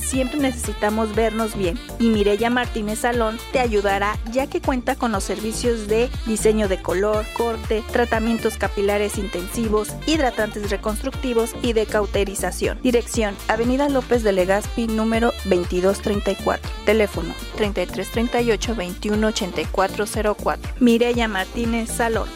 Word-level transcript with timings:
Siempre 0.00 0.40
necesitamos 0.40 1.14
vernos 1.14 1.56
bien 1.56 1.78
y 1.98 2.08
Mireya 2.08 2.50
Martínez 2.50 3.00
Salón 3.00 3.38
te 3.52 3.60
ayudará 3.60 4.16
ya 4.32 4.46
que 4.46 4.60
cuenta 4.60 4.96
con 4.96 5.12
los 5.12 5.24
servicios 5.24 5.88
de 5.88 6.10
diseño 6.26 6.68
de 6.68 6.80
color, 6.80 7.24
corte, 7.36 7.84
tratamientos 7.92 8.56
capilares 8.56 9.18
intensivos, 9.18 9.88
hidratantes 10.06 10.70
reconstructivos 10.70 11.54
y 11.62 11.74
de 11.74 11.86
cauterización. 11.86 12.80
Dirección 12.82 13.36
Avenida 13.48 13.88
López 13.88 14.22
de 14.22 14.32
Legazpi 14.32 14.86
número 14.86 15.32
2234. 15.44 16.70
Teléfono 16.84 17.34
3338 17.56 18.74
218404. 18.74 20.74
Mireya 20.80 21.28
Martínez 21.28 21.90
Salón. 21.90 22.28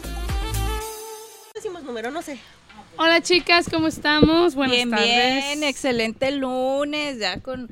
decimos 1.53 1.83
número, 1.83 2.11
no 2.11 2.21
sé. 2.21 2.39
Hola 3.01 3.21
chicas, 3.21 3.69
¿cómo 3.71 3.87
estamos? 3.87 4.55
Buenas 4.55 4.75
bien, 4.75 4.89
tardes. 4.89 5.07
bien, 5.07 5.63
excelente 5.63 6.31
lunes, 6.31 7.17
ya 7.17 7.39
con 7.39 7.69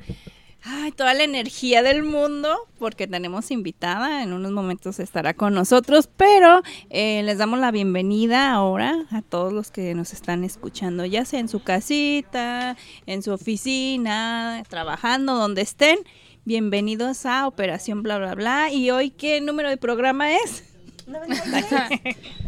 ay, 0.62 0.90
toda 0.92 1.12
la 1.12 1.22
energía 1.22 1.82
del 1.82 2.02
mundo, 2.02 2.56
porque 2.78 3.06
tenemos 3.06 3.50
invitada, 3.50 4.22
en 4.22 4.32
unos 4.32 4.52
momentos 4.52 4.98
estará 4.98 5.34
con 5.34 5.52
nosotros, 5.52 6.08
pero 6.16 6.62
eh, 6.88 7.22
les 7.24 7.36
damos 7.36 7.58
la 7.58 7.70
bienvenida 7.70 8.50
ahora 8.50 9.04
a 9.10 9.20
todos 9.20 9.52
los 9.52 9.70
que 9.70 9.94
nos 9.94 10.14
están 10.14 10.44
escuchando, 10.44 11.04
ya 11.04 11.26
sea 11.26 11.40
en 11.40 11.50
su 11.50 11.62
casita, 11.62 12.78
en 13.04 13.22
su 13.22 13.30
oficina, 13.30 14.62
trabajando, 14.66 15.34
donde 15.34 15.60
estén. 15.60 15.98
Bienvenidos 16.46 17.26
a 17.26 17.46
Operación 17.46 18.02
Bla 18.02 18.16
Bla 18.16 18.34
Bla. 18.34 18.72
¿Y 18.72 18.90
hoy 18.90 19.10
qué 19.10 19.42
número 19.42 19.68
de 19.68 19.76
programa 19.76 20.32
es? 20.32 20.64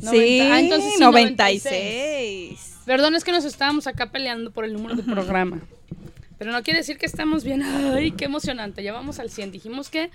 Sí, 0.00 0.40
ah, 0.40 0.60
entonces 0.60 0.94
sí, 0.94 1.00
96. 1.00 2.78
Perdón, 2.86 3.14
es 3.14 3.24
que 3.24 3.32
nos 3.32 3.44
estábamos 3.44 3.86
acá 3.86 4.10
peleando 4.10 4.50
por 4.50 4.64
el 4.64 4.72
número 4.72 4.96
de 4.96 5.02
programa. 5.02 5.60
Pero 6.38 6.52
no 6.52 6.62
quiere 6.62 6.78
decir 6.78 6.96
que 6.96 7.06
estamos 7.06 7.44
bien. 7.44 7.62
Ay, 7.62 8.12
qué 8.12 8.24
emocionante. 8.24 8.82
Ya 8.82 8.92
vamos 8.92 9.18
al 9.18 9.30
100. 9.30 9.52
Dijimos 9.52 9.90
que 9.90 10.10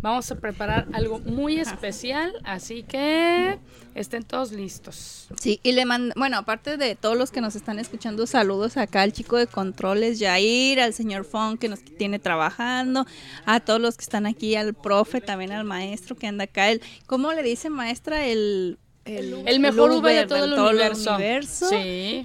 vamos 0.00 0.30
a 0.30 0.36
preparar 0.36 0.88
algo 0.92 1.18
muy 1.20 1.58
especial, 1.58 2.32
así 2.44 2.82
que 2.82 3.58
estén 3.94 4.24
todos 4.24 4.52
listos. 4.52 5.28
Sí, 5.40 5.60
y 5.62 5.72
le 5.72 5.84
mando, 5.84 6.14
bueno, 6.16 6.38
aparte 6.38 6.76
de 6.76 6.94
todos 6.94 7.16
los 7.16 7.30
que 7.30 7.40
nos 7.40 7.56
están 7.56 7.78
escuchando, 7.78 8.26
saludos 8.26 8.76
acá 8.76 9.02
al 9.02 9.12
chico 9.12 9.36
de 9.36 9.46
controles, 9.46 10.18
Jair, 10.20 10.80
al 10.80 10.94
señor 10.94 11.24
Fon 11.24 11.58
que 11.58 11.68
nos 11.68 11.82
tiene 11.82 12.18
trabajando, 12.18 13.06
a 13.44 13.60
todos 13.60 13.80
los 13.80 13.96
que 13.96 14.02
están 14.02 14.26
aquí, 14.26 14.54
al 14.54 14.74
profe, 14.74 15.20
también 15.20 15.52
al 15.52 15.64
maestro 15.64 16.16
que 16.16 16.26
anda 16.26 16.44
acá, 16.44 16.70
el, 16.70 16.80
¿cómo 17.06 17.32
le 17.32 17.42
dice 17.42 17.70
maestra? 17.70 18.26
El, 18.26 18.78
El 19.16 19.60
mejor 19.60 19.90
V 19.90 19.96
de 19.96 19.98
Uber 19.98 20.28
todo 20.28 20.44
el 20.44 20.52
universo. 20.52 21.14
universo. 21.14 21.68
Sí. 21.68 21.76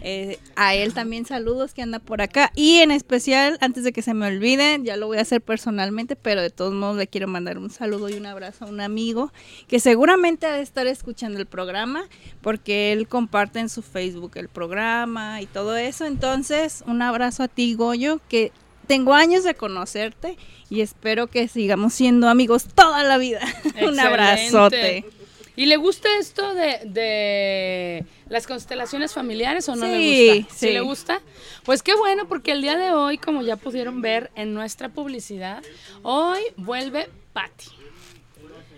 Eh, 0.04 0.40
a 0.56 0.76
él 0.76 0.94
también 0.94 1.26
saludos 1.26 1.74
que 1.74 1.82
anda 1.82 2.00
por 2.00 2.22
acá. 2.22 2.52
Y 2.56 2.78
en 2.78 2.92
especial, 2.92 3.58
antes 3.62 3.84
de 3.84 3.94
que 3.94 4.02
se 4.02 4.14
me 4.14 4.28
olviden, 4.28 4.84
ya 4.84 4.98
lo 4.98 5.08
voy 5.08 5.18
a 5.18 5.22
hacer 5.22 5.42
personalmente, 5.42 6.16
pero 6.16 6.42
de 6.42 6.50
todos 6.50 6.74
modos 6.74 6.98
le 6.98 7.08
quiero 7.08 7.28
mandar 7.28 7.58
un 7.58 7.70
saludo 7.70 8.10
y 8.10 8.14
un 8.14 8.26
abrazo 8.26 8.66
a 8.66 8.68
un 8.68 8.82
amigo 8.82 9.32
que 9.68 9.80
seguramente 9.80 10.46
ha 10.46 10.54
de 10.54 10.62
estar 10.62 10.88
escuchando 10.88 11.40
el 11.40 11.46
programa, 11.46 12.08
porque 12.42 12.92
él 12.92 13.08
comparte 13.08 13.60
en 13.60 13.70
su 13.70 13.82
Facebook 13.82 14.34
el 14.36 14.50
programa 14.50 15.42
y 15.42 15.46
todo 15.46 15.76
eso. 15.78 16.06
Entonces, 16.06 16.84
un 16.88 17.02
abrazo 17.02 17.44
a 17.44 17.48
ti, 17.48 17.74
Goyo, 17.76 18.20
que 18.28 18.52
tengo 18.88 19.14
años 19.14 19.44
de 19.44 19.56
conocerte 19.56 20.38
y 20.70 20.82
espero 20.82 21.28
que 21.28 21.48
sigamos 21.48 21.94
siendo 21.94 22.28
amigos 22.28 22.66
toda 22.74 23.04
la 23.04 23.18
vida. 23.18 23.40
un 23.64 23.70
Excelente. 23.70 24.02
abrazote. 24.02 25.06
¿Y 25.56 25.68
le 25.68 25.78
gusta 25.78 26.10
esto 26.20 26.54
de, 26.56 26.80
de 26.86 28.06
las 28.28 28.48
constelaciones 28.48 29.14
familiares 29.14 29.70
o 29.70 29.76
no 29.76 29.86
Sí, 29.86 29.92
le 29.92 30.36
gusta? 30.40 30.56
sí. 30.56 30.72
le 30.72 30.80
gusta? 30.82 31.22
Pues 31.64 31.84
qué 31.84 31.94
bueno, 31.96 32.28
porque 32.28 32.52
el 32.54 32.62
día 32.64 32.76
de 32.78 32.92
hoy, 32.92 33.18
como 33.20 33.44
ya 33.44 33.56
pudieron 33.56 34.02
ver 34.02 34.32
en 34.36 34.54
nuestra 34.54 34.90
publicidad, 34.90 35.62
hoy 36.02 36.40
vuelve 36.58 37.08
Patti. 37.34 37.68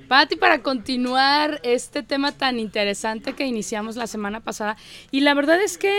Patti 0.10 0.36
para 0.36 0.62
continuar 0.62 1.60
este 1.63 2.04
tema 2.04 2.31
tan 2.31 2.60
interesante 2.60 3.33
que 3.33 3.45
iniciamos 3.45 3.95
la 3.95 4.06
semana 4.07 4.42
pasada. 4.42 4.78
Y 5.12 5.21
la 5.21 5.33
verdad 5.33 5.62
es 5.62 5.78
que 5.78 5.94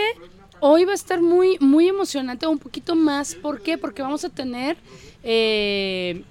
hoy 0.59 0.85
va 0.85 0.91
a 0.93 0.95
estar 0.95 1.19
muy, 1.21 1.57
muy 1.59 1.87
emocionante, 1.89 2.47
un 2.47 2.59
poquito 2.59 2.95
más. 2.95 3.35
¿Por 3.35 3.61
qué? 3.61 3.77
Porque 3.77 4.01
vamos 4.03 4.23
a 4.23 4.29
tener 4.29 4.77
eh, 5.23 6.23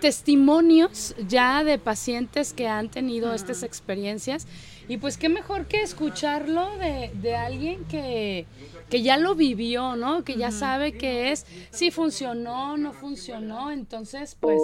testimonios 0.00 1.14
ya 1.26 1.64
de 1.64 1.78
pacientes 1.78 2.52
que 2.52 2.68
han 2.68 2.88
tenido 2.88 3.32
estas 3.34 3.62
experiencias. 3.62 4.46
Y 4.88 4.96
pues 4.96 5.18
qué 5.18 5.28
mejor 5.28 5.66
que 5.66 5.82
escucharlo 5.82 6.76
de, 6.78 7.10
de 7.14 7.36
alguien 7.36 7.84
que, 7.84 8.46
que 8.88 9.02
ya 9.02 9.18
lo 9.18 9.34
vivió, 9.34 9.96
¿no? 9.96 10.24
Que 10.24 10.36
ya 10.36 10.50
sabe 10.50 10.92
que 10.92 11.30
es, 11.30 11.44
si 11.70 11.90
funcionó, 11.90 12.78
no 12.78 12.94
funcionó. 12.94 13.70
Entonces, 13.70 14.36
pues 14.40 14.62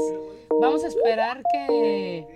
vamos 0.61 0.83
a 0.83 0.89
esperar 0.89 1.43
que, 1.53 2.27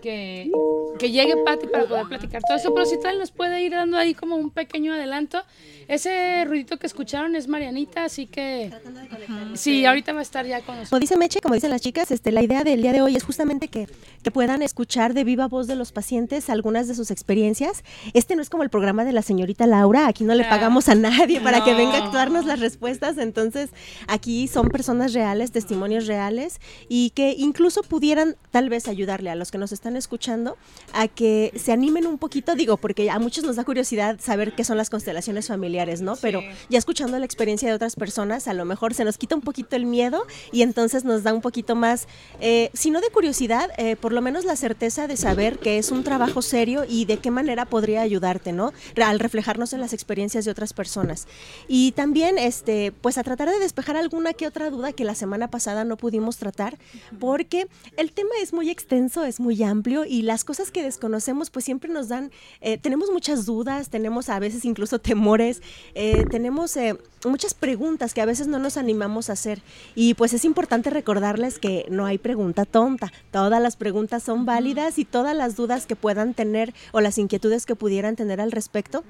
que 0.00 0.50
que 0.98 1.10
llegue 1.10 1.34
Patti 1.44 1.66
para 1.66 1.86
poder 1.86 2.06
platicar 2.06 2.42
todo 2.46 2.56
eso, 2.58 2.74
pero 2.74 2.84
si 2.86 2.98
tal 3.00 3.18
nos 3.18 3.30
puede 3.30 3.62
ir 3.62 3.72
dando 3.72 3.96
ahí 3.96 4.14
como 4.14 4.36
un 4.36 4.50
pequeño 4.50 4.92
adelanto. 4.94 5.42
Ese 5.88 6.44
ruidito 6.44 6.78
que 6.78 6.86
escucharon 6.86 7.34
es 7.34 7.48
Marianita, 7.48 8.04
así 8.04 8.26
que 8.26 8.70
sí, 9.54 9.84
ahorita 9.86 10.12
va 10.12 10.20
a 10.20 10.22
estar 10.22 10.46
ya 10.46 10.58
con 10.58 10.76
nosotros. 10.76 10.90
Como 10.90 11.00
dice 11.00 11.16
Meche, 11.16 11.40
como 11.40 11.54
dicen 11.56 11.70
las 11.70 11.80
chicas, 11.80 12.10
este, 12.12 12.30
la 12.30 12.42
idea 12.42 12.62
del 12.62 12.80
día 12.82 12.92
de 12.92 13.02
hoy 13.02 13.16
es 13.16 13.24
justamente 13.24 13.66
que, 13.68 13.88
que 14.22 14.30
puedan 14.30 14.62
escuchar 14.62 15.14
de 15.14 15.24
viva 15.24 15.48
voz 15.48 15.66
de 15.66 15.74
los 15.74 15.90
pacientes 15.90 16.48
algunas 16.48 16.86
de 16.86 16.94
sus 16.94 17.10
experiencias. 17.10 17.82
Este 18.14 18.36
no 18.36 18.42
es 18.42 18.50
como 18.50 18.62
el 18.62 18.70
programa 18.70 19.04
de 19.04 19.12
la 19.12 19.22
señorita 19.22 19.66
Laura, 19.66 20.06
aquí 20.06 20.22
no 20.24 20.34
le 20.34 20.44
Ah, 20.44 20.48
pagamos 20.50 20.88
a 20.88 20.94
nadie 20.94 21.40
para 21.40 21.64
que 21.64 21.74
venga 21.74 21.96
a 21.96 21.98
no. 22.00 22.04
actuarnos 22.06 22.44
las 22.44 22.60
respuestas, 22.60 23.18
entonces 23.18 23.70
aquí 24.06 24.46
son 24.48 24.68
personas 24.68 25.12
reales, 25.12 25.50
testimonios 25.52 26.06
reales 26.06 26.60
y 26.88 27.10
que 27.10 27.34
incluso 27.36 27.82
pudieran 27.82 28.36
tal 28.52 28.68
vez 28.68 28.86
ayudarle 28.86 29.30
a 29.30 29.34
los 29.34 29.50
que 29.50 29.58
nos 29.58 29.72
están 29.72 29.96
escuchando 29.96 30.56
a 30.92 31.08
que 31.08 31.52
se 31.56 31.72
animen 31.72 32.06
un 32.06 32.18
poquito, 32.18 32.54
digo, 32.54 32.76
porque 32.76 33.10
a 33.10 33.18
muchos 33.18 33.44
nos 33.44 33.56
da 33.56 33.64
curiosidad 33.64 34.18
saber 34.20 34.54
qué 34.54 34.64
son 34.64 34.76
las 34.76 34.90
constelaciones 34.90 35.48
familiares, 35.48 36.00
¿no? 36.00 36.16
Pero 36.16 36.42
ya 36.68 36.78
escuchando 36.78 37.18
la 37.18 37.24
experiencia 37.24 37.68
de 37.68 37.74
otras 37.74 37.96
personas, 37.96 38.48
a 38.48 38.54
lo 38.54 38.64
mejor 38.64 38.94
se 38.94 39.04
nos 39.04 39.18
quita 39.18 39.34
un 39.34 39.42
poquito 39.42 39.76
el 39.76 39.86
miedo 39.86 40.26
y 40.52 40.62
entonces 40.62 41.04
nos 41.04 41.22
da 41.22 41.32
un 41.32 41.40
poquito 41.40 41.76
más, 41.76 42.06
eh, 42.40 42.70
si 42.74 42.90
no 42.90 43.00
de 43.00 43.08
curiosidad, 43.10 43.70
eh, 43.76 43.96
por 43.96 44.12
lo 44.12 44.20
menos 44.20 44.44
la 44.44 44.56
certeza 44.56 45.06
de 45.06 45.16
saber 45.16 45.58
que 45.58 45.78
es 45.78 45.90
un 45.90 46.04
trabajo 46.04 46.42
serio 46.42 46.84
y 46.88 47.04
de 47.04 47.18
qué 47.18 47.30
manera 47.30 47.66
podría 47.66 48.02
ayudarte, 48.02 48.52
¿no? 48.52 48.72
Al 49.02 49.20
reflejarnos 49.20 49.72
en 49.72 49.80
las 49.80 49.92
experiencias 49.92 50.44
de 50.44 50.50
otras 50.50 50.72
personas. 50.72 51.26
Y 51.68 51.92
también, 51.92 52.38
este, 52.38 52.92
pues 52.92 53.18
a 53.18 53.22
tratar 53.22 53.50
de 53.50 53.58
despejar 53.58 53.96
alguna 53.96 54.32
que 54.32 54.46
otra 54.46 54.70
duda 54.70 54.92
que 54.92 55.04
la 55.04 55.14
semana 55.14 55.48
pasada 55.48 55.84
no 55.84 55.96
pudimos 55.96 56.36
tratar, 56.36 56.78
porque 57.18 57.68
el 57.96 58.12
tema 58.12 58.30
es 58.42 58.52
muy 58.52 58.70
extenso, 58.70 59.24
es 59.24 59.40
muy 59.40 59.62
amplio 59.62 60.04
y 60.04 60.22
las 60.22 60.44
cosas 60.44 60.69
que 60.70 60.82
desconocemos, 60.82 61.50
pues 61.50 61.64
siempre 61.64 61.90
nos 61.90 62.08
dan, 62.08 62.30
eh, 62.60 62.78
tenemos 62.78 63.10
muchas 63.10 63.46
dudas, 63.46 63.90
tenemos 63.90 64.28
a 64.28 64.38
veces 64.38 64.64
incluso 64.64 64.98
temores, 64.98 65.62
eh, 65.94 66.24
tenemos 66.30 66.76
eh, 66.76 66.96
muchas 67.24 67.54
preguntas 67.54 68.14
que 68.14 68.20
a 68.20 68.26
veces 68.26 68.46
no 68.46 68.58
nos 68.58 68.76
animamos 68.76 69.30
a 69.30 69.34
hacer. 69.34 69.62
Y 69.94 70.14
pues 70.14 70.32
es 70.32 70.44
importante 70.44 70.90
recordarles 70.90 71.58
que 71.58 71.86
no 71.90 72.06
hay 72.06 72.18
pregunta 72.18 72.64
tonta, 72.64 73.12
todas 73.30 73.60
las 73.62 73.76
preguntas 73.76 74.22
son 74.22 74.46
válidas 74.46 74.98
y 74.98 75.04
todas 75.04 75.36
las 75.36 75.56
dudas 75.56 75.86
que 75.86 75.96
puedan 75.96 76.34
tener 76.34 76.74
o 76.92 77.00
las 77.00 77.18
inquietudes 77.18 77.66
que 77.66 77.76
pudieran 77.76 78.16
tener 78.16 78.40
al 78.40 78.52
respecto 78.52 79.04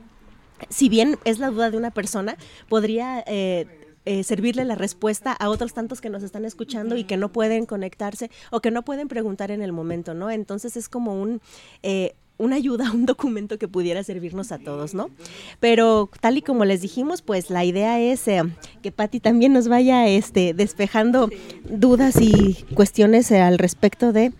si 0.68 0.88
bien 0.88 1.18
es 1.24 1.38
la 1.38 1.50
duda 1.50 1.70
de 1.70 1.78
una 1.78 1.90
persona, 1.90 2.36
podría 2.68 3.24
eh, 3.26 3.79
eh, 4.04 4.24
servirle 4.24 4.64
la 4.64 4.74
respuesta 4.74 5.32
a 5.32 5.48
otros 5.48 5.74
tantos 5.74 6.00
que 6.00 6.10
nos 6.10 6.22
están 6.22 6.44
escuchando 6.44 6.96
y 6.96 7.04
que 7.04 7.16
no 7.16 7.30
pueden 7.32 7.66
conectarse 7.66 8.30
o 8.50 8.60
que 8.60 8.70
no 8.70 8.82
pueden 8.84 9.08
preguntar 9.08 9.50
en 9.50 9.62
el 9.62 9.72
momento, 9.72 10.14
¿no? 10.14 10.30
Entonces 10.30 10.76
es 10.76 10.88
como 10.88 11.20
un... 11.20 11.40
eh, 11.82 12.14
una 12.40 12.56
ayuda, 12.56 12.90
un 12.94 13.06
documento 13.06 13.58
que 13.58 13.68
pudiera 13.68 14.02
servirnos 14.02 14.50
a 14.50 14.58
todos, 14.58 14.94
¿no? 14.94 15.10
Pero 15.60 16.10
tal 16.20 16.38
y 16.38 16.42
como 16.42 16.64
les 16.64 16.80
dijimos, 16.80 17.22
pues 17.22 17.50
la 17.50 17.64
idea 17.64 18.00
es 18.00 18.26
eh, 18.26 18.42
que 18.82 18.90
Patti 18.90 19.20
también 19.20 19.52
nos 19.52 19.68
vaya 19.68 20.08
este, 20.08 20.54
despejando 20.54 21.28
dudas 21.68 22.16
y 22.20 22.64
cuestiones 22.74 23.30
eh, 23.30 23.40
al 23.40 23.58
respecto 23.58 24.12
de 24.12 24.32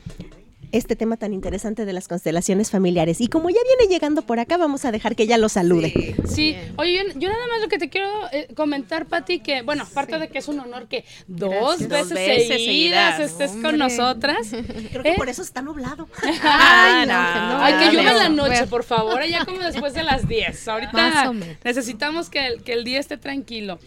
este 0.72 0.96
tema 0.96 1.16
tan 1.16 1.32
interesante 1.32 1.84
de 1.84 1.92
las 1.92 2.08
constelaciones 2.08 2.70
familiares. 2.70 3.20
Y 3.20 3.28
como 3.28 3.50
ya 3.50 3.58
viene 3.76 3.92
llegando 3.92 4.22
por 4.22 4.38
acá, 4.38 4.56
vamos 4.56 4.84
a 4.84 4.92
dejar 4.92 5.16
que 5.16 5.24
ella 5.24 5.38
lo 5.38 5.48
salude. 5.48 6.14
Sí, 6.28 6.56
oye, 6.76 6.94
yo, 6.94 7.18
yo 7.18 7.28
nada 7.28 7.46
más 7.48 7.60
lo 7.60 7.68
que 7.68 7.78
te 7.78 7.88
quiero 7.88 8.08
eh, 8.32 8.48
comentar, 8.54 9.06
Pati, 9.06 9.40
que, 9.40 9.62
bueno, 9.62 9.84
aparte 9.84 10.18
de 10.18 10.28
que 10.28 10.38
es 10.38 10.48
un 10.48 10.60
honor 10.60 10.88
que 10.88 11.04
dos 11.26 11.78
veces, 11.78 11.88
Dos 11.88 12.08
veces 12.10 12.48
seguidas, 12.48 13.16
seguidas, 13.16 13.20
estés 13.20 13.50
con 13.62 13.78
nosotras. 13.78 14.48
Creo 14.90 15.02
que 15.02 15.10
¿Eh? 15.10 15.14
por 15.16 15.28
eso 15.28 15.42
está 15.42 15.62
nublado. 15.62 16.08
Ah, 16.42 17.04
no, 17.06 17.32
que 17.32 17.54
no. 17.54 17.62
Ay, 17.62 17.74
que 17.90 17.96
llueva 17.96 18.10
en 18.10 18.18
la 18.18 18.28
noche, 18.28 18.50
Bueno, 18.50 18.66
por 18.68 18.84
favor, 18.84 19.24
ya 19.24 19.44
como 19.44 19.58
después 19.58 19.94
de 19.94 20.02
las 20.02 20.26
10. 20.26 20.48
Más 20.66 20.68
Ahorita 20.68 21.32
necesitamos 21.64 22.30
que 22.30 22.46
el, 22.46 22.62
que 22.62 22.72
el 22.72 22.84
día 22.84 22.98
esté 22.98 23.16
tranquilo. 23.16 23.78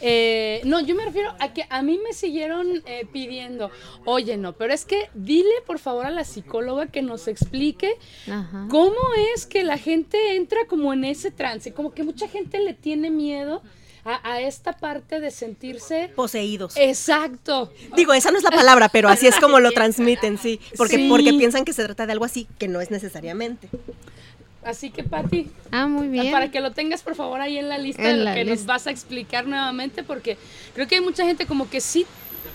Eh, 0.00 0.60
no, 0.64 0.80
yo 0.80 0.94
me 0.94 1.04
refiero 1.04 1.34
a 1.40 1.52
que 1.54 1.64
a 1.70 1.82
mí 1.82 1.98
me 2.04 2.12
siguieron 2.12 2.82
eh, 2.86 3.06
pidiendo, 3.12 3.70
oye, 4.04 4.36
no, 4.36 4.52
pero 4.52 4.74
es 4.74 4.84
que 4.84 5.08
dile 5.14 5.54
por 5.66 5.78
favor 5.78 6.04
a 6.06 6.10
la 6.10 6.24
psicóloga 6.24 6.86
que 6.88 7.00
nos 7.02 7.28
explique 7.28 7.94
Ajá. 8.30 8.66
¿Cómo 8.70 8.96
es 9.34 9.46
que 9.46 9.64
la 9.64 9.78
gente 9.78 10.36
entra 10.36 10.66
como 10.68 10.92
en 10.92 11.04
ese 11.04 11.30
trance? 11.30 11.72
Como 11.72 11.92
que 11.92 12.02
mucha 12.02 12.28
gente 12.28 12.58
le 12.58 12.74
tiene 12.74 13.10
miedo 13.10 13.62
a, 14.04 14.32
a 14.32 14.40
esta 14.40 14.74
parte 14.74 15.18
de 15.18 15.30
sentirse... 15.30 16.12
Poseídos. 16.14 16.76
Exacto. 16.76 17.72
Digo, 17.96 18.12
esa 18.12 18.30
no 18.30 18.38
es 18.38 18.44
la 18.44 18.50
palabra, 18.50 18.88
pero 18.88 19.08
así 19.08 19.26
es 19.26 19.36
como 19.40 19.58
lo 19.60 19.72
transmiten, 19.72 20.38
sí. 20.38 20.60
Porque, 20.76 20.96
Sí. 20.96 21.08
porque 21.08 21.32
piensan 21.32 21.64
que 21.64 21.72
se 21.72 21.82
trata 21.84 22.06
de 22.06 22.12
algo 22.12 22.24
así, 22.24 22.46
que 22.58 22.68
no 22.68 22.80
es 22.80 22.90
necesariamente. 22.90 23.68
Así 24.66 24.90
que, 24.90 25.04
Pati, 25.04 25.48
Ah, 25.70 25.86
muy 25.86 26.08
bien. 26.08 26.32
para 26.32 26.50
que 26.50 26.60
lo 26.60 26.72
tengas 26.72 27.02
por 27.02 27.14
favor 27.14 27.40
ahí 27.40 27.56
en 27.56 27.68
la 27.68 27.78
lista 27.78 28.02
En 28.02 28.08
de 28.10 28.16
lo 28.18 28.24
la 28.24 28.34
que 28.34 28.44
nos 28.44 28.66
vas 28.66 28.86
a 28.86 28.90
explicar 28.90 29.46
nuevamente, 29.46 30.02
porque 30.02 30.36
creo 30.74 30.88
que 30.88 30.96
hay 30.96 31.00
mucha 31.00 31.24
gente 31.24 31.46
como 31.46 31.70
que 31.70 31.80
sí 31.80 32.04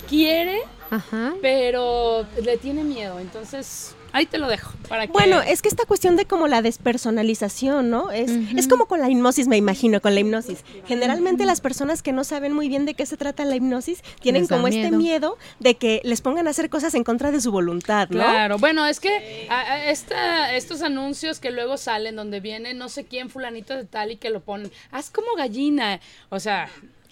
quiere, 0.09 0.57
Ajá. 0.89 1.33
pero 1.41 2.25
le 2.43 2.57
tiene 2.57 2.83
miedo. 2.83 3.19
Entonces, 3.19 3.95
ahí 4.13 4.25
te 4.25 4.37
lo 4.37 4.47
dejo. 4.47 4.71
Para 4.89 5.07
que... 5.07 5.13
Bueno, 5.13 5.41
es 5.41 5.61
que 5.61 5.69
esta 5.69 5.85
cuestión 5.85 6.15
de 6.15 6.25
como 6.25 6.47
la 6.47 6.61
despersonalización, 6.61 7.89
¿no? 7.89 8.11
Es, 8.11 8.31
es 8.55 8.67
como 8.67 8.85
con 8.85 8.99
la 8.99 9.09
hipnosis, 9.09 9.47
me 9.47 9.57
imagino, 9.57 10.01
con 10.01 10.13
la 10.13 10.21
hipnosis. 10.21 10.63
Generalmente 10.85 11.45
las 11.45 11.61
personas 11.61 12.01
que 12.03 12.11
no 12.11 12.23
saben 12.23 12.53
muy 12.53 12.67
bien 12.69 12.85
de 12.85 12.93
qué 12.93 13.05
se 13.05 13.17
trata 13.17 13.45
la 13.45 13.55
hipnosis 13.55 14.01
tienen 14.19 14.43
Les 14.43 14.49
como 14.49 14.67
este 14.67 14.91
miedo. 14.91 14.97
miedo 14.97 15.37
de 15.59 15.75
que 15.75 16.01
les 16.03 16.21
pongan 16.21 16.47
a 16.47 16.51
hacer 16.51 16.69
cosas 16.69 16.93
en 16.95 17.03
contra 17.03 17.31
de 17.31 17.41
su 17.41 17.51
voluntad, 17.51 18.09
¿no? 18.09 18.19
Claro, 18.21 18.57
bueno, 18.57 18.85
es 18.85 18.99
que 18.99 19.47
a- 19.49 19.61
a 19.73 19.85
esta- 19.91 20.55
estos 20.55 20.81
anuncios 20.81 21.39
que 21.39 21.51
luego 21.51 21.77
salen 21.77 22.15
donde 22.15 22.39
viene 22.39 22.73
no 22.73 22.89
sé 22.89 23.05
quién 23.05 23.29
fulanito 23.29 23.75
de 23.75 23.85
tal 23.85 24.11
y 24.11 24.17
que 24.17 24.29
lo 24.29 24.41
ponen, 24.41 24.71
haz 24.91 25.09
como 25.09 25.27
gallina, 25.37 25.99
o 26.29 26.39
sea, 26.39 26.69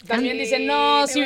también 0.08 0.38
dicen, 0.38 0.66
no, 0.66 1.06
si 1.08 1.24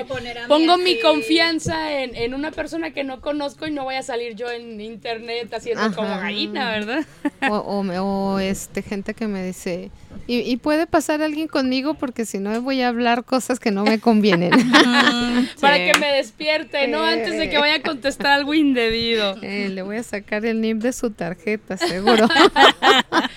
pongo 0.47 0.77
mi 0.77 0.99
confianza 0.99 1.99
en, 2.01 2.15
en 2.15 2.33
una 2.33 2.51
persona 2.51 2.91
que 2.91 3.03
no 3.03 3.21
conozco 3.21 3.67
y 3.67 3.71
no 3.71 3.83
voy 3.83 3.95
a 3.95 4.03
salir 4.03 4.35
yo 4.35 4.49
en 4.51 4.81
internet 4.81 5.53
haciendo 5.53 5.83
Ajá. 5.83 5.95
como 5.95 6.09
gallina, 6.09 6.71
¿verdad? 6.71 7.05
O, 7.49 7.57
o 7.57 7.83
me- 7.83 7.99
o, 7.99 8.39
este 8.39 8.81
gente 8.81 9.13
que 9.13 9.27
me 9.27 9.45
dice, 9.45 9.91
y, 10.27 10.39
y 10.39 10.57
puede 10.57 10.87
pasar 10.87 11.21
alguien 11.21 11.47
conmigo 11.47 11.93
porque 11.95 12.25
si 12.25 12.39
no 12.39 12.59
voy 12.61 12.81
a 12.81 12.87
hablar 12.87 13.25
cosas 13.25 13.59
que 13.59 13.69
no 13.71 13.83
me 13.83 13.99
convienen. 13.99 14.51
Para 15.62 15.77
Sí. 15.77 15.91
que 15.91 16.00
me 16.00 16.13
despierte, 16.13 16.88
¿no? 16.88 17.03
Antes 17.03 17.38
de 17.38 17.50
que 17.50 17.57
vaya 17.57 17.75
a 17.75 17.81
contestar 17.81 18.27
algo 18.31 18.53
indebido. 18.53 19.36
Eh, 19.41 19.69
le 19.69 19.81
voy 19.81 19.98
a 19.98 20.03
sacar 20.03 20.45
el 20.45 20.62
NIP 20.62 20.77
de 20.77 20.93
su 20.93 21.12
tarjeta, 21.12 21.77
seguro. 21.77 22.27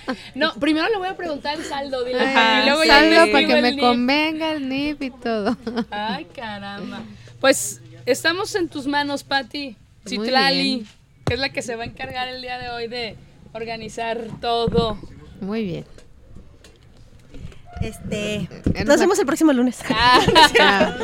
No, 0.35 0.53
primero 0.55 0.87
le 0.89 0.97
voy 0.97 1.07
a 1.07 1.15
preguntar 1.17 1.57
el 1.57 1.63
saldo, 1.65 2.03
dile, 2.03 2.19
Ajá, 2.21 2.61
y 2.63 2.65
luego 2.67 2.83
saldo 2.85 3.31
para 3.31 3.47
que 3.47 3.61
me 3.61 3.71
NIP. 3.71 3.79
convenga 3.81 4.51
el 4.51 4.69
NIP 4.69 5.01
y 5.03 5.09
todo. 5.11 5.57
Ay, 5.91 6.25
caramba. 6.35 7.01
Pues 7.39 7.81
estamos 8.05 8.55
en 8.55 8.69
tus 8.69 8.87
manos, 8.87 9.23
Patti. 9.23 9.75
Citlali, 10.07 10.85
que 11.25 11.33
es 11.33 11.39
la 11.39 11.49
que 11.49 11.61
se 11.61 11.75
va 11.75 11.83
a 11.83 11.85
encargar 11.87 12.27
el 12.29 12.41
día 12.41 12.57
de 12.57 12.69
hoy 12.69 12.87
de 12.87 13.15
organizar 13.53 14.19
todo. 14.41 14.97
Muy 15.41 15.63
bien. 15.65 15.85
Este, 17.81 18.49
nos 18.73 18.85
la- 18.87 18.95
vemos 18.97 19.19
el 19.19 19.25
próximo 19.25 19.53
lunes. 19.53 19.79
Ah, 20.59 20.95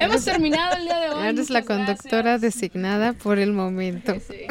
Hemos 0.00 0.24
terminado 0.24 0.76
el 0.76 0.84
día 0.84 0.98
de 0.98 1.10
hoy. 1.10 1.26
eres 1.26 1.50
la 1.50 1.62
conductora 1.62 2.22
gracias. 2.38 2.40
designada 2.40 3.12
por 3.14 3.38
el 3.38 3.52
momento. 3.52 4.14
Sí. 4.14 4.46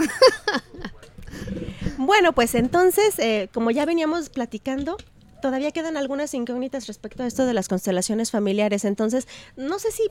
Bueno, 1.98 2.34
pues 2.34 2.56
entonces, 2.56 3.18
eh, 3.20 3.50
como 3.54 3.72
ya 3.72 3.86
veníamos 3.86 4.30
platicando, 4.30 4.98
todavía 5.42 5.72
quedan 5.72 5.98
algunas 5.98 6.34
incógnitas 6.34 6.88
respecto 6.88 7.24
a 7.24 7.28
esto 7.28 7.46
de 7.46 7.54
las 7.54 7.68
constelaciones 7.68 8.32
familiares. 8.32 8.86
Entonces, 8.86 9.28
no 9.56 9.80
sé 9.80 9.92
si 9.92 10.04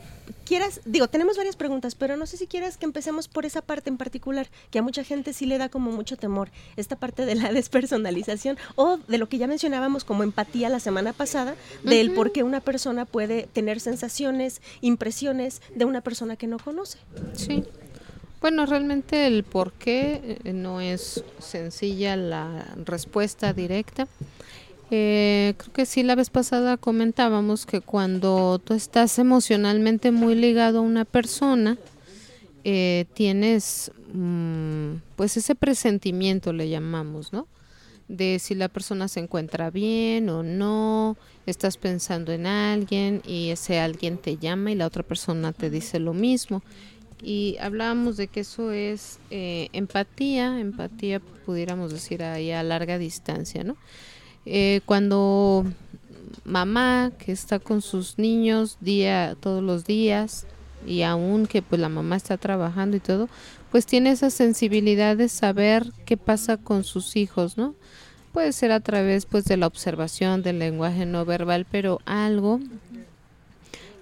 quieras, 0.44 0.80
digo, 0.84 1.08
tenemos 1.08 1.36
varias 1.36 1.56
preguntas, 1.56 1.94
pero 1.94 2.16
no 2.16 2.26
sé 2.26 2.36
si 2.36 2.46
quieras 2.46 2.76
que 2.76 2.86
empecemos 2.86 3.28
por 3.28 3.46
esa 3.46 3.62
parte 3.62 3.90
en 3.90 3.96
particular, 3.96 4.48
que 4.70 4.78
a 4.78 4.82
mucha 4.82 5.04
gente 5.04 5.32
sí 5.32 5.46
le 5.46 5.58
da 5.58 5.68
como 5.68 5.90
mucho 5.92 6.16
temor, 6.16 6.50
esta 6.76 6.96
parte 6.96 7.26
de 7.26 7.34
la 7.34 7.52
despersonalización 7.52 8.56
o 8.74 8.98
de 9.08 9.18
lo 9.18 9.28
que 9.28 9.38
ya 9.38 9.46
mencionábamos 9.46 10.04
como 10.04 10.22
empatía 10.22 10.68
la 10.68 10.80
semana 10.80 11.12
pasada, 11.12 11.54
del 11.84 12.12
por 12.12 12.32
qué 12.32 12.42
una 12.42 12.60
persona 12.60 13.04
puede 13.04 13.44
tener 13.52 13.80
sensaciones, 13.80 14.60
impresiones 14.80 15.62
de 15.74 15.84
una 15.84 16.00
persona 16.00 16.36
que 16.36 16.46
no 16.46 16.58
conoce. 16.58 16.98
Sí. 17.34 17.64
Bueno, 18.40 18.66
realmente 18.66 19.26
el 19.26 19.44
por 19.44 19.72
qué 19.72 20.38
eh, 20.44 20.52
no 20.52 20.80
es 20.80 21.24
sencilla 21.38 22.16
la 22.16 22.66
respuesta 22.84 23.52
directa. 23.52 24.06
Eh, 24.90 25.54
creo 25.56 25.72
que 25.72 25.86
sí, 25.86 26.02
la 26.02 26.14
vez 26.14 26.30
pasada 26.30 26.76
comentábamos 26.76 27.66
que 27.66 27.80
cuando 27.80 28.60
tú 28.62 28.74
estás 28.74 29.18
emocionalmente 29.18 30.12
muy 30.12 30.34
ligado 30.34 30.78
a 30.78 30.82
una 30.82 31.04
persona, 31.04 31.76
eh, 32.62 33.06
tienes 33.14 33.90
mm, 34.12 34.96
pues 35.16 35.36
ese 35.36 35.54
presentimiento, 35.54 36.52
le 36.52 36.68
llamamos, 36.68 37.32
¿no? 37.32 37.48
De 38.08 38.38
si 38.38 38.54
la 38.54 38.68
persona 38.68 39.08
se 39.08 39.18
encuentra 39.18 39.70
bien 39.70 40.28
o 40.28 40.44
no, 40.44 41.16
estás 41.46 41.76
pensando 41.76 42.32
en 42.32 42.46
alguien 42.46 43.22
y 43.26 43.50
ese 43.50 43.80
alguien 43.80 44.18
te 44.18 44.36
llama 44.36 44.70
y 44.70 44.76
la 44.76 44.86
otra 44.86 45.02
persona 45.02 45.52
te 45.52 45.70
dice 45.70 45.98
lo 45.98 46.12
mismo. 46.12 46.62
Y 47.22 47.56
hablábamos 47.60 48.16
de 48.16 48.28
que 48.28 48.40
eso 48.40 48.72
es 48.72 49.18
eh, 49.30 49.68
empatía, 49.72 50.60
empatía 50.60 51.20
pudiéramos 51.44 51.92
decir 51.92 52.22
ahí 52.22 52.50
a 52.50 52.62
larga 52.62 52.98
distancia, 52.98 53.64
¿no? 53.64 53.76
Eh, 54.44 54.80
cuando 54.84 55.64
mamá 56.44 57.12
que 57.18 57.32
está 57.32 57.58
con 57.58 57.82
sus 57.82 58.18
niños 58.18 58.78
día 58.80 59.36
todos 59.40 59.62
los 59.62 59.84
días 59.84 60.46
y 60.86 61.02
aún 61.02 61.46
que 61.46 61.62
pues 61.62 61.80
la 61.80 61.88
mamá 61.88 62.16
está 62.16 62.36
trabajando 62.36 62.96
y 62.96 63.00
todo, 63.00 63.28
pues 63.70 63.86
tiene 63.86 64.10
esa 64.10 64.30
sensibilidad 64.30 65.16
de 65.16 65.28
saber 65.28 65.92
qué 66.04 66.16
pasa 66.16 66.56
con 66.56 66.84
sus 66.84 67.16
hijos, 67.16 67.56
¿no? 67.56 67.74
Puede 68.32 68.52
ser 68.52 68.70
a 68.70 68.80
través 68.80 69.26
pues 69.26 69.44
de 69.46 69.56
la 69.56 69.66
observación 69.66 70.42
del 70.42 70.58
lenguaje 70.58 71.06
no 71.06 71.24
verbal, 71.24 71.66
pero 71.70 72.00
algo 72.04 72.60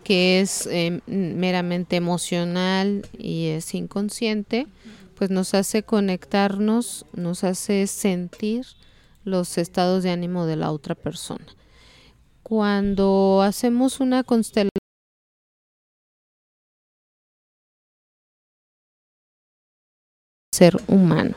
que 0.05 0.41
es 0.41 0.69
eh, 0.71 1.01
meramente 1.07 1.97
emocional 1.97 3.07
y 3.19 3.49
es 3.49 3.75
inconsciente, 3.75 4.67
pues 5.17 5.31
nos 5.31 5.55
hace 5.55 5.83
conectarnos, 5.83 7.07
nos 7.15 7.43
hace 7.45 7.87
sentir 7.87 8.67
los 9.25 9.59
estados 9.59 10.03
de 10.03 10.11
ánimo 10.11 10.47
de 10.47 10.57
la 10.57 10.71
otra 10.71 10.95
persona. 10.95 11.47
Cuando 12.43 13.41
hacemos 13.43 14.01
una 14.01 14.23
constelación 14.23 14.71
ser 20.55 20.77
humano. 20.87 21.35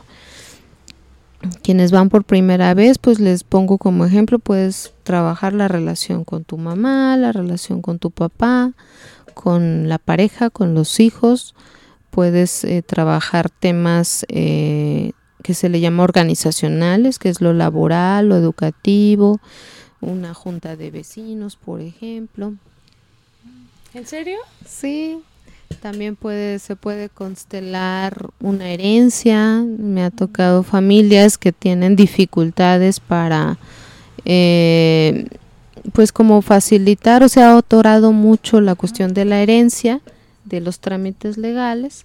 Quienes 1.62 1.92
van 1.92 2.08
por 2.08 2.24
primera 2.24 2.74
vez, 2.74 2.98
pues 2.98 3.20
les 3.20 3.44
pongo 3.44 3.78
como 3.78 4.04
ejemplo, 4.04 4.40
puedes 4.40 4.92
trabajar 5.04 5.52
la 5.52 5.68
relación 5.68 6.24
con 6.24 6.44
tu 6.44 6.58
mamá, 6.58 7.16
la 7.16 7.30
relación 7.30 7.80
con 7.80 8.00
tu 8.00 8.10
papá, 8.10 8.72
con 9.34 9.88
la 9.88 9.98
pareja, 9.98 10.50
con 10.50 10.74
los 10.74 10.98
hijos. 10.98 11.54
Puedes 12.10 12.64
eh, 12.64 12.82
trabajar 12.82 13.50
temas 13.50 14.26
eh, 14.28 15.12
que 15.44 15.54
se 15.54 15.68
le 15.68 15.78
llama 15.78 16.02
organizacionales, 16.02 17.20
que 17.20 17.28
es 17.28 17.40
lo 17.40 17.52
laboral, 17.52 18.28
lo 18.28 18.36
educativo, 18.36 19.40
una 20.00 20.34
junta 20.34 20.74
de 20.74 20.90
vecinos, 20.90 21.54
por 21.54 21.80
ejemplo. 21.80 22.54
¿En 23.94 24.06
serio? 24.06 24.38
Sí, 24.66 25.22
también 25.80 26.16
puede, 26.16 26.58
se 26.58 26.76
puede 26.76 27.08
constelar 27.08 28.30
una 28.40 28.70
herencia. 28.70 29.62
Me 29.62 30.02
ha 30.02 30.10
tocado 30.10 30.62
familias 30.62 31.38
que 31.38 31.52
tienen 31.52 31.96
dificultades 31.96 33.00
para, 33.00 33.58
eh, 34.24 35.26
pues 35.92 36.12
como 36.12 36.42
facilitar, 36.42 37.22
o 37.22 37.28
se 37.28 37.42
ha 37.42 37.56
otorado 37.56 38.12
mucho 38.12 38.60
la 38.60 38.74
cuestión 38.74 39.14
de 39.14 39.24
la 39.24 39.40
herencia, 39.40 40.00
de 40.44 40.60
los 40.60 40.80
trámites 40.80 41.36
legales, 41.38 42.04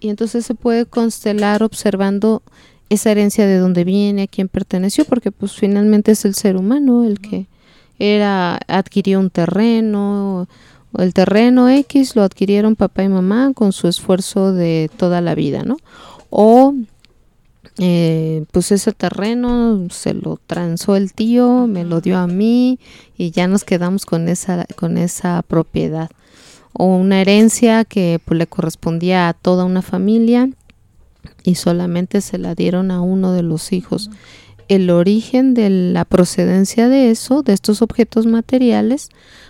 y 0.00 0.08
entonces 0.08 0.46
se 0.46 0.54
puede 0.54 0.86
constelar 0.86 1.62
observando 1.62 2.42
esa 2.88 3.10
herencia 3.10 3.46
de 3.46 3.58
dónde 3.58 3.84
viene, 3.84 4.22
a 4.22 4.26
quién 4.26 4.48
perteneció, 4.48 5.04
porque 5.04 5.30
pues 5.30 5.52
finalmente 5.52 6.12
es 6.12 6.24
el 6.24 6.34
ser 6.34 6.56
humano 6.56 7.04
el 7.04 7.20
que 7.20 7.46
era 7.98 8.58
adquirió 8.66 9.20
un 9.20 9.30
terreno, 9.30 10.48
el 10.98 11.14
terreno 11.14 11.68
X 11.68 12.16
lo 12.16 12.22
adquirieron 12.22 12.76
papá 12.76 13.04
y 13.04 13.08
mamá 13.08 13.52
con 13.54 13.72
su 13.72 13.88
esfuerzo 13.88 14.52
de 14.52 14.90
toda 14.96 15.20
la 15.20 15.34
vida, 15.34 15.62
¿no? 15.62 15.76
O 16.30 16.74
eh, 17.78 18.44
pues 18.52 18.72
ese 18.72 18.92
terreno 18.92 19.88
se 19.90 20.12
lo 20.12 20.38
transó 20.46 20.96
el 20.96 21.12
tío, 21.12 21.66
me 21.66 21.84
lo 21.84 22.00
dio 22.00 22.18
a 22.18 22.26
mí 22.26 22.78
y 23.16 23.30
ya 23.30 23.46
nos 23.46 23.64
quedamos 23.64 24.04
con 24.04 24.28
esa, 24.28 24.66
con 24.76 24.98
esa 24.98 25.42
propiedad. 25.42 26.10
O 26.72 26.96
una 26.96 27.20
herencia 27.20 27.84
que 27.84 28.20
pues, 28.24 28.38
le 28.38 28.46
correspondía 28.46 29.28
a 29.28 29.32
toda 29.32 29.64
una 29.64 29.82
familia 29.82 30.50
y 31.42 31.54
solamente 31.54 32.20
se 32.20 32.38
la 32.38 32.54
dieron 32.54 32.90
a 32.90 33.00
uno 33.00 33.32
de 33.32 33.42
los 33.42 33.72
hijos. 33.72 34.10
El 34.70 34.88
origen 34.90 35.52
de 35.52 35.68
la 35.68 36.04
procedencia 36.04 36.88
de 36.88 37.10
eso, 37.10 37.42
de 37.42 37.52
estos 37.52 37.82
objetos 37.82 38.26
materiales, 38.26 39.08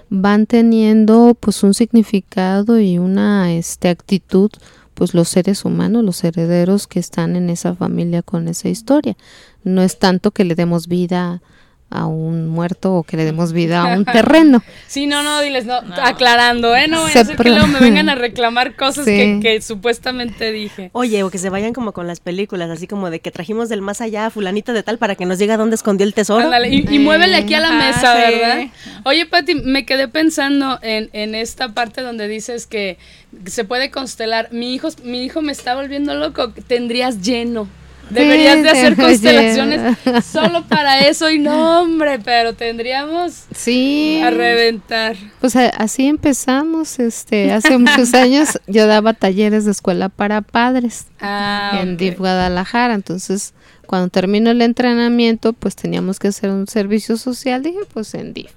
van 0.08 0.46
teniendo 0.46 1.36
pues 1.38 1.62
un 1.62 1.74
significado 1.74 2.80
y 2.80 2.96
una 2.96 3.52
este, 3.52 3.90
actitud 3.90 4.50
pues 4.94 5.12
los 5.12 5.28
seres 5.28 5.66
humanos, 5.66 6.04
los 6.04 6.24
herederos 6.24 6.86
que 6.86 7.00
están 7.00 7.36
en 7.36 7.50
esa 7.50 7.74
familia 7.74 8.22
con 8.22 8.48
esa 8.48 8.70
historia. 8.70 9.14
No 9.62 9.82
es 9.82 9.98
tanto 9.98 10.30
que 10.30 10.44
le 10.44 10.54
demos 10.54 10.88
vida 10.88 11.42
un 11.90 12.49
muerto 12.49 12.94
o 12.94 13.02
que 13.02 13.16
le 13.16 13.25
demos 13.25 13.52
vida 13.61 13.82
a 13.82 13.97
un 13.97 14.04
terreno. 14.04 14.62
Sí, 14.87 15.06
no, 15.06 15.23
no, 15.23 15.40
diles, 15.40 15.66
no, 15.66 15.80
aclarando, 16.02 16.75
¿eh? 16.75 16.88
No 16.88 17.02
voy 17.02 17.12
a 17.14 17.20
hacer 17.20 17.37
que 17.37 17.50
luego 17.50 17.66
me 17.66 17.80
vengan 17.80 18.09
a 18.09 18.14
reclamar 18.16 18.76
cosas 18.76 19.04
que, 19.04 19.40
que, 19.42 19.61
supuestamente 19.61 20.52
dije. 20.52 20.90
Oye, 20.92 21.23
o 21.23 21.30
que 21.30 21.38
se 21.38 21.50
vayan 21.50 21.73
como 21.73 21.92
con 21.92 22.06
las 22.06 22.20
películas, 22.20 22.70
así 22.70 22.87
como 22.87 23.11
de 23.11 23.20
que 23.20 23.30
trajimos 23.30 23.68
del 23.68 23.82
más 23.82 24.00
allá 24.00 24.26
a 24.26 24.30
fulanita 24.30 24.73
de 24.73 24.82
tal 24.82 24.99
para 24.99 25.14
que 25.14 25.26
nos 25.26 25.38
diga 25.38 25.56
dónde 25.56 25.76
escondió 25.76 26.06
el 26.06 26.14
tesoro. 26.14 26.44
Ándale, 26.44 26.68
y, 26.68 26.87
y 26.88 26.99
muévele 26.99 27.37
aquí 27.37 27.54
a 27.54 27.61
la 27.61 27.73
mesa, 27.73 28.14
¿verdad? 28.14 28.66
Oye, 29.04 29.26
Pati, 29.26 29.54
me 29.54 29.85
quedé 29.85 30.09
pensando 30.09 30.78
en, 30.82 31.11
en 31.12 31.35
esta 31.35 31.70
parte 31.70 32.02
donde 32.02 32.28
dices 32.28 32.66
que 32.66 32.99
se 33.47 33.64
puede 33.64 33.90
constelar. 33.90 34.49
Mi 34.52 34.75
hijo, 34.75 34.88
mi 35.04 35.23
hijo 35.23 35.42
me 35.42 35.52
está 35.52 35.75
volviendo 35.75 36.14
loco, 36.14 36.52
tendrías 36.66 37.20
lleno. 37.23 37.68
Deberías 38.11 38.57
Sí, 38.57 38.62
de 38.62 38.71
hacer 38.71 38.97
te- 38.97 39.02
constelaciones 39.02 39.97
solo 40.25 40.64
para 40.67 41.00
eso 41.07 41.31
y 41.31 41.38
no, 41.38 41.83
hombre, 41.83 42.19
pero 42.19 42.55
tendríamos 42.55 43.45
Sí. 43.55 44.21
a 44.25 44.31
reventar. 44.31 45.17
Pues 45.40 45.55
así 45.57 46.07
empezamos, 46.07 46.99
este, 46.99 47.52
hace 47.52 47.79
muchos 47.79 48.12
años 48.14 48.59
yo 48.67 48.87
daba 48.87 49.12
talleres 49.14 49.64
de 49.64 49.71
escuela 49.71 50.09
para 50.09 50.40
padres 50.43 51.07
Ah, 51.21 51.79
en 51.83 51.95
ok. 51.95 51.99
DIF 51.99 52.19
Guadalajara, 52.19 52.95
entonces 52.95 53.55
cuando 53.87 54.09
terminó 54.09 54.50
el 54.50 54.62
entrenamiento, 54.62 55.52
pues 55.52 55.75
teníamos 55.76 56.19
que 56.19 56.29
hacer 56.29 56.50
un 56.50 56.67
servicio 56.69 57.17
social, 57.17 57.62
dije, 57.62 57.81
pues 57.93 58.14
en 58.14 58.33
DIF. 58.35 58.52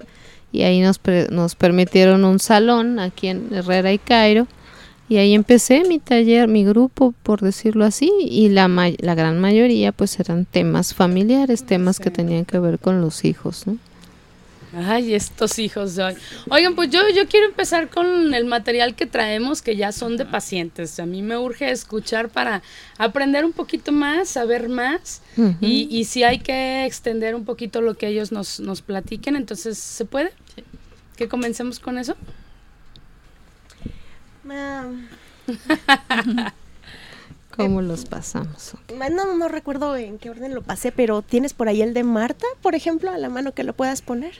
Y 0.51 0.61
ahí 0.61 0.81
nos, 0.81 0.99
pre- 0.99 1.27
nos 1.31 1.55
permitieron 1.55 2.23
un 2.25 2.39
salón 2.39 2.99
aquí 2.99 3.27
en 3.29 3.49
Herrera 3.51 3.91
y 3.91 3.97
Cairo. 3.97 4.47
Y 5.13 5.17
ahí 5.17 5.35
empecé 5.35 5.83
mi 5.87 5.99
taller, 5.99 6.47
mi 6.47 6.65
grupo, 6.65 7.13
por 7.21 7.41
decirlo 7.41 7.85
así, 7.85 8.11
y 8.19 8.49
la, 8.49 8.67
may- 8.67 8.97
la 8.99 9.13
gran 9.13 9.39
mayoría 9.39 9.91
pues 9.91 10.19
eran 10.19 10.45
temas 10.45 10.95
familiares, 10.95 11.67
temas 11.67 11.99
que 11.99 12.09
tenían 12.09 12.45
que 12.45 12.57
ver 12.57 12.79
con 12.79 12.99
los 12.99 13.23
hijos, 13.23 13.67
¿no? 13.67 13.77
Ay, 14.75 15.13
estos 15.13 15.59
hijos 15.59 15.95
de 15.95 16.03
hoy. 16.03 16.13
Oigan, 16.49 16.73
pues 16.73 16.89
yo, 16.89 17.01
yo 17.15 17.27
quiero 17.27 17.45
empezar 17.45 17.89
con 17.91 18.33
el 18.33 18.45
material 18.45 18.95
que 18.95 19.05
traemos, 19.05 19.61
que 19.61 19.75
ya 19.75 19.91
son 19.91 20.17
de 20.17 20.25
pacientes. 20.25 20.99
A 20.99 21.05
mí 21.05 21.21
me 21.21 21.37
urge 21.37 21.69
escuchar 21.69 22.29
para 22.29 22.63
aprender 22.97 23.45
un 23.45 23.51
poquito 23.51 23.91
más, 23.91 24.29
saber 24.29 24.67
más, 24.67 25.21
y, 25.61 25.87
y 25.95 26.05
si 26.05 26.23
hay 26.23 26.39
que 26.39 26.85
extender 26.87 27.35
un 27.35 27.45
poquito 27.45 27.81
lo 27.81 27.93
que 27.93 28.07
ellos 28.07 28.31
nos, 28.31 28.59
nos 28.59 28.81
platiquen, 28.81 29.35
entonces, 29.35 29.77
¿se 29.77 30.05
puede? 30.05 30.31
Que 31.17 31.27
comencemos 31.27 31.79
con 31.79 31.99
eso. 31.99 32.15
¿Cómo 37.55 37.81
los 37.81 38.05
pasamos? 38.05 38.73
no, 39.11 39.37
no 39.37 39.47
recuerdo 39.47 39.95
en 39.95 40.17
qué 40.17 40.29
orden 40.31 40.55
lo 40.55 40.63
pasé, 40.63 40.91
pero 40.91 41.21
¿tienes 41.21 41.53
por 41.53 41.67
ahí 41.67 41.81
el 41.81 41.93
de 41.93 42.03
Marta, 42.03 42.45
por 42.61 42.75
ejemplo, 42.75 43.11
a 43.11 43.17
la 43.17 43.29
mano 43.29 43.53
que 43.53 43.63
lo 43.63 43.73
puedas 43.73 44.01
poner? 44.01 44.33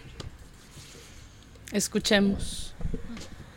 Escuchemos. 1.71 2.73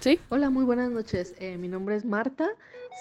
¿Sí? 0.00 0.20
Hola, 0.28 0.50
muy 0.50 0.64
buenas 0.64 0.90
noches. 0.90 1.34
Eh, 1.38 1.56
mi 1.56 1.68
nombre 1.68 1.96
es 1.96 2.04
Marta 2.04 2.48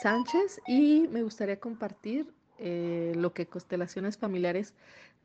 Sánchez 0.02 0.62
y 0.68 1.08
me 1.12 1.24
gustaría 1.24 1.60
compartir 1.60 2.34
eh, 2.58 3.14
lo 3.16 3.34
que 3.34 3.48
constelaciones 3.48 4.18
familiares 4.18 4.74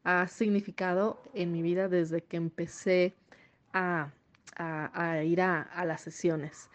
ha 0.05 0.27
significado 0.29 1.23
en 1.35 1.53
mi 1.53 1.63
vida 1.63 1.89
desde 1.89 2.23
que 2.23 2.37
empecé 2.37 3.15
a, 3.73 4.11
a- 4.57 5.11
a 5.11 5.23
ir 5.25 5.41
a, 5.43 5.63
a 5.63 5.85
las 5.85 6.01
sesiones, 6.01 6.69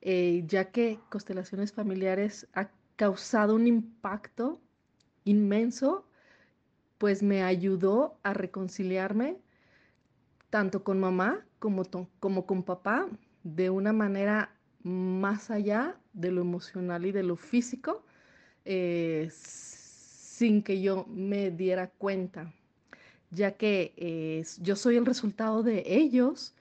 Eh, 0.00 0.44
ya 0.46 0.70
que 0.70 0.98
constelaciones 1.10 1.72
familiares 1.72 2.46
ha 2.54 2.70
causado 2.96 3.54
un 3.54 3.66
impacto 3.66 4.60
inmenso, 5.24 6.06
pues 6.98 7.22
me 7.22 7.42
ayudó 7.42 8.18
a 8.22 8.34
reconciliarme 8.34 9.38
tanto 10.50 10.82
con 10.82 10.98
mamá 10.98 11.44
como, 11.58 11.84
con 12.46 12.62
papá 12.62 13.08
de 13.42 13.70
una 13.70 13.92
manera 13.92 14.54
más 14.82 15.50
allá 15.50 15.98
de 16.12 16.30
lo 16.30 16.40
emocional 16.40 17.06
y 17.06 17.12
de 17.12 17.22
lo 17.22 17.36
físico, 17.36 18.04
eh, 18.64 19.28
sin 19.30 20.62
que 20.62 20.80
yo 20.80 21.06
me 21.08 21.50
diera 21.50 21.90
cuenta, 21.90 22.52
ya 23.30 23.52
que 23.52 23.92
eh, 23.96 24.44
yo 24.60 24.76
soy 24.76 24.96
el 24.96 25.06
resultado 25.06 25.62
de 25.62 25.82
ellos 25.86 26.54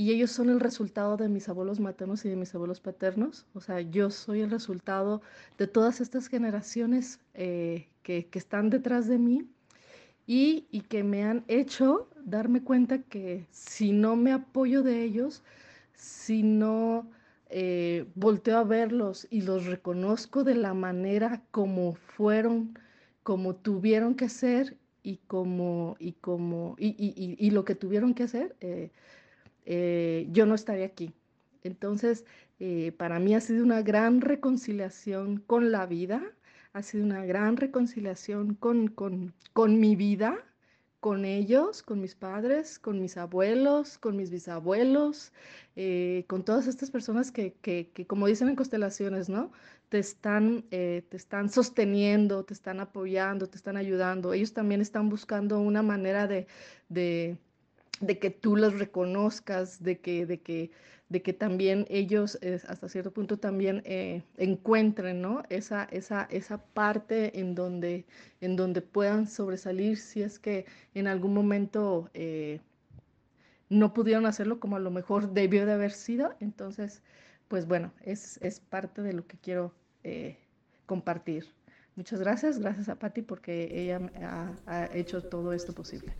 y 0.00 0.12
ellos 0.12 0.30
son 0.30 0.48
el 0.50 0.60
resultado 0.60 1.16
de 1.16 1.28
mis 1.28 1.48
abuelos 1.48 1.80
maternos 1.80 2.24
y 2.24 2.30
de 2.30 2.36
mis 2.36 2.54
abuelos 2.54 2.80
paternos. 2.80 3.46
O 3.54 3.60
sea, 3.60 3.80
yo 3.82 4.10
soy 4.10 4.40
el 4.40 4.50
resultado 4.50 5.20
de 5.58 5.66
todas 5.66 6.00
estas 6.00 6.28
generaciones 6.28 7.20
eh, 7.34 7.88
que, 8.02 8.26
que 8.28 8.38
están 8.38 8.70
detrás 8.70 9.08
de 9.08 9.18
mí 9.18 9.46
y, 10.26 10.66
y 10.70 10.82
que 10.82 11.02
me 11.04 11.24
han 11.24 11.44
hecho 11.48 12.08
darme 12.24 12.62
cuenta 12.62 13.02
que 13.02 13.46
si 13.50 13.92
no 13.92 14.16
me 14.16 14.32
apoyo 14.32 14.82
de 14.82 15.02
ellos, 15.02 15.42
si 15.94 16.42
no 16.42 17.10
eh, 17.48 18.06
volteo 18.14 18.58
a 18.58 18.64
verlos 18.64 19.26
y 19.30 19.42
los 19.42 19.66
reconozco 19.66 20.44
de 20.44 20.54
la 20.54 20.74
manera 20.74 21.42
como 21.50 21.94
fueron, 21.94 22.78
como 23.22 23.54
tuvieron 23.56 24.14
que 24.14 24.28
ser 24.28 24.76
y 25.02 25.16
como, 25.26 25.96
y 25.98 26.12
como, 26.12 26.76
y, 26.78 26.88
y- 26.98 27.36
y- 27.38 27.50
lo 27.50 27.64
que 27.64 27.74
tuvieron 27.74 28.14
que 28.14 28.24
hacer, 28.24 28.56
eh, 28.60 28.90
eh, 29.72 30.26
yo 30.32 30.46
no 30.46 30.56
estaría 30.56 30.84
aquí. 30.84 31.14
Entonces, 31.62 32.24
eh, 32.58 32.90
para 32.98 33.20
mí 33.20 33.36
ha 33.36 33.40
sido 33.40 33.62
una 33.64 33.82
gran 33.82 34.20
reconciliación 34.20 35.36
con 35.46 35.70
la 35.70 35.86
vida, 35.86 36.20
ha 36.72 36.82
sido 36.82 37.04
una 37.04 37.24
gran 37.24 37.56
reconciliación 37.56 38.54
con, 38.56 38.88
con, 38.88 39.32
con 39.52 39.78
mi 39.78 39.94
vida, 39.94 40.44
con 40.98 41.24
ellos, 41.24 41.82
con 41.84 42.00
mis 42.00 42.16
padres, 42.16 42.80
con 42.80 43.00
mis 43.00 43.16
abuelos, 43.16 43.96
con 43.98 44.16
mis 44.16 44.30
bisabuelos, 44.30 45.32
eh, 45.76 46.24
con 46.26 46.44
todas 46.44 46.66
estas 46.66 46.90
personas 46.90 47.30
que, 47.30 47.54
que, 47.62 47.92
que, 47.94 48.08
como 48.08 48.26
dicen 48.26 48.48
en 48.48 48.56
constelaciones, 48.56 49.28
¿no? 49.28 49.52
Te 49.88 50.00
están, 50.00 50.64
te 50.70 51.04
están 51.12 51.48
sosteniendo, 51.48 52.44
te 52.44 52.54
están 52.54 52.80
apoyando, 52.80 53.46
te 53.48 53.56
están 53.56 53.76
ayudando. 53.76 54.32
Ellos 54.32 54.52
también 54.52 54.80
están 54.80 55.08
buscando 55.08 55.60
una 55.60 55.82
manera 55.82 56.26
de, 56.26 56.46
de 58.00 58.18
que 58.18 58.30
tú 58.30 58.56
los 58.56 58.78
reconozcas, 58.78 59.82
de 59.82 60.00
que, 60.00 60.26
de 60.26 60.40
que, 60.40 60.70
de 61.10 61.22
que 61.22 61.32
también 61.32 61.86
ellos 61.90 62.38
eh, 62.40 62.58
hasta 62.66 62.88
cierto 62.88 63.12
punto 63.12 63.38
también 63.38 63.82
eh, 63.84 64.22
encuentren 64.38 65.20
¿no? 65.20 65.42
esa, 65.50 65.84
esa, 65.84 66.26
esa 66.30 66.58
parte 66.58 67.38
en 67.38 67.54
donde, 67.54 68.06
en 68.40 68.56
donde 68.56 68.80
puedan 68.80 69.28
sobresalir 69.28 69.98
si 69.98 70.22
es 70.22 70.38
que 70.38 70.64
en 70.94 71.06
algún 71.06 71.34
momento 71.34 72.10
eh, 72.14 72.60
no 73.68 73.92
pudieron 73.92 74.26
hacerlo 74.26 74.60
como 74.60 74.76
a 74.76 74.80
lo 74.80 74.90
mejor 74.90 75.30
debió 75.34 75.66
de 75.66 75.72
haber 75.72 75.92
sido. 75.92 76.34
Entonces, 76.40 77.02
pues 77.48 77.66
bueno, 77.66 77.92
es, 78.02 78.38
es 78.42 78.60
parte 78.60 79.02
de 79.02 79.12
lo 79.12 79.26
que 79.26 79.36
quiero 79.36 79.74
compartir. 80.86 81.52
Muchas 81.94 82.20
gracias, 82.20 82.58
gracias 82.58 82.88
a 82.88 82.98
Patti 82.98 83.20
porque 83.20 83.68
ella 83.70 84.00
ha 84.66 84.88
hecho 84.94 85.22
todo 85.22 85.52
esto 85.52 85.74
posible. 85.74 86.14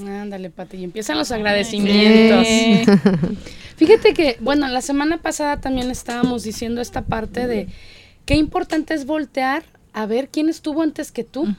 Ándale, 0.00 0.50
Pati, 0.50 0.78
y 0.78 0.84
empiezan 0.84 1.18
los 1.18 1.30
agradecimientos. 1.30 2.46
Fíjate 3.76 4.14
que, 4.14 4.36
bueno, 4.40 4.66
la 4.68 4.80
semana 4.80 5.18
pasada 5.18 5.60
también 5.60 5.90
estábamos 5.90 6.42
diciendo 6.42 6.80
esta 6.80 7.02
parte 7.02 7.46
de 7.46 7.68
qué 8.24 8.34
importante 8.34 8.94
es 8.94 9.06
voltear 9.06 9.64
a 9.92 10.06
ver 10.06 10.28
quién 10.28 10.48
estuvo 10.48 10.82
antes 10.82 11.12
que 11.12 11.24
tú. 11.24 11.54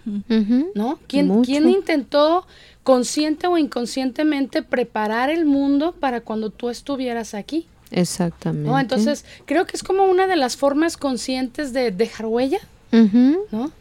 ¿no? 0.76 1.00
¿Quién, 1.08 1.28
Mucho. 1.28 1.46
quién 1.46 1.70
intentó 1.70 2.46
consciente 2.84 3.48
o 3.48 3.58
inconscientemente 3.58 4.62
preparar 4.62 5.30
el 5.30 5.46
mundo 5.46 5.94
para 5.94 6.22
cuando 6.22 6.50
tú 6.50 6.70
estuvieras 6.70 7.34
aquí? 7.34 7.68
Exactamente. 7.92 8.70
¿no? 8.70 8.80
Entonces, 8.80 9.26
creo 9.46 9.66
que 9.66 9.78
es 9.78 9.84
como 9.84 10.04
una 10.04 10.28
de 10.28 10.36
las 10.36 10.58
formas 10.58 10.98
conscientes 10.98 11.72
de 11.74 11.92
dejar 11.92 12.28
huella. 12.28 12.60
¿no? 12.92 13.72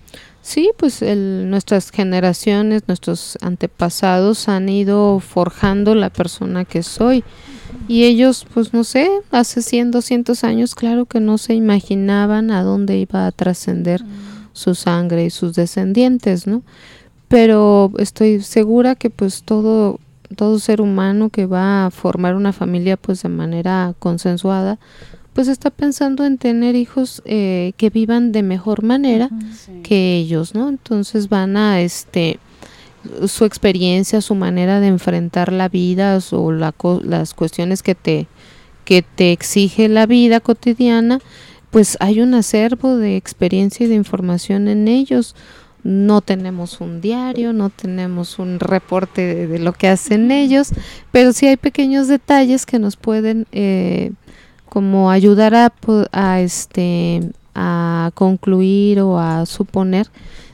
Sí, 0.47 0.71
pues 0.77 1.01
el- 1.01 1.49
nuestras 1.49 1.91
generaciones, 1.91 2.83
nuestros 2.87 3.39
antepasados 3.41 4.47
han 4.51 4.69
ido 4.69 5.19
forjando 5.21 5.95
la 5.95 6.11
persona 6.11 6.67
que 6.67 6.83
soy. 6.83 7.25
Y 7.89 8.05
ellos, 8.05 8.47
pues 8.53 8.75
no 8.75 8.85
sé, 8.85 9.09
hace 9.31 9.63
100, 9.63 9.91
200 9.91 10.45
años, 10.45 10.75
claro 10.75 11.07
que 11.07 11.19
no 11.19 11.39
se 11.39 11.55
imaginaban 11.55 12.51
a 12.51 12.63
dónde 12.63 12.99
iba 12.99 13.27
a 13.27 13.33
trascender 13.33 14.03
su 14.53 14.75
sangre 14.75 15.25
y 15.25 15.31
sus 15.31 15.55
descendientes, 15.55 16.47
¿no? 16.47 16.61
Pero 17.29 17.91
estoy 17.99 18.43
segura 18.43 18.97
que 18.97 19.09
pues 19.09 19.45
todo, 19.45 19.99
todo 20.37 20.59
ser 20.59 20.83
humano 20.83 21.31
que 21.31 21.47
va 21.47 21.87
a 21.87 21.91
formar 21.91 22.35
una 22.37 22.53
familia 22.53 22.99
pues 22.99 23.23
de 23.23 23.31
manera 23.31 23.95
consensuada, 23.99 24.79
pues 25.35 25.49
está 25.49 25.71
pensando 25.71 26.25
en 26.25 26.39
tener 26.39 26.75
hijos 26.77 27.21
eh, 27.27 27.73
que 27.77 27.91
vivan 27.91 28.33
de 28.33 28.43
mejor 28.43 28.83
manera 28.83 29.29
Sí. 29.65 29.81
que 29.83 30.17
ellos, 30.17 30.55
¿no? 30.55 30.69
Entonces 30.69 31.29
van 31.29 31.57
a, 31.57 31.81
este, 31.81 32.39
su 33.27 33.45
experiencia, 33.45 34.21
su 34.23 34.35
manera 34.35 34.81
de 34.81 34.87
enfrentar 34.87 35.53
la 35.53 35.69
vida 35.69 36.19
o 36.33 36.53
la 36.53 36.73
co- 36.73 37.03
las 37.05 37.35
cuestiones 37.35 37.83
que 37.83 37.95
te, 37.95 38.27
que 38.85 39.03
te 39.03 39.33
exige 39.33 39.89
la 39.89 40.07
vida 40.07 40.41
cotidiana, 40.41 41.19
pues 41.71 41.97
hay 42.01 42.21
un 42.21 42.33
acervo 42.35 42.97
de 42.97 43.17
experiencia 43.17 43.85
y 43.85 43.89
de 43.89 43.97
información 43.97 44.69
en 44.69 44.87
ellos. 44.89 45.35
No 45.83 46.23
tenemos 46.23 46.81
un 46.81 47.03
diario, 47.03 47.53
no 47.53 47.69
tenemos 47.69 48.39
un 48.39 48.59
reporte 48.59 49.21
de, 49.35 49.47
de 49.49 49.59
lo 49.59 49.73
que 49.75 49.89
hacen 49.89 50.31
ellos, 50.31 50.71
pero 51.13 51.33
sí 51.35 51.47
hay 51.47 51.57
pequeños 51.59 52.09
detalles 52.09 52.65
que 52.65 52.79
nos 52.79 52.97
pueden 52.97 53.47
eh, 53.53 54.13
como 54.75 55.09
ayudar 55.09 55.55
a, 55.55 56.41
este 56.41 57.21
a 57.55 58.11
concluir 58.15 58.99
o 58.99 59.21
a 59.21 59.47
suponer 59.47 60.09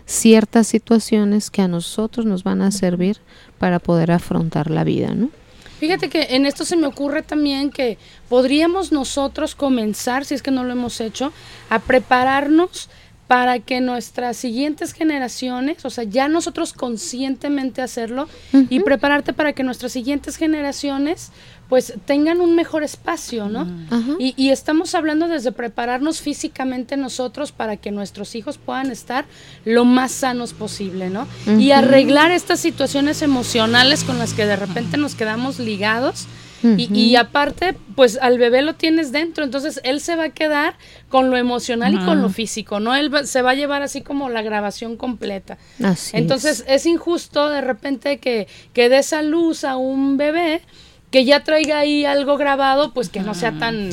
ciertas 0.05 0.67
situaciones 0.67 1.49
que 1.49 1.63
a 1.63 1.69
nosotros 1.69 2.27
nos 2.27 2.45
van 2.45 2.61
a 2.61 2.71
servir 2.71 3.17
para 3.59 3.79
poder 3.79 4.11
afrontar 4.11 4.71
la 4.71 4.85
vida, 4.85 5.15
¿no? 5.15 5.31
Fíjate 5.79 6.11
que 6.11 6.37
en 6.37 6.45
esto 6.45 6.67
se 6.67 6.77
me 6.77 6.87
ocurre 6.87 7.23
también 7.23 7.71
que 7.71 7.97
podríamos 8.29 8.93
nosotros 8.93 9.55
comenzar, 9.55 10.27
si 10.27 10.35
es 10.35 10.43
que 10.43 10.51
no 10.51 10.65
lo 10.65 10.73
hemos 10.73 11.01
hecho, 11.01 11.33
a 11.71 11.79
prepararnos 11.79 12.91
para 13.27 13.61
que 13.61 13.81
nuestras 13.81 14.37
siguientes 14.37 14.93
generaciones, 14.93 15.83
o 15.87 15.89
sea, 15.89 16.05
ya 16.05 16.29
nosotros 16.29 16.75
conscientemente 16.75 17.81
hacerlo 17.81 18.29
y 18.69 18.81
prepararte 18.81 19.33
para 19.33 19.55
que 19.55 19.63
nuestras 19.63 19.93
siguientes 19.93 20.37
generaciones 20.37 21.31
pues 21.71 21.95
tengan 22.05 22.41
un 22.43 22.55
mejor 22.55 22.83
espacio, 22.83 23.49
¿no? 23.49 23.67
Ajá. 23.91 24.13
Y, 24.19 24.35
y 24.37 24.51
estamos 24.51 24.95
hablando 24.95 25.27
desde 25.29 25.53
prepararnos 25.53 26.21
físicamente 26.21 26.99
nosotros 26.99 27.53
para 27.53 27.79
que 27.79 27.91
nuestros 27.93 28.35
hijos 28.35 28.59
puedan 28.59 28.91
estar 28.91 29.25
lo 29.65 29.87
más 29.87 30.13
sanos 30.13 30.53
posible, 30.53 31.09
¿no? 31.09 31.27
Y 31.59 31.71
arreglar 31.71 32.31
estas 32.33 32.61
situaciones 32.61 33.23
emocionales 33.23 34.05
con 34.05 34.19
las 34.19 34.35
que 34.35 34.45
de 34.45 34.57
repente 34.57 34.99
nos 34.99 35.15
quedamos 35.15 35.59
ligados. 35.59 36.27
Y, 36.63 36.93
y 36.95 37.17
aparte, 37.17 37.75
pues 37.97 38.19
al 38.21 38.37
bebé 38.37 38.61
lo 38.61 38.75
tienes 38.75 39.13
dentro, 39.13 39.45
entonces 39.45 39.81
él 39.83 39.99
se 40.03 40.15
va 40.15 40.25
a 40.25 40.29
quedar 40.29 40.75
con 41.09 41.31
lo 41.31 41.39
emocional 41.39 41.95
y 41.95 41.99
con 42.05 42.21
lo 42.21 42.29
físico, 42.29 42.81
¿no? 42.81 42.95
Él 42.95 43.09
va- 43.15 43.25
se 43.25 43.41
va 43.41 43.53
a 43.53 43.55
llevar 43.55 43.81
así 43.81 44.03
como 44.03 44.29
la 44.29 44.43
grabación 44.43 44.99
completa. 44.99 45.57
Así 45.83 46.15
Entonces 46.19 46.65
es 46.69 46.85
injusto 46.85 47.49
de 47.49 47.63
repente 47.63 48.19
que, 48.19 48.47
que 48.75 48.91
des 48.91 49.15
a 49.15 49.23
luz 49.23 49.65
a 49.65 49.79
un 49.79 50.19
bebé 50.19 50.61
que 51.11 51.25
ya 51.25 51.43
traiga 51.45 51.79
ahí 51.79 52.05
algo 52.05 52.37
grabado, 52.37 52.93
pues 52.93 53.09
que 53.09 53.21
no 53.21 53.35
sea 53.35 53.53
tan, 53.59 53.91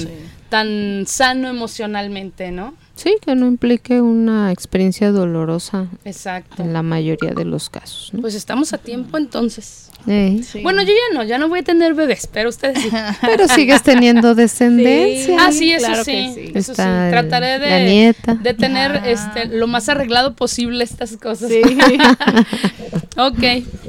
tan 0.50 1.06
sano 1.08 1.48
emocionalmente, 1.50 2.52
¿no? 2.52 2.74
Sí, 2.96 3.18
que 3.22 3.36
no 3.36 3.46
implique 3.46 4.02
una 4.02 4.52
experiencia 4.52 5.12
dolorosa 5.12 5.88
Exacto. 6.04 6.64
en 6.64 6.74
la 6.74 6.82
mayoría 6.82 7.32
de 7.34 7.46
los 7.46 7.70
casos, 7.70 8.14
¿no? 8.14 8.22
Pues 8.22 8.34
estamos 8.36 8.74
a 8.74 8.78
tiempo 8.78 9.18
entonces. 9.18 9.92
Bueno, 10.64 10.82
yo 10.84 10.90
ya 10.90 11.14
no, 11.18 11.24
ya 11.24 11.38
no 11.38 11.50
voy 11.50 11.60
a 11.60 11.64
tener 11.64 11.94
bebés, 11.94 12.28
pero 12.32 12.50
ustedes 12.50 12.82
sí. 12.82 12.90
Pero 13.22 13.48
sigues 13.48 13.84
teniendo 13.84 14.34
descendencia. 14.36 15.38
Ah, 15.40 15.52
sí, 15.52 15.72
eso 15.74 15.86
claro 15.88 16.04
sí. 16.04 16.12
que 16.12 16.34
sí. 16.34 16.52
Eso 16.56 16.74
Trataré 16.74 17.60
la 17.60 17.66
de, 17.78 17.84
nieta. 17.86 18.34
de 18.36 18.54
tener 18.54 19.02
este 19.06 19.46
lo 19.46 19.68
más 19.68 19.90
arreglado 19.90 20.34
posible 20.36 20.84
estas 20.84 21.18
cosas. 21.18 21.52
ok. 23.18 23.44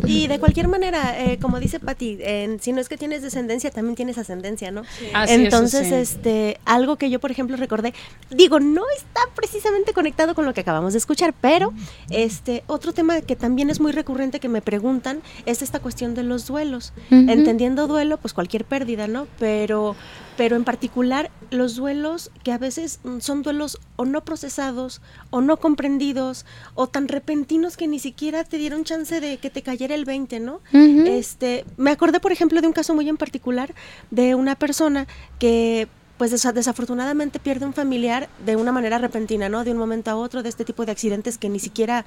Y 0.06 0.26
de 0.26 0.38
cualquier 0.38 0.68
manera, 0.68 1.14
eh, 1.18 1.38
como 1.40 1.60
dice 1.60 1.80
Pati, 1.80 2.18
en- 2.20 2.60
si 2.60 2.72
no 2.72 2.80
es 2.80 2.88
que 2.88 2.96
tienes 2.96 3.22
descendencia, 3.22 3.70
también 3.70 3.94
tienes 3.94 4.18
ascendencia, 4.18 4.70
¿no? 4.70 4.82
Así, 5.14 5.32
eso 5.34 5.42
Entonces, 5.44 5.88
sí. 5.88 5.94
este, 5.94 6.58
algo 6.64 6.96
que 6.96 7.10
yo, 7.10 7.20
por 7.20 7.30
ejemplo, 7.30 7.56
recordé, 7.56 7.92
digo, 8.30 8.60
no 8.60 8.82
está 8.96 9.20
precisamente 9.34 9.92
conectado 9.92 10.34
con 10.34 10.46
lo 10.46 10.54
que 10.54 10.60
acabamos 10.62 10.92
de 10.94 10.98
escuchar, 10.98 11.34
pero 11.40 11.72
este, 12.10 12.64
otro 12.66 12.92
tema 12.92 13.20
que 13.20 13.36
también 13.36 13.70
es 13.70 13.80
muy 13.80 13.92
recurrente 13.92 14.40
que 14.40 14.48
me 14.48 14.62
preguntan 14.62 15.20
es 15.46 15.62
esta 15.62 15.80
cuestión 15.80 16.07
de 16.14 16.22
los 16.22 16.46
duelos. 16.46 16.92
Entendiendo 17.10 17.86
duelo, 17.86 18.18
pues 18.18 18.34
cualquier 18.34 18.64
pérdida, 18.64 19.06
¿no? 19.06 19.26
Pero, 19.38 19.96
pero 20.36 20.56
en 20.56 20.64
particular 20.64 21.30
los 21.50 21.76
duelos 21.76 22.30
que 22.42 22.52
a 22.52 22.58
veces 22.58 23.00
mm, 23.04 23.20
son 23.20 23.42
duelos 23.42 23.78
o 23.96 24.04
no 24.04 24.24
procesados, 24.24 25.00
o 25.30 25.40
no 25.40 25.56
comprendidos, 25.56 26.44
o 26.74 26.86
tan 26.86 27.08
repentinos 27.08 27.76
que 27.76 27.86
ni 27.86 27.98
siquiera 27.98 28.44
te 28.44 28.58
dieron 28.58 28.84
chance 28.84 29.20
de 29.20 29.38
que 29.38 29.50
te 29.50 29.62
cayera 29.62 29.94
el 29.94 30.04
20, 30.04 30.40
¿no? 30.40 30.60
Este, 30.72 31.64
me 31.76 31.90
acordé, 31.90 32.20
por 32.20 32.32
ejemplo, 32.32 32.60
de 32.60 32.66
un 32.66 32.72
caso 32.72 32.94
muy 32.94 33.08
en 33.08 33.16
particular 33.16 33.74
de 34.10 34.34
una 34.34 34.54
persona 34.54 35.06
que 35.38 35.88
pues 36.18 36.32
desa- 36.32 36.52
desafortunadamente 36.52 37.38
pierde 37.38 37.64
un 37.64 37.72
familiar 37.72 38.28
de 38.44 38.56
una 38.56 38.72
manera 38.72 38.98
repentina, 38.98 39.48
¿no? 39.48 39.64
De 39.64 39.70
un 39.70 39.78
momento 39.78 40.10
a 40.10 40.16
otro, 40.16 40.42
de 40.42 40.48
este 40.48 40.64
tipo 40.64 40.84
de 40.84 40.92
accidentes 40.92 41.38
que 41.38 41.48
ni 41.48 41.60
siquiera... 41.60 42.04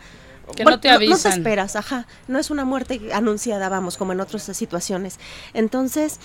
Que 0.56 0.65
no 0.65 0.80
te 0.80 0.89
No, 0.89 0.95
avisan. 0.95 1.32
esperas, 1.32 1.76
ajá. 1.78 2.08
No 2.28 2.38
es 2.38 2.52
una 2.52 2.65
muerte 2.65 3.00
anunciada, 3.13 3.69
vamos, 3.69 3.95
como 3.97 4.12
en 4.12 4.19
otras 4.19 4.43
situaciones. 4.43 5.17
Entonces, 5.54 6.19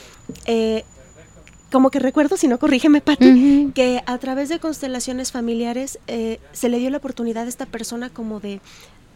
eh, 0.46 0.85
como 1.70 1.90
que 1.90 1.99
recuerdo, 2.01 2.37
si 2.37 2.49
no 2.49 2.59
corrígeme, 2.59 3.01
Pati, 3.01 3.70
que 3.75 4.03
a 4.07 4.18
través 4.18 4.49
de 4.49 4.59
constelaciones 4.59 5.31
familiares 5.33 5.99
eh, 6.07 6.40
se 6.53 6.68
le 6.68 6.79
dio 6.79 6.90
la 6.90 6.99
oportunidad 6.99 7.44
a 7.44 7.49
esta 7.49 7.66
persona 7.66 8.09
como 8.11 8.40
de 8.40 8.61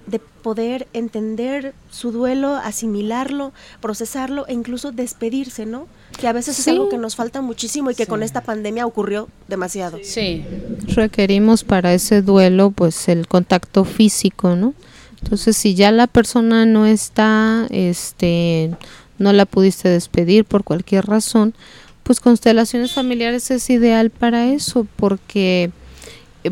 de 0.07 0.19
poder 0.19 0.89
entender 0.93 1.75
su 1.91 2.11
duelo, 2.13 2.57
asimilarlo, 2.57 3.53
procesarlo 3.81 4.47
e 4.49 4.53
incluso 4.53 4.93
despedirse, 4.93 5.67
¿no? 5.67 5.87
Que 6.19 6.27
a 6.27 6.33
veces 6.33 6.59
es 6.59 6.69
algo 6.69 6.89
que 6.89 6.99
nos 6.99 7.17
falta 7.17 7.41
muchísimo 7.41 7.91
y 7.91 7.95
que 7.95 8.07
con 8.07 8.23
esta 8.23 8.43
pandemia 8.43 8.87
ocurrió 8.87 9.29
demasiado. 9.49 9.99
Sí. 10.03 10.45
requerimos 10.89 11.65
para 11.65 11.95
ese 11.95 12.23
duelo 12.23 12.71
pues 12.71 13.09
el 13.09 13.29
contacto 13.29 13.85
físico, 13.85 14.57
¿no? 14.57 14.75
Entonces 15.23 15.57
si 15.57 15.75
ya 15.75 15.93
la 15.93 16.07
persona 16.07 16.65
no 16.67 16.87
está, 16.87 17.67
este, 17.71 18.71
no 19.19 19.33
la 19.33 19.47
pudiste 19.47 19.89
despedir 19.89 20.45
por 20.45 20.65
cualquier 20.65 21.07
razón, 21.07 21.55
pues 22.03 22.21
constelaciones 22.21 22.93
familiares 22.93 23.51
es 23.51 23.69
ideal 23.71 24.11
para 24.11 24.47
eso 24.47 24.87
porque 24.97 25.71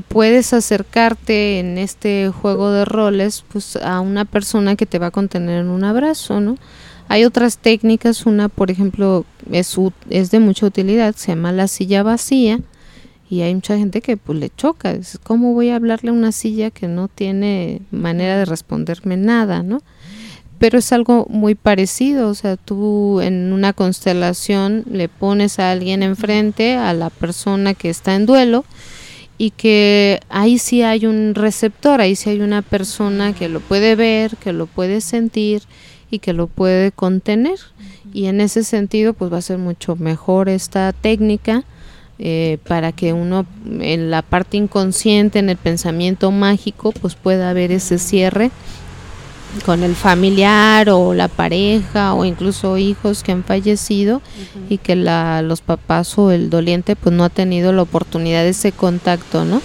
puedes 0.08 0.52
acercarte 0.52 1.58
en 1.58 1.78
este 1.78 2.30
juego 2.30 2.70
de 2.70 2.84
roles 2.84 3.44
pues 3.50 3.76
a 3.76 4.00
una 4.00 4.24
persona 4.24 4.76
que 4.76 4.86
te 4.86 4.98
va 4.98 5.06
a 5.06 5.10
contener 5.10 5.60
en 5.60 5.68
un 5.68 5.84
abrazo, 5.84 6.40
¿no? 6.40 6.56
Hay 7.08 7.24
otras 7.24 7.58
técnicas, 7.58 8.26
una 8.26 8.48
por 8.48 8.70
ejemplo 8.70 9.24
es, 9.50 9.76
es 10.10 10.30
de 10.30 10.40
mucha 10.40 10.66
utilidad, 10.66 11.14
se 11.14 11.28
llama 11.28 11.52
la 11.52 11.66
silla 11.66 12.02
vacía, 12.02 12.60
y 13.30 13.42
hay 13.42 13.54
mucha 13.54 13.76
gente 13.76 14.00
que 14.00 14.16
pues 14.16 14.38
le 14.38 14.50
choca. 14.50 14.92
Es, 14.92 15.18
¿Cómo 15.22 15.52
voy 15.52 15.70
a 15.70 15.76
hablarle 15.76 16.10
a 16.10 16.14
una 16.14 16.32
silla 16.32 16.70
que 16.70 16.88
no 16.88 17.08
tiene 17.08 17.82
manera 17.90 18.38
de 18.38 18.44
responderme 18.44 19.16
nada, 19.16 19.62
no? 19.62 19.82
Pero 20.58 20.78
es 20.78 20.92
algo 20.92 21.26
muy 21.30 21.54
parecido, 21.54 22.28
o 22.28 22.34
sea, 22.34 22.56
tú 22.56 23.20
en 23.20 23.52
una 23.52 23.72
constelación 23.72 24.84
le 24.90 25.08
pones 25.08 25.58
a 25.60 25.70
alguien 25.70 26.02
enfrente, 26.02 26.74
a 26.74 26.92
la 26.94 27.10
persona 27.10 27.74
que 27.74 27.90
está 27.90 28.16
en 28.16 28.26
duelo, 28.26 28.64
y 29.38 29.50
que 29.52 30.20
ahí 30.28 30.58
sí 30.58 30.82
hay 30.82 31.06
un 31.06 31.36
receptor, 31.36 32.00
ahí 32.00 32.16
sí 32.16 32.30
hay 32.30 32.40
una 32.40 32.60
persona 32.62 33.32
que 33.32 33.48
lo 33.48 33.60
puede 33.60 33.94
ver, 33.94 34.36
que 34.36 34.52
lo 34.52 34.66
puede 34.66 35.00
sentir 35.00 35.62
y 36.10 36.18
que 36.18 36.32
lo 36.32 36.48
puede 36.48 36.90
contener. 36.90 37.58
Y 38.12 38.26
en 38.26 38.40
ese 38.40 38.64
sentido, 38.64 39.14
pues 39.14 39.32
va 39.32 39.38
a 39.38 39.42
ser 39.42 39.58
mucho 39.58 39.94
mejor 39.94 40.48
esta 40.48 40.92
técnica 40.92 41.62
eh, 42.18 42.58
para 42.66 42.90
que 42.90 43.12
uno 43.12 43.46
en 43.80 44.10
la 44.10 44.22
parte 44.22 44.56
inconsciente, 44.56 45.38
en 45.38 45.50
el 45.50 45.56
pensamiento 45.56 46.32
mágico, 46.32 46.90
pues 46.90 47.14
pueda 47.14 47.50
haber 47.50 47.70
ese 47.70 47.98
cierre 47.98 48.50
con 49.64 49.82
el 49.82 49.94
familiar 49.94 50.90
o 50.90 51.14
la 51.14 51.28
pareja 51.28 52.14
o 52.14 52.24
incluso 52.24 52.76
hijos 52.78 53.22
que 53.22 53.32
han 53.32 53.44
fallecido 53.44 54.20
y 54.68 54.78
que 54.78 54.96
la, 54.96 55.42
los 55.42 55.60
papás 55.60 56.18
o 56.18 56.30
el 56.30 56.50
doliente 56.50 56.96
pues 56.96 57.14
no 57.14 57.24
ha 57.24 57.28
tenido 57.28 57.72
la 57.72 57.82
oportunidad 57.82 58.42
de 58.42 58.50
ese 58.50 58.72
contacto, 58.72 59.44
¿no? 59.44 59.62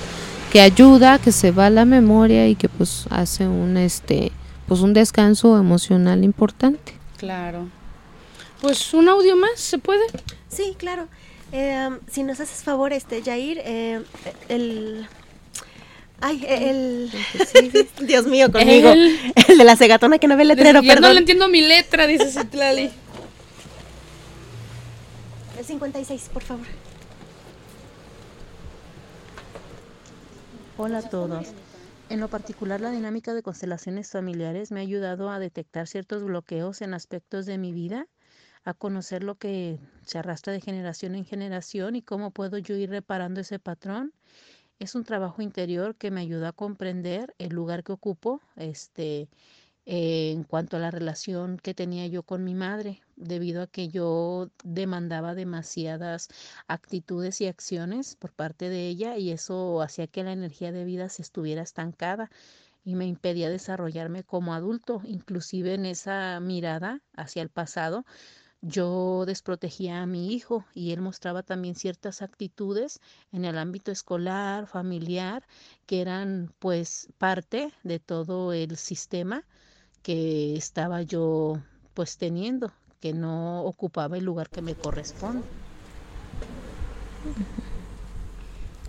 Que 0.51 0.61
ayuda, 0.61 1.19
que 1.19 1.31
se 1.31 1.51
va 1.51 1.69
la 1.69 1.85
memoria 1.85 2.47
y 2.47 2.55
que 2.55 2.69
pues 2.69 3.05
hace 3.09 3.47
un 3.47 3.77
este 3.77 4.31
pues 4.67 4.81
un 4.81 4.93
descanso 4.93 5.57
emocional 5.57 6.23
importante. 6.23 6.93
Claro. 7.17 7.67
Pues 8.61 8.93
un 8.93 9.09
audio 9.09 9.35
más, 9.35 9.59
¿se 9.59 9.77
puede? 9.77 10.03
Sí, 10.47 10.75
claro. 10.77 11.07
Eh, 11.51 11.89
si 12.09 12.23
nos 12.23 12.39
haces 12.39 12.63
favor, 12.63 12.93
este, 12.93 13.21
Jair, 13.21 13.61
eh, 13.63 14.01
el... 14.49 15.07
Ay, 16.25 16.41
el... 16.47 17.11
Dios 18.07 18.25
mío, 18.27 18.49
conmigo. 18.49 18.89
El- 18.91 19.17
El, 19.49 19.57
de 19.57 19.63
la 19.65 19.75
cegatona 19.75 20.19
que 20.19 20.27
no 20.29 20.37
ve 20.37 20.43
el 20.43 20.47
letrero, 20.47 20.81
Ya 20.81 20.87
no 20.87 21.01
perdón. 21.01 21.13
le 21.15 21.19
entiendo 21.19 21.49
mi 21.49 21.59
letra, 21.61 22.07
dice 22.07 22.31
Citlali. 22.31 22.89
El 25.59 25.65
56, 25.65 26.29
por 26.33 26.43
favor. 26.43 26.65
Hola 30.77 30.99
a 30.99 31.09
todos. 31.09 31.47
En 32.09 32.21
lo 32.21 32.29
particular, 32.29 32.79
la 32.79 32.91
dinámica 32.91 33.33
de 33.33 33.43
constelaciones 33.43 34.09
familiares 34.09 34.71
me 34.71 34.79
ha 34.79 34.83
ayudado 34.83 35.29
a 35.29 35.39
detectar 35.39 35.87
ciertos 35.87 36.23
bloqueos 36.23 36.81
en 36.81 36.93
aspectos 36.93 37.45
de 37.45 37.57
mi 37.57 37.73
vida, 37.73 38.07
a 38.63 38.73
conocer 38.73 39.23
lo 39.25 39.35
que 39.35 39.77
se 40.05 40.19
arrastra 40.19 40.53
de 40.53 40.61
generación 40.61 41.15
en 41.15 41.25
generación 41.25 41.97
y 41.97 42.01
cómo 42.01 42.31
puedo 42.31 42.57
yo 42.59 42.75
ir 42.75 42.89
reparando 42.91 43.41
ese 43.41 43.59
patrón. 43.59 44.13
Es 44.79 44.95
un 44.95 45.03
trabajo 45.03 45.41
interior 45.41 45.95
que 45.95 46.11
me 46.11 46.21
ayuda 46.21 46.49
a 46.49 46.53
comprender 46.53 47.33
el 47.37 47.53
lugar 47.53 47.83
que 47.83 47.93
ocupo, 47.93 48.41
este, 48.55 49.29
en 49.85 50.43
cuanto 50.43 50.77
a 50.77 50.79
la 50.79 50.91
relación 50.91 51.57
que 51.57 51.73
tenía 51.73 52.07
yo 52.07 52.23
con 52.23 52.43
mi 52.43 52.53
madre, 52.55 53.01
debido 53.15 53.61
a 53.61 53.67
que 53.67 53.89
yo 53.89 54.49
demandaba 54.63 55.35
demasiadas 55.35 56.29
actitudes 56.67 57.41
y 57.41 57.47
acciones 57.47 58.15
por 58.15 58.33
parte 58.33 58.69
de 58.69 58.87
ella 58.87 59.17
y 59.17 59.31
eso 59.31 59.81
hacía 59.81 60.07
que 60.07 60.23
la 60.23 60.33
energía 60.33 60.71
de 60.71 60.85
vida 60.85 61.09
se 61.09 61.21
estuviera 61.21 61.61
estancada 61.61 62.29
y 62.83 62.95
me 62.95 63.05
impedía 63.07 63.49
desarrollarme 63.49 64.23
como 64.23 64.53
adulto, 64.53 65.01
inclusive 65.05 65.75
en 65.75 65.85
esa 65.85 66.39
mirada 66.41 67.01
hacia 67.15 67.41
el 67.41 67.49
pasado. 67.49 68.05
Yo 68.65 69.25
desprotegía 69.25 70.01
a 70.01 70.05
mi 70.05 70.33
hijo 70.33 70.63
y 70.73 70.93
él 70.93 71.01
mostraba 71.01 71.43
también 71.43 71.75
ciertas 71.75 72.21
actitudes 72.21 73.01
en 73.33 73.43
el 73.43 73.57
ámbito 73.57 73.91
escolar, 73.91 74.67
familiar, 74.67 75.43
que 75.85 75.99
eran 75.99 76.49
pues 76.59 77.09
parte 77.17 77.73
de 77.83 77.99
todo 77.99 78.53
el 78.53 78.77
sistema 78.77 79.43
que 80.01 80.55
estaba 80.55 81.01
yo 81.01 81.61
pues 81.93 82.15
teniendo, 82.15 82.71
que 83.01 83.11
no 83.11 83.65
ocupaba 83.65 84.17
el 84.17 84.23
lugar 84.23 84.47
que 84.49 84.61
me 84.61 84.75
corresponde. 84.75 85.45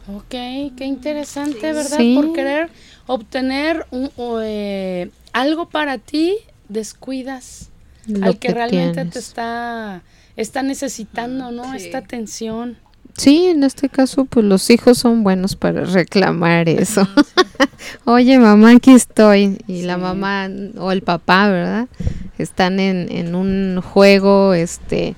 Ok, 0.06 0.76
qué 0.76 0.84
interesante, 0.84 1.72
¿verdad? 1.72 1.98
Sí. 1.98 2.14
Por 2.14 2.32
querer 2.32 2.70
obtener 3.08 3.86
un, 3.90 4.08
o, 4.16 4.38
eh, 4.40 5.10
algo 5.32 5.68
para 5.68 5.98
ti, 5.98 6.38
descuidas 6.68 7.70
Lo 8.06 8.26
al 8.26 8.38
que, 8.38 8.48
que 8.48 8.54
realmente 8.54 9.04
te 9.04 9.18
está, 9.18 10.02
está 10.36 10.62
necesitando, 10.62 11.50
¿no? 11.50 11.74
Esta 11.74 11.98
atención. 11.98 12.76
Sí, 13.16 13.46
en 13.46 13.62
este 13.62 13.88
caso, 13.88 14.24
pues 14.24 14.44
los 14.44 14.68
hijos 14.70 14.98
son 14.98 15.22
buenos 15.22 15.54
para 15.54 15.84
reclamar 15.84 16.68
eso. 16.68 17.06
Oye, 18.04 18.38
mamá, 18.38 18.72
aquí 18.72 18.92
estoy. 18.92 19.58
Y 19.68 19.82
la 19.82 19.96
mamá 19.98 20.48
o 20.78 20.90
el 20.90 21.02
papá, 21.02 21.48
¿verdad? 21.48 21.88
Están 22.38 22.80
en, 22.80 23.10
en 23.10 23.36
un 23.36 23.80
juego, 23.80 24.54
este, 24.54 25.14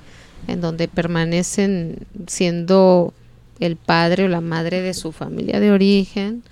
en 0.47 0.61
donde 0.61 0.89
permanecen 0.89 2.07
siendo 2.27 3.15
el 3.61 3.77
padre 3.77 4.25
o 4.25 4.29
la 4.29 4.43
madre 4.43 4.83
de 4.83 4.93
su 4.93 5.13
familia 5.13 5.61
de 5.61 5.73
origen 5.73 6.43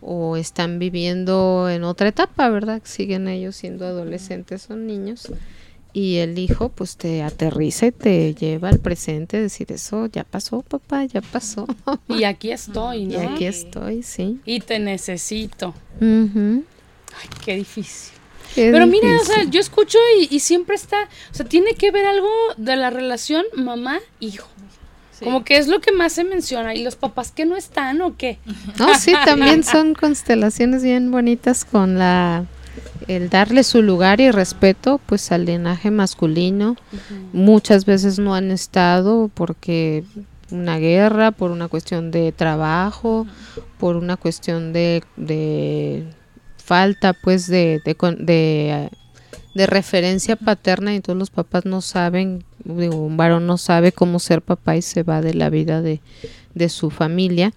o 0.00 0.36
están 0.36 0.78
viviendo 0.78 1.68
en 1.70 1.84
otra 1.84 2.08
etapa, 2.08 2.48
¿verdad? 2.48 2.82
Siguen 2.84 3.28
ellos 3.28 3.54
siendo 3.56 3.86
adolescentes, 3.86 4.62
son 4.62 4.86
niños 4.86 5.28
y 5.92 6.16
el 6.16 6.38
hijo 6.38 6.68
pues 6.68 6.96
te 6.96 7.22
aterriza 7.22 7.86
y 7.86 7.92
te 7.92 8.34
lleva 8.34 8.68
al 8.68 8.78
presente, 8.78 9.40
decir 9.40 9.72
eso 9.72 10.06
ya 10.06 10.24
pasó, 10.24 10.62
papá, 10.62 11.04
ya 11.04 11.20
pasó. 11.20 11.66
Y 12.08 12.24
aquí 12.24 12.50
estoy, 12.52 12.98
y 13.02 13.06
¿no? 13.06 13.20
aquí 13.20 13.44
estoy, 13.44 14.02
sí. 14.02 14.40
Y 14.44 14.60
te 14.60 14.78
necesito. 14.78 15.74
Ujú. 16.00 16.64
Ay, 17.20 17.28
qué 17.44 17.56
difícil. 17.56 18.14
Qué 18.54 18.70
Pero 18.72 18.86
mira, 18.86 19.08
o 19.20 19.24
sea, 19.24 19.44
yo 19.44 19.60
escucho 19.60 19.98
y, 20.20 20.34
y 20.34 20.40
siempre 20.40 20.74
está, 20.76 20.96
o 21.30 21.34
sea, 21.34 21.46
tiene 21.46 21.74
que 21.74 21.90
ver 21.90 22.06
algo 22.06 22.30
de 22.56 22.76
la 22.76 22.90
relación 22.90 23.44
mamá-hijo. 23.54 24.48
Como 25.22 25.44
que 25.44 25.56
es 25.56 25.66
lo 25.66 25.80
que 25.80 25.92
más 25.92 26.12
se 26.12 26.24
menciona. 26.24 26.74
¿Y 26.74 26.84
los 26.84 26.96
papás 26.96 27.32
que 27.32 27.44
no 27.44 27.56
están 27.56 28.00
o 28.02 28.16
qué? 28.16 28.38
No, 28.78 28.94
sí, 28.94 29.12
también 29.24 29.64
son 29.64 29.94
constelaciones 29.94 30.82
bien 30.82 31.10
bonitas 31.10 31.64
con 31.64 31.98
la 31.98 32.46
el 33.06 33.28
darle 33.30 33.62
su 33.64 33.82
lugar 33.82 34.20
y 34.20 34.30
respeto 34.30 35.00
pues 35.06 35.30
al 35.32 35.44
linaje 35.46 35.90
masculino. 35.90 36.76
Muchas 37.32 37.84
veces 37.84 38.18
no 38.18 38.34
han 38.34 38.50
estado 38.50 39.30
porque 39.34 40.04
una 40.50 40.78
guerra, 40.78 41.30
por 41.30 41.50
una 41.50 41.68
cuestión 41.68 42.10
de 42.10 42.32
trabajo, 42.32 43.26
por 43.78 43.96
una 43.96 44.16
cuestión 44.16 44.72
de, 44.72 45.02
de 45.16 46.04
falta 46.56 47.12
pues 47.12 47.46
de, 47.46 47.80
de, 47.84 47.94
con- 47.94 48.24
de, 48.24 48.88
de 49.54 49.66
referencia 49.66 50.36
paterna 50.36 50.94
y 50.94 51.00
todos 51.00 51.18
los 51.18 51.30
papás 51.30 51.64
no 51.66 51.80
saben, 51.80 52.44
digo, 52.64 52.96
un 52.96 53.16
varón 53.16 53.46
no 53.46 53.58
sabe 53.58 53.92
cómo 53.92 54.18
ser 54.18 54.40
papá 54.42 54.76
y 54.76 54.82
se 54.82 55.02
va 55.02 55.20
de 55.20 55.34
la 55.34 55.50
vida 55.50 55.82
de, 55.82 56.00
de 56.54 56.68
su 56.68 56.90
familia. 56.90 57.52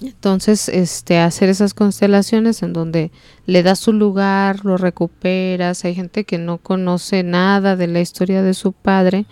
Entonces, 0.00 0.68
este, 0.68 1.18
hacer 1.18 1.48
esas 1.48 1.72
constelaciones 1.74 2.62
en 2.62 2.72
donde 2.72 3.10
le 3.46 3.62
das 3.62 3.78
su 3.78 3.92
lugar, 3.92 4.64
lo 4.64 4.76
recuperas. 4.76 5.84
Hay 5.84 5.94
gente 5.94 6.24
que 6.24 6.38
no 6.38 6.58
conoce 6.58 7.22
nada 7.22 7.76
de 7.76 7.86
la 7.86 8.00
historia 8.00 8.42
de 8.42 8.54
su 8.54 8.72
padre 8.72 9.26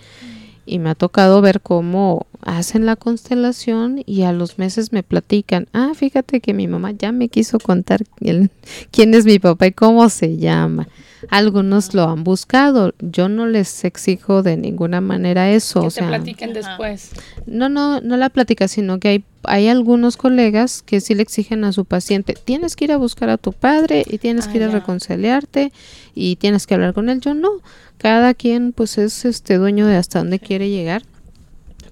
y 0.66 0.78
me 0.78 0.90
ha 0.90 0.94
tocado 0.94 1.40
ver 1.42 1.60
cómo 1.60 2.26
hacen 2.40 2.86
la 2.86 2.96
constelación 2.96 4.02
y 4.06 4.22
a 4.22 4.32
los 4.32 4.58
meses 4.58 4.92
me 4.92 5.02
platican, 5.02 5.66
ah, 5.72 5.92
fíjate 5.94 6.40
que 6.40 6.54
mi 6.54 6.68
mamá 6.68 6.92
ya 6.92 7.12
me 7.12 7.28
quiso 7.28 7.58
contar 7.58 8.04
el- 8.20 8.50
quién 8.90 9.12
es 9.14 9.24
mi 9.24 9.38
papá 9.38 9.66
y 9.66 9.72
cómo 9.72 10.08
se 10.08 10.36
llama. 10.38 10.88
Algunos 11.30 11.94
lo 11.94 12.08
han 12.08 12.24
buscado. 12.24 12.94
Yo 13.00 13.28
no 13.28 13.46
les 13.46 13.84
exijo 13.84 14.42
de 14.42 14.56
ninguna 14.56 15.00
manera 15.00 15.50
eso. 15.50 15.80
Que 15.80 15.86
o 15.86 15.90
te 15.90 15.96
sea, 15.96 16.08
platiquen 16.08 16.52
después. 16.52 17.10
no, 17.46 17.68
no, 17.68 18.00
no 18.00 18.16
la 18.16 18.30
plática, 18.30 18.68
sino 18.68 18.98
que 18.98 19.08
hay, 19.08 19.24
hay 19.44 19.68
algunos 19.68 20.16
colegas 20.16 20.82
que 20.82 21.00
sí 21.00 21.14
le 21.14 21.22
exigen 21.22 21.64
a 21.64 21.72
su 21.72 21.84
paciente, 21.84 22.34
tienes 22.34 22.76
que 22.76 22.84
ir 22.86 22.92
a 22.92 22.96
buscar 22.96 23.30
a 23.30 23.38
tu 23.38 23.52
padre 23.52 24.04
y 24.08 24.18
tienes 24.18 24.46
Ah, 24.48 24.52
que 24.52 24.58
ir 24.58 24.64
a 24.64 24.68
reconciliarte 24.68 25.72
y 26.14 26.36
tienes 26.36 26.66
que 26.66 26.74
hablar 26.74 26.94
con 26.94 27.08
él. 27.08 27.20
Yo 27.20 27.34
no, 27.34 27.50
cada 27.98 28.34
quien 28.34 28.72
pues 28.72 28.98
es 28.98 29.24
este 29.24 29.56
dueño 29.58 29.86
de 29.86 29.96
hasta 29.96 30.18
dónde 30.18 30.38
quiere 30.38 30.70
llegar. 30.70 31.02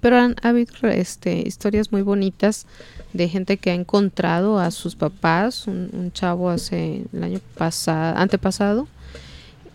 Pero 0.01 0.19
han 0.19 0.35
ha 0.43 0.49
habido 0.49 0.89
este, 0.89 1.47
historias 1.47 1.93
muy 1.93 2.03
bonitas 2.03 2.67
de 3.13 3.29
gente 3.29 3.57
que 3.57 3.71
ha 3.71 3.75
encontrado 3.75 4.59
a 4.59 4.71
sus 4.73 4.97
papás, 4.97 5.67
un, 5.69 5.91
un 5.93 6.11
chavo 6.13 6.51
hace 6.51 7.05
el 7.13 7.23
año 7.23 7.41
pasado, 7.57 8.17
antepasado, 8.19 8.89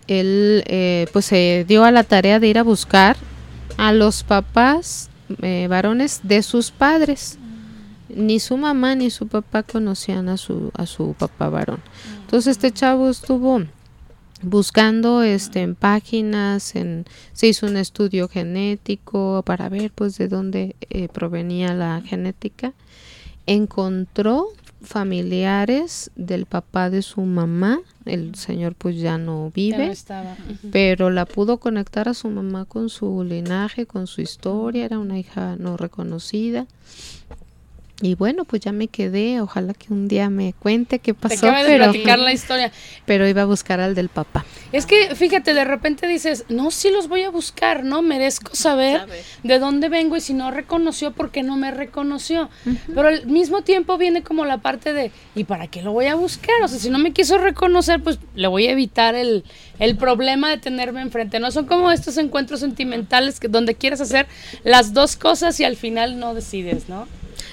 él 0.07 0.63
eh, 0.67 1.07
pues 1.13 1.25
se 1.25 1.65
dio 1.67 1.83
a 1.83 1.91
la 1.91 2.03
tarea 2.03 2.39
de 2.39 2.47
ir 2.47 2.57
a 2.57 2.63
buscar 2.63 3.17
a 3.77 3.93
los 3.93 4.23
papás 4.23 5.09
eh, 5.41 5.67
varones 5.69 6.21
de 6.23 6.41
sus 6.43 6.71
padres. 6.71 7.37
Ni 8.09 8.39
su 8.39 8.57
mamá 8.57 8.95
ni 8.95 9.09
su 9.09 9.27
papá 9.27 9.63
conocían 9.63 10.29
a 10.29 10.37
su, 10.37 10.71
a 10.73 10.85
su 10.85 11.13
papá 11.17 11.49
varón. 11.49 11.81
Entonces 12.21 12.51
este 12.51 12.71
chavo 12.71 13.09
estuvo 13.09 13.61
buscando 14.41 15.23
este 15.23 15.61
en 15.61 15.75
páginas, 15.75 16.75
en, 16.75 17.05
se 17.33 17.47
hizo 17.47 17.65
un 17.65 17.77
estudio 17.77 18.29
genético 18.29 19.43
para 19.45 19.67
ver 19.69 19.91
pues 19.91 20.17
de 20.17 20.27
dónde 20.27 20.75
eh, 20.89 21.09
provenía 21.09 21.73
la 21.73 22.01
genética. 22.01 22.73
Encontró 23.45 24.47
familiares 24.87 26.09
del 26.15 26.45
papá 26.45 26.89
de 26.89 27.01
su 27.01 27.21
mamá, 27.21 27.79
el 28.05 28.35
señor 28.35 28.73
pues 28.75 28.97
ya 28.97 29.17
no 29.17 29.47
Ya 29.47 29.51
vive 29.53 29.85
no 29.87 29.91
estaba. 29.91 30.33
Ujú. 30.49 30.69
pero 30.71 31.09
la 31.09 31.25
pudo 31.25 31.57
conectar 31.57 32.07
a 32.09 32.13
su 32.13 32.29
mamá 32.29 32.65
con 32.65 32.89
su 32.89 33.23
linaje, 33.23 33.85
con 33.85 34.07
su 34.07 34.21
historia, 34.21 34.85
era 34.85 34.97
una 34.99 35.19
hija 35.19 35.55
no 35.57 35.77
reconocida. 35.77 36.65
Y 37.99 38.13
bueno, 38.13 38.45
pues 38.45 38.61
ya 38.61 38.71
me 38.71 38.89
quedé, 38.89 39.41
ojalá 39.41 39.73
que 39.73 39.91
un 39.91 40.07
día 40.07 40.29
me 40.29 40.53
cuente 40.53 40.99
qué 40.99 41.15
Te 41.15 41.19
pasó, 41.19 41.47
acabas 41.47 41.63
de 41.63 41.71
pero, 41.71 41.83
platicar 41.85 42.19
la 42.19 42.31
historia. 42.31 42.71
pero 43.05 43.27
iba 43.27 43.41
a 43.41 43.45
buscar 43.45 43.79
al 43.79 43.95
del 43.95 44.09
papá. 44.09 44.45
Es 44.71 44.85
que, 44.85 45.15
fíjate, 45.15 45.55
de 45.55 45.63
repente 45.63 46.07
dices, 46.07 46.45
no, 46.47 46.69
sí 46.69 46.91
los 46.91 47.07
voy 47.07 47.23
a 47.23 47.31
buscar, 47.31 47.83
¿no? 47.83 48.03
Merezco 48.03 48.55
saber 48.55 49.07
de 49.41 49.57
dónde 49.57 49.89
vengo 49.89 50.15
y 50.15 50.21
si 50.21 50.35
no 50.35 50.51
reconoció, 50.51 51.11
¿por 51.13 51.31
qué 51.31 51.41
no 51.41 51.57
me 51.57 51.71
reconoció? 51.71 52.51
Pero 52.93 53.07
al 53.07 53.25
mismo 53.25 53.63
tiempo 53.63 53.97
viene 53.97 54.21
como 54.21 54.45
la 54.45 54.59
parte 54.59 54.93
de, 54.93 55.11
¿y 55.33 55.45
para 55.45 55.65
qué 55.65 55.81
lo 55.81 55.91
voy 55.91 56.05
a 56.05 56.13
buscar? 56.13 56.53
O 56.63 56.67
sea, 56.67 56.77
si 56.77 56.91
no 56.91 56.99
me 56.99 57.13
quiso 57.13 57.39
reconocer, 57.39 58.03
pues 58.03 58.19
le 58.35 58.47
voy 58.47 58.67
a 58.67 58.71
evitar 58.73 59.15
el, 59.15 59.43
el 59.79 59.97
problema 59.97 60.51
de 60.51 60.57
tenerme 60.57 61.01
enfrente. 61.01 61.39
No 61.39 61.49
son 61.49 61.65
como 61.65 61.89
estos 61.91 62.17
encuentros 62.17 62.59
sentimentales 62.59 63.39
que 63.39 63.47
donde 63.47 63.73
quieres 63.73 64.01
hacer 64.01 64.27
las 64.63 64.93
dos 64.93 65.15
cosas 65.15 65.59
y 65.59 65.63
al 65.63 65.77
final 65.77 66.19
no 66.19 66.35
decides, 66.35 66.89
¿no? 66.89 67.07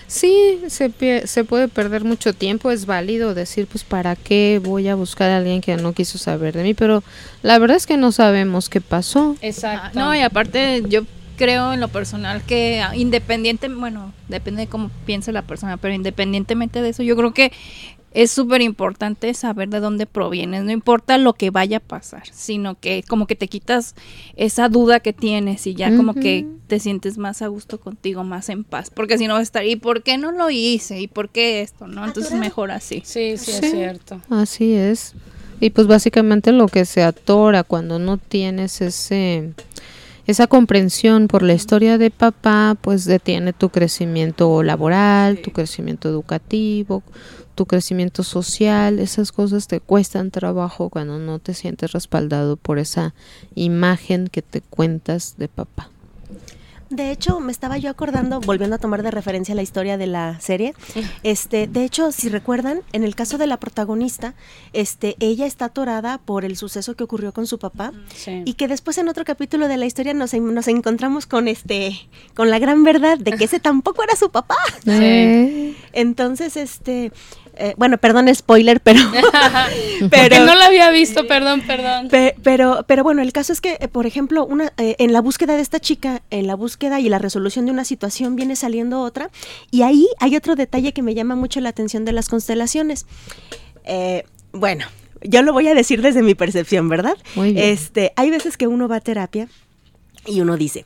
Sí, 0.07 0.61
se, 0.69 0.91
pie- 0.91 1.27
se 1.27 1.45
puede 1.45 1.69
perder 1.69 2.05
mucho 2.05 2.33
tiempo, 2.33 2.71
es 2.71 2.87
válido 2.87 3.35
decir, 3.35 3.67
pues, 3.67 3.85
¿para 3.85 4.17
qué 4.17 4.61
voy 4.63 4.89
a 4.89 4.95
buscar 4.95 5.31
a 5.31 5.39
alguien 5.39 5.61
que 5.61 5.77
no 5.77 5.93
quiso 5.93 6.19
saber 6.19 6.55
de 6.55 6.63
mí? 6.63 6.75
Pero 6.75 7.03
la 7.43 7.59
verdad 7.59 7.77
es 7.77 7.87
que 7.87 7.97
no 7.97 8.13
sabemos 8.13 8.69
qué 8.69 8.81
pasó. 8.81 9.37
Exacto. 9.41 9.99
No, 9.99 10.15
y 10.15 10.21
aparte 10.21 10.83
yo 10.89 11.03
creo 11.37 11.73
en 11.73 11.81
lo 11.81 11.89
personal 11.89 12.43
que 12.43 12.81
ah, 12.81 12.95
independiente, 12.95 13.69
bueno, 13.69 14.13
depende 14.29 14.63
de 14.63 14.69
cómo 14.69 14.91
piense 15.05 15.33
la 15.33 15.43
persona, 15.43 15.77
pero 15.79 15.93
independientemente 15.93 16.81
de 16.81 16.91
eso, 16.91 17.03
yo 17.03 17.17
creo 17.17 17.35
que 17.35 17.51
es 18.15 18.31
súper 18.31 18.63
importante 18.63 19.35
saber 19.35 19.69
de 19.69 19.81
dónde 19.81 20.07
provienes, 20.07 20.63
no 20.65 20.71
importa 20.71 21.19
lo 21.19 21.35
que 21.35 21.51
vaya 21.51 21.79
a 21.79 21.81
pasar, 21.81 22.23
sino 22.33 22.79
que 22.79 23.03
como 23.07 23.27
que 23.27 23.35
te 23.35 23.49
quitas 23.49 23.95
esa 24.37 24.69
duda 24.69 25.01
que 25.01 25.13
tienes 25.13 25.67
y 25.67 25.75
ya 25.75 25.95
como 25.97 26.15
que 26.15 26.47
te 26.69 26.79
sientes 26.79 27.19
más 27.19 27.43
a 27.43 27.49
gusto 27.49 27.79
contigo, 27.81 28.25
más 28.25 28.49
en 28.49 28.65
paz, 28.65 28.91
porque 28.91 29.19
si 29.19 29.27
no 29.27 29.35
vas 29.35 29.41
a 29.41 29.43
estar, 29.43 29.67
¿y 29.67 29.77
por 29.77 30.03
qué 30.03 30.17
no 30.17 30.33
lo 30.33 30.49
hice? 30.49 31.01
¿Y 31.01 31.09
por 31.09 31.29
qué 31.29 31.61
esto? 31.61 31.87
¿No? 31.89 32.05
Entonces 32.07 32.33
mejor 32.39 32.71
así. 32.71 33.03
Sí, 33.05 33.37
sí, 33.37 33.51
Sí. 33.53 33.59
es 33.67 33.71
cierto. 33.73 34.21
Así 34.31 34.73
es. 34.75 35.15
Y 35.61 35.71
pues 35.71 35.87
básicamente 35.87 36.53
lo 36.53 36.67
que 36.69 36.85
se 36.85 37.03
atora 37.03 37.63
cuando 37.65 37.99
no 37.99 38.17
tienes 38.19 38.81
ese 38.81 39.53
esa 40.27 40.47
comprensión 40.47 41.29
por 41.29 41.43
la 41.43 41.55
historia 41.55 41.99
de 41.99 42.11
papá, 42.11 42.77
pues 42.81 43.05
detiene 43.05 43.53
tu 43.53 43.69
crecimiento 43.69 44.63
laboral, 44.63 45.41
tu 45.43 45.51
crecimiento 45.51 46.09
educativo, 46.09 47.03
tu 47.55 47.67
crecimiento 47.67 48.23
social, 48.23 48.99
esas 48.99 49.33
cosas 49.33 49.69
te 49.69 49.81
cuestan 49.81 50.31
trabajo 50.31 50.89
cuando 50.89 51.19
no 51.19 51.39
te 51.39 51.55
sientes 51.55 51.93
respaldado 51.93 52.57
por 52.57 52.79
esa 52.79 53.15
imagen 53.55 54.29
que 54.29 54.43
te 54.43 54.61
cuentas 54.61 55.35
de 55.37 55.49
papá. 55.49 55.91
De 56.91 57.11
hecho, 57.11 57.41
me 57.41 57.51
estaba 57.51 57.79
yo 57.79 57.91
acordando, 57.91 58.41
volviendo 58.41 58.77
a 58.77 58.79
tomar 58.79 59.03
de 59.03 59.11
referencia 59.11 59.55
la 59.55 59.63
historia 59.63 59.97
de 59.97 60.07
la 60.07 60.39
serie. 60.41 60.75
Este, 61.23 61.67
de 61.67 61.85
hecho, 61.85 62.13
si 62.13 62.29
recuerdan, 62.29 62.83
en 62.93 63.05
el 63.05 63.15
caso 63.15 63.39
de 63.39 63.47
la 63.47 63.57
protagonista, 63.59 64.35
este, 64.73 65.17
ella 65.19 65.47
está 65.47 65.67
atorada 65.67 66.19
por 66.19 66.45
el 66.45 66.57
suceso 66.57 66.95
que 66.95 67.05
ocurrió 67.05 67.33
con 67.33 67.47
su 67.47 67.59
papá 67.59 67.93
Sí. 68.15 68.43
y 68.45 68.55
que 68.55 68.69
después 68.69 68.99
en 68.99 69.09
otro 69.09 69.25
capítulo 69.25 69.67
de 69.69 69.77
la 69.77 69.87
historia 69.87 70.15
nos, 70.15 70.35
nos 70.35 70.69
encontramos 70.69 71.27
con 71.27 71.49
este, 71.49 71.99
con 72.35 72.51
la 72.51 72.59
gran 72.59 72.85
verdad 72.85 73.19
de 73.19 73.33
que 73.33 73.45
ese 73.45 73.61
tampoco 73.61 74.03
era 74.03 74.15
su 74.17 74.31
papá. 74.31 74.57
Eh, 74.87 75.75
Entonces, 75.93 76.57
este, 76.57 77.13
eh, 77.57 77.75
bueno, 77.77 77.99
perdón 77.99 78.33
spoiler, 78.35 78.81
pero, 78.81 79.01
Porque 80.01 80.41
no 80.41 80.55
la 80.55 80.67
había 80.67 80.91
visto, 80.91 81.27
perdón, 81.27 81.63
perdón. 81.67 82.09
Pe- 82.09 82.35
pero, 82.43 82.85
pero 82.87 83.03
bueno, 83.05 83.23
el 83.23 83.33
caso 83.33 83.53
es 83.53 83.61
que, 83.61 83.79
eh, 83.81 83.89
por 83.89 84.07
ejemplo, 84.07 84.45
una, 84.45 84.73
eh, 84.77 84.97
en 84.99 85.13
la 85.13 85.21
búsqueda 85.21 85.57
de 85.57 85.63
esta 85.63 85.81
chica, 85.81 86.23
en 86.31 86.47
la 86.47 86.55
búsqueda 86.55 87.01
y 87.01 87.09
la 87.09 87.19
resolución 87.19 87.67
de 87.67 87.73
una 87.73 87.85
situación 87.85 88.37
viene 88.37 88.57
saliendo 88.57 89.01
otra. 89.01 89.31
Y 89.71 89.83
ahí 89.83 90.07
hay 90.21 90.37
otro 90.37 90.57
detalle 90.57 90.93
que 90.93 91.03
me 91.03 91.15
llama 91.15 91.35
mucho 91.37 91.61
la 91.61 91.69
atención 91.71 92.05
de 92.05 92.13
las 92.13 92.29
constelaciones. 92.29 93.07
Eh, 93.85 94.25
bueno, 94.53 94.87
yo 95.23 95.43
lo 95.43 95.53
voy 95.53 95.69
a 95.69 95.75
decir 95.75 96.03
desde 96.03 96.23
mi 96.23 96.35
percepción, 96.35 96.89
¿verdad? 96.89 97.17
Muy 97.35 97.53
bien. 97.53 97.65
Este, 97.69 98.13
hay 98.17 98.31
veces 98.31 98.57
que 98.57 98.67
uno 98.67 98.89
va 98.89 98.97
a 98.97 99.01
terapia 99.01 99.49
y 100.27 100.41
uno 100.41 100.57
dice. 100.57 100.85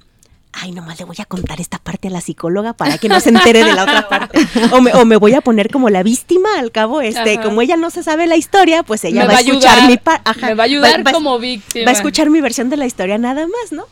Ay, 0.60 0.72
nomás 0.72 0.98
le 0.98 1.04
voy 1.04 1.16
a 1.20 1.24
contar 1.24 1.60
esta 1.60 1.78
parte 1.78 2.08
a 2.08 2.10
la 2.10 2.20
psicóloga 2.20 2.72
para 2.72 2.98
que 2.98 3.08
no 3.08 3.20
se 3.20 3.28
entere 3.28 3.62
de 3.64 3.74
la 3.74 3.82
otra 3.84 4.08
parte. 4.08 4.38
O 4.72 4.80
me, 4.80 4.92
o 4.92 5.04
me 5.04 5.16
voy 5.16 5.34
a 5.34 5.40
poner 5.40 5.70
como 5.70 5.88
la 5.90 6.02
víctima, 6.02 6.48
al 6.58 6.72
cabo, 6.72 7.00
este, 7.00 7.34
Ajá. 7.34 7.42
como 7.42 7.62
ella 7.62 7.76
no 7.76 7.90
se 7.90 8.02
sabe 8.02 8.26
la 8.26 8.36
historia, 8.36 8.82
pues 8.82 9.04
ella 9.04 9.24
va, 9.26 9.34
a 9.36 9.40
escuchar 9.40 9.70
ayudar, 9.78 9.90
mi 9.90 9.96
pa- 9.98 10.20
ajá, 10.24 10.46
Me 10.48 10.54
va 10.54 10.64
a 10.64 10.66
ayudar 10.66 11.00
va- 11.00 11.04
va- 11.04 11.12
como 11.12 11.38
víctima. 11.38 11.84
va 11.84 11.90
a 11.90 11.94
escuchar 11.94 12.28
mi 12.30 12.40
versión 12.40 12.70
de 12.70 12.76
la 12.76 12.86
historia 12.86 13.18
nada 13.18 13.46
más, 13.46 13.72
¿no? 13.72 13.84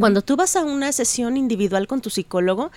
Cuando 0.00 0.22
tú 0.22 0.34
vas 0.36 0.56
a 0.56 0.62
una 0.64 0.92
sesión 0.92 1.36
individual 1.36 1.86
con 1.86 2.00
tu 2.00 2.08
psicólogo, 2.08 2.70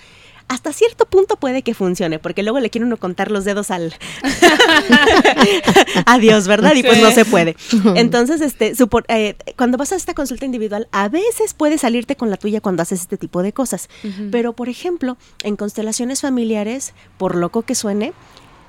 hasta 0.48 0.72
cierto 0.72 1.06
punto 1.06 1.36
puede 1.36 1.62
que 1.62 1.74
funcione, 1.74 2.18
porque 2.18 2.42
luego 2.42 2.60
le 2.60 2.70
quiere 2.70 2.84
uno 2.86 2.96
contar 2.98 3.30
los 3.30 3.44
dedos 3.44 3.70
al 3.70 3.92
adiós, 6.06 6.46
¿verdad? 6.46 6.74
Y 6.74 6.82
pues 6.82 6.96
Sí. 6.96 7.02
no 7.02 7.10
se 7.10 7.24
puede. 7.24 7.56
Entonces, 7.94 8.40
este, 8.40 8.74
supo- 8.74 9.04
eh, 9.08 9.36
cuando 9.56 9.76
vas 9.78 9.92
a 9.92 9.96
esta 9.96 10.14
consulta 10.14 10.44
individual, 10.44 10.88
a 10.92 11.08
veces 11.08 11.54
puede 11.54 11.78
salirte 11.78 12.16
con 12.16 12.30
la 12.30 12.36
tuya 12.36 12.60
cuando 12.60 12.82
haces 12.82 13.00
este 13.00 13.16
tipo 13.16 13.42
de 13.42 13.52
cosas. 13.52 13.88
Pero, 14.30 14.52
por 14.52 14.68
ejemplo, 14.68 15.16
en 15.42 15.56
constelaciones 15.56 16.20
familiares, 16.20 16.94
por 17.18 17.34
loco 17.34 17.62
que 17.62 17.74
suene, 17.74 18.12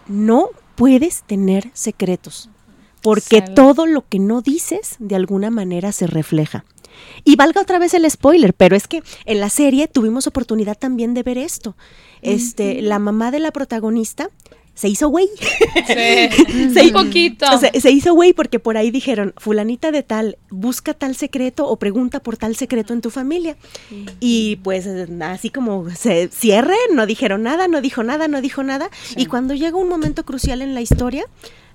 no 0.07 0.49
puedes 0.75 1.23
tener 1.23 1.69
secretos. 1.73 2.49
Porque 3.01 3.39
Sale. 3.39 3.53
todo 3.53 3.85
lo 3.85 4.05
que 4.07 4.19
no 4.19 4.41
dices, 4.41 4.95
de 4.99 5.15
alguna 5.15 5.49
manera 5.51 5.91
se 5.91 6.07
refleja. 6.07 6.65
Y 7.23 7.35
valga 7.35 7.61
otra 7.61 7.77
vez 7.79 7.93
el 7.93 8.09
spoiler, 8.09 8.53
pero 8.53 8.75
es 8.75 8.87
que 8.87 9.03
en 9.25 9.39
la 9.39 9.49
serie 9.49 9.87
tuvimos 9.87 10.25
oportunidad 10.27 10.77
también 10.77 11.13
de 11.13 11.23
ver 11.23 11.37
esto. 11.37 11.75
Este, 12.23 12.81
la 12.81 12.97
mamá 12.97 13.29
de 13.29 13.39
la 13.39 13.51
protagonista 13.51 14.29
se 14.73 14.89
hizo 14.89 15.07
güey. 15.09 15.27
Sí, 15.87 15.93
Se- 16.73 16.81
un 16.87 16.91
poquito. 16.93 17.45
Se, 17.59 17.79
se 17.81 17.91
hizo 17.91 18.13
güey 18.15 18.33
porque 18.33 18.59
por 18.59 18.77
ahí 18.77 18.89
dijeron, 18.91 19.33
fulanita 19.37 19.91
de 19.91 20.01
tal, 20.03 20.37
busca 20.49 20.93
tal 20.95 21.15
secreto 21.15 21.67
o 21.67 21.77
pregunta 21.77 22.19
por 22.21 22.37
tal 22.37 22.55
secreto 22.55 22.93
en 22.93 23.01
tu 23.01 23.09
familia. 23.11 23.57
Y 24.19 24.57
pues 24.57 24.87
así 25.21 25.49
como 25.51 25.89
se 25.91 26.29
cierre, 26.29 26.75
no 26.93 27.05
dijeron 27.05 27.43
nada, 27.43 27.67
no 27.67 27.81
dijo 27.81 28.03
nada, 28.03 28.27
no 28.27 28.41
dijo 28.41 28.63
nada. 28.63 28.89
Y 29.15 29.27
cuando 29.27 29.53
llega 29.53 29.77
un 29.77 29.89
momento 29.89 30.25
crucial 30.25 30.61
en 30.63 30.73
la 30.73 30.81
historia, 30.81 31.25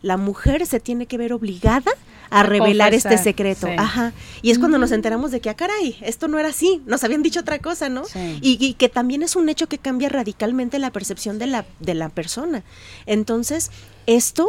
la 0.03 0.17
mujer 0.17 0.67
se 0.67 0.81
tiene 0.81 1.07
que 1.07 1.17
ver 1.17 1.33
obligada 1.33 1.91
a, 2.31 2.41
A 2.41 2.43
revelar 2.45 2.95
este 2.95 3.19
secreto. 3.19 3.67
sí. 3.67 3.75
Ajá. 3.79 4.13
Y 4.41 4.51
es 4.51 4.59
cuando 4.59 4.79
nos 4.79 4.91
enteramos 4.91 5.31
de 5.31 5.41
que, 5.41 5.51
ah, 5.51 5.55
caray, 5.55 5.97
esto 6.01 6.29
no 6.29 6.39
era 6.39 6.49
así, 6.49 6.81
nos 6.87 7.05
habían 7.05 7.23
dicho 7.23 7.41
otra 7.41 7.59
cosa, 7.59 7.89
¿no? 7.89 8.05
Sí. 8.05 8.39
Y, 8.41 8.57
y 8.65 8.75
que 8.75 8.89
también 8.89 9.23
es 9.23 9.37
un 9.37 9.49
hecho 9.49 9.69
que 9.69 9.79
cambia 9.79 10.09
radicalmente 10.09 10.79
la 10.79 10.91
percepción 10.91 11.39
de 11.39 11.47
la, 11.47 11.67
de 11.81 11.95
la 11.95 12.09
persona. 12.09 12.65
Entonces, 13.07 13.71
esto 14.07 14.49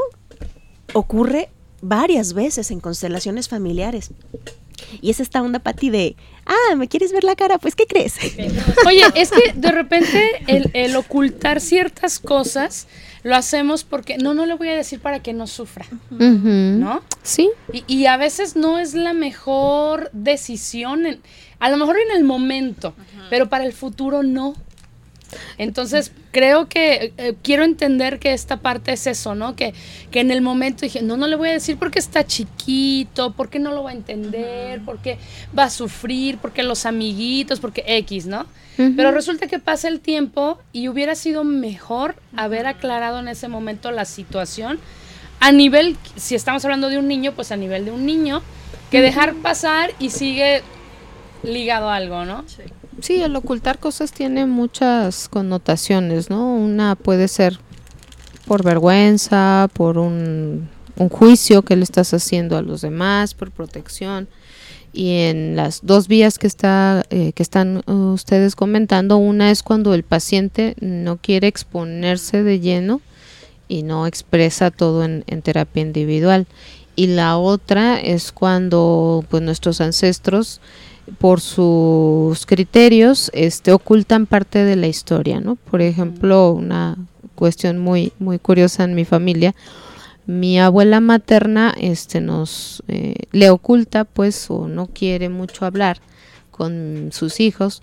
ocurre 0.93 1.49
varias 1.81 2.33
veces 2.33 2.71
en 2.71 2.79
constelaciones 2.79 3.49
familiares. 3.49 4.11
Y 5.01 5.09
es 5.09 5.19
esta 5.19 5.41
onda, 5.41 5.59
Pati, 5.59 5.89
de, 5.89 6.15
ah, 6.45 6.75
¿me 6.75 6.87
quieres 6.87 7.11
ver 7.11 7.23
la 7.23 7.35
cara? 7.35 7.57
Pues, 7.57 7.75
¿qué 7.75 7.85
crees? 7.85 8.15
Oye, 8.85 9.03
es 9.15 9.31
que 9.31 9.53
de 9.53 9.71
repente 9.71 10.43
el, 10.47 10.69
el 10.73 10.95
ocultar 10.95 11.59
ciertas 11.61 12.19
cosas 12.19 12.87
lo 13.23 13.35
hacemos 13.35 13.83
porque 13.83 14.17
no, 14.17 14.33
no 14.33 14.45
le 14.45 14.53
voy 14.55 14.69
a 14.69 14.75
decir 14.75 14.99
para 14.99 15.21
que 15.21 15.33
no 15.33 15.47
sufra. 15.47 15.85
¿no? 16.79 17.01
Sí, 17.21 17.49
Y, 17.71 17.83
y 17.87 18.05
a 18.05 18.17
veces 18.17 18.55
no 18.55 18.79
es 18.79 18.93
la 18.93 19.13
mejor 19.13 20.09
decisión, 20.13 21.05
en- 21.05 21.21
a 21.59 21.69
lo 21.69 21.77
mejor 21.77 21.95
en 21.97 22.15
el 22.17 22.23
momento, 22.25 22.93
pero 23.29 23.47
para 23.49 23.63
el 23.65 23.73
futuro 23.73 24.23
no. 24.23 24.55
Entonces, 25.57 26.11
creo 26.31 26.67
que 26.67 27.13
eh, 27.17 27.35
quiero 27.41 27.63
entender 27.63 28.19
que 28.19 28.33
esta 28.33 28.57
parte 28.57 28.93
es 28.93 29.07
eso, 29.07 29.35
¿no? 29.35 29.55
Que, 29.55 29.73
que 30.11 30.19
en 30.19 30.31
el 30.31 30.41
momento 30.41 30.81
dije, 30.81 31.01
no, 31.01 31.17
no 31.17 31.27
le 31.27 31.35
voy 31.35 31.49
a 31.49 31.53
decir 31.53 31.77
porque 31.77 31.99
está 31.99 32.25
chiquito, 32.25 33.33
porque 33.33 33.59
no 33.59 33.71
lo 33.71 33.83
va 33.83 33.91
a 33.91 33.93
entender, 33.93 34.81
porque 34.85 35.17
va 35.57 35.65
a 35.65 35.69
sufrir, 35.69 36.37
porque 36.37 36.63
los 36.63 36.85
amiguitos, 36.85 37.59
porque 37.59 37.83
X, 37.85 38.25
¿no? 38.25 38.45
Pero 38.75 39.11
resulta 39.11 39.45
que 39.45 39.59
pasa 39.59 39.87
el 39.87 39.99
tiempo 39.99 40.57
y 40.71 40.87
hubiera 40.87 41.13
sido 41.13 41.43
mejor 41.43 42.15
haber 42.35 42.65
aclarado 42.65 43.19
en 43.19 43.27
ese 43.27 43.47
momento 43.47 43.91
la 43.91 44.03
situación 44.03 44.79
a 45.43 45.51
nivel, 45.51 45.97
si 46.15 46.35
estamos 46.35 46.63
hablando 46.63 46.87
de 46.87 46.97
un 46.97 47.09
niño, 47.09 47.33
pues 47.33 47.51
a 47.51 47.57
nivel 47.57 47.83
de 47.83 47.91
un 47.91 48.05
niño, 48.05 48.41
que 48.89 49.01
dejar 49.01 49.33
pasar 49.35 49.91
y 49.99 50.09
sigue 50.09 50.61
ligado 51.43 51.89
a 51.89 51.97
algo, 51.97 52.23
¿no? 52.23 52.45
Sí, 52.47 52.63
el 53.11 53.35
ocultar 53.35 53.79
cosas 53.79 54.13
tiene 54.13 54.45
muchas 54.45 55.27
connotaciones, 55.27 56.29
¿no? 56.29 56.55
Una 56.55 56.95
puede 56.95 57.27
ser 57.27 57.59
por 58.45 58.63
vergüenza, 58.63 59.69
por 59.73 59.97
un, 59.97 60.69
un 60.95 61.09
juicio 61.09 61.63
que 61.63 61.75
le 61.75 61.83
estás 61.83 62.13
haciendo 62.13 62.57
a 62.57 62.61
los 62.61 62.81
demás, 62.81 63.33
por 63.33 63.51
protección. 63.51 64.27
Y 64.93 65.23
en 65.23 65.55
las 65.55 65.81
dos 65.83 66.07
vías 66.07 66.37
que, 66.37 66.47
está, 66.47 67.03
eh, 67.09 67.33
que 67.33 67.43
están 67.43 67.83
uh, 67.87 68.13
ustedes 68.13 68.55
comentando, 68.55 69.17
una 69.17 69.49
es 69.49 69.63
cuando 69.63 69.93
el 69.93 70.03
paciente 70.03 70.75
no 70.79 71.17
quiere 71.17 71.47
exponerse 71.47 72.43
de 72.43 72.59
lleno 72.59 73.01
y 73.67 73.83
no 73.83 74.05
expresa 74.05 74.71
todo 74.71 75.03
en, 75.03 75.23
en 75.27 75.41
terapia 75.41 75.81
individual. 75.81 76.45
Y 76.95 77.07
la 77.07 77.37
otra 77.37 77.99
es 77.99 78.31
cuando 78.31 79.25
pues, 79.29 79.41
nuestros 79.41 79.81
ancestros 79.81 80.61
por 81.17 81.41
sus 81.41 82.45
criterios 82.45 83.29
este 83.33 83.71
ocultan 83.73 84.25
parte 84.25 84.63
de 84.63 84.75
la 84.75 84.87
historia 84.87 85.41
no 85.41 85.55
por 85.55 85.81
ejemplo 85.81 86.51
una 86.51 86.97
cuestión 87.35 87.77
muy 87.77 88.13
muy 88.19 88.39
curiosa 88.39 88.83
en 88.83 88.95
mi 88.95 89.05
familia. 89.05 89.55
Mi 90.25 90.59
abuela 90.59 91.01
materna 91.01 91.73
este 91.77 92.21
nos 92.21 92.81
eh, 92.87 93.15
le 93.31 93.49
oculta 93.49 94.05
pues 94.05 94.49
o 94.49 94.67
no 94.67 94.87
quiere 94.87 95.27
mucho 95.29 95.65
hablar 95.65 95.99
con 96.51 97.09
sus 97.11 97.39
hijos 97.39 97.81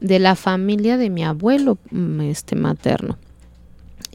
de 0.00 0.18
la 0.18 0.34
familia 0.34 0.96
de 0.96 1.10
mi 1.10 1.24
abuelo 1.24 1.78
mm, 1.90 2.22
este 2.22 2.56
materno. 2.56 3.18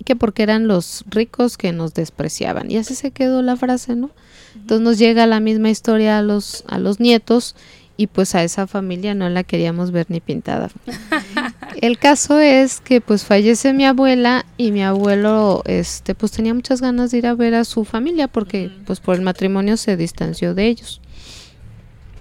Que 0.04 0.16
porque 0.16 0.44
eran 0.44 0.68
los 0.68 1.06
ricos 1.10 1.58
que 1.58 1.72
nos 1.72 1.94
despreciaban. 1.94 2.70
Y 2.72 2.78
así 2.78 2.96
se 2.96 3.12
quedó 3.12 3.42
la 3.42 3.56
frase 3.56 3.96
no 3.96 4.10
entonces 4.56 4.84
nos 4.84 4.98
llega 4.98 5.28
la 5.28 5.40
misma 5.40 5.70
historia 5.70 6.18
a 6.18 6.22
los 6.22 6.66
a 6.68 6.78
los 6.78 7.00
nietos 7.00 7.56
y 7.98 8.08
pues 8.08 8.36
a 8.36 8.44
esa 8.44 8.68
familia 8.68 9.14
no 9.14 9.30
la 9.30 9.44
queríamos 9.44 9.92
ver 9.92 10.08
ni 10.10 10.20
pintada. 10.20 10.70
El 11.82 11.98
caso 11.98 12.40
es 12.40 12.82
que 12.82 13.02
pues 13.02 13.26
fallece 13.26 13.74
mi 13.74 13.86
abuela 13.86 14.46
y 14.58 14.72
mi 14.72 14.84
abuelo 14.84 15.62
este 15.66 16.16
pues 16.16 16.32
tenía 16.32 16.54
muchas 16.54 16.82
ganas 16.82 17.12
de 17.12 17.20
ir 17.20 17.28
a 17.28 17.36
ver 17.36 17.56
a 17.56 17.64
su 17.64 17.86
familia 17.86 18.28
porque 18.28 18.72
pues 18.86 19.00
por 19.00 19.16
el 19.16 19.22
matrimonio 19.22 19.78
se 19.78 19.98
distanció 19.98 20.54
de 20.54 20.68
ellos. 20.68 21.02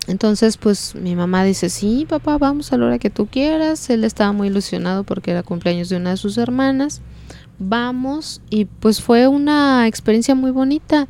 Entonces 0.07 0.57
pues 0.57 0.95
mi 0.95 1.15
mamá 1.15 1.45
dice, 1.45 1.69
sí 1.69 2.07
papá, 2.09 2.39
vamos 2.39 2.73
a 2.73 2.77
la 2.77 2.87
hora 2.87 2.99
que 2.99 3.11
tú 3.11 3.27
quieras. 3.27 3.91
Él 3.91 4.05
estaba 4.05 4.33
muy 4.33 4.49
ilusionado 4.49 5.05
porque 5.05 5.31
era 5.31 5.43
cumpleaños 5.43 5.89
de 5.89 5.97
una 5.97 6.11
de 6.11 6.17
sus 6.17 6.39
hermanas. 6.39 7.01
Vamos 7.59 8.41
y 8.51 8.65
pues 8.65 9.01
fue 9.03 9.29
una 9.29 9.87
experiencia 9.87 10.35
muy 10.35 10.51
bonita 10.51 11.09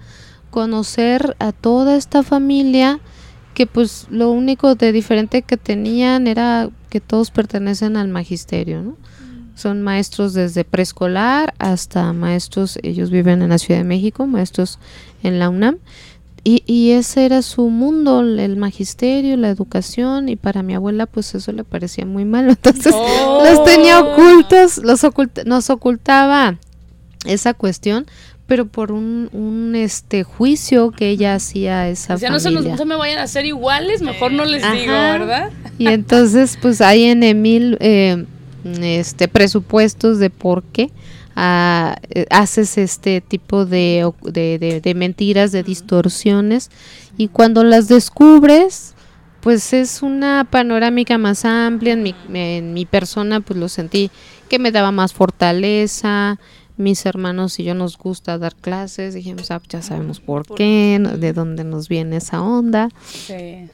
conocer 0.50 1.36
a 1.38 1.52
toda 1.52 1.96
esta 1.96 2.22
familia 2.22 3.00
que 3.54 3.66
pues 3.66 4.06
lo 4.10 4.30
único 4.30 4.74
de 4.74 4.92
diferente 4.92 5.42
que 5.42 5.56
tenían 5.56 6.26
era 6.26 6.70
que 6.88 7.00
todos 7.00 7.30
pertenecen 7.30 7.96
al 7.96 8.08
magisterio, 8.08 8.82
¿no? 8.82 8.96
Son 9.54 9.82
maestros 9.82 10.32
desde 10.32 10.64
preescolar 10.64 11.52
hasta 11.58 12.12
maestros, 12.14 12.78
ellos 12.82 13.10
viven 13.10 13.42
en 13.42 13.50
la 13.50 13.58
Ciudad 13.58 13.80
de 13.80 13.84
México, 13.84 14.26
maestros 14.26 14.78
en 15.22 15.38
la 15.38 15.50
UNAM, 15.50 15.76
y, 16.42 16.62
y 16.66 16.92
ese 16.92 17.26
era 17.26 17.42
su 17.42 17.68
mundo, 17.68 18.20
el 18.20 18.56
magisterio, 18.56 19.36
la 19.36 19.50
educación, 19.50 20.30
y 20.30 20.36
para 20.36 20.62
mi 20.62 20.74
abuela 20.74 21.04
pues 21.04 21.34
eso 21.34 21.52
le 21.52 21.64
parecía 21.64 22.06
muy 22.06 22.24
malo, 22.24 22.50
entonces 22.62 22.94
Oh. 22.96 23.42
los 23.44 23.62
tenía 23.64 24.00
ocultos, 24.00 24.78
los 24.78 25.04
ocult- 25.04 25.44
nos 25.44 25.68
ocultaba 25.68 26.56
esa 27.26 27.52
cuestión, 27.52 28.06
pero 28.50 28.66
por 28.66 28.90
un, 28.90 29.28
un 29.32 29.76
este 29.76 30.24
juicio 30.24 30.90
que 30.90 31.08
ella 31.08 31.36
hacía 31.36 31.82
a 31.82 31.88
esa 31.88 32.16
Ya 32.16 32.30
no 32.30 32.40
se, 32.40 32.50
familia. 32.50 32.72
no 32.72 32.76
se 32.78 32.84
me 32.84 32.96
vayan 32.96 33.18
a 33.20 33.22
hacer 33.22 33.46
iguales, 33.46 34.02
mejor 34.02 34.32
no 34.32 34.44
les 34.44 34.60
digo. 34.72 34.92
¿verdad? 34.92 35.50
Y 35.78 35.86
entonces, 35.86 36.58
pues 36.60 36.80
hay 36.80 37.04
en 37.04 37.22
Emil 37.22 37.76
eh, 37.78 38.24
este 38.82 39.28
presupuestos 39.28 40.18
de 40.18 40.30
por 40.30 40.64
qué 40.64 40.90
ah, 41.36 41.94
eh, 42.10 42.26
haces 42.30 42.76
este 42.76 43.20
tipo 43.20 43.66
de, 43.66 44.10
de- 44.24 44.80
de 44.82 44.94
mentiras, 44.94 45.52
de 45.52 45.62
distorsiones, 45.62 46.70
y 47.16 47.28
cuando 47.28 47.62
las 47.62 47.86
descubres, 47.86 48.94
pues 49.42 49.72
es 49.72 50.02
una 50.02 50.44
panorámica 50.50 51.18
más 51.18 51.44
amplia. 51.44 51.92
En 51.92 52.02
mi, 52.02 52.16
en 52.34 52.74
mi 52.74 52.84
persona, 52.84 53.40
pues 53.40 53.60
lo 53.60 53.68
sentí 53.68 54.10
que 54.48 54.58
me 54.58 54.72
daba 54.72 54.90
más 54.90 55.12
fortaleza. 55.12 56.38
Mis 56.80 57.04
hermanos 57.04 57.60
y 57.60 57.64
yo 57.64 57.74
nos 57.74 57.98
gusta 57.98 58.38
dar 58.38 58.54
clases, 58.56 59.12
dijimos, 59.12 59.50
ah, 59.50 59.60
ya 59.68 59.82
sabemos 59.82 60.18
por 60.18 60.46
qué, 60.54 60.98
de 61.18 61.32
dónde 61.34 61.62
nos 61.64 61.88
viene 61.88 62.16
esa 62.16 62.40
onda 62.42 62.88
Sí. 63.26 63.68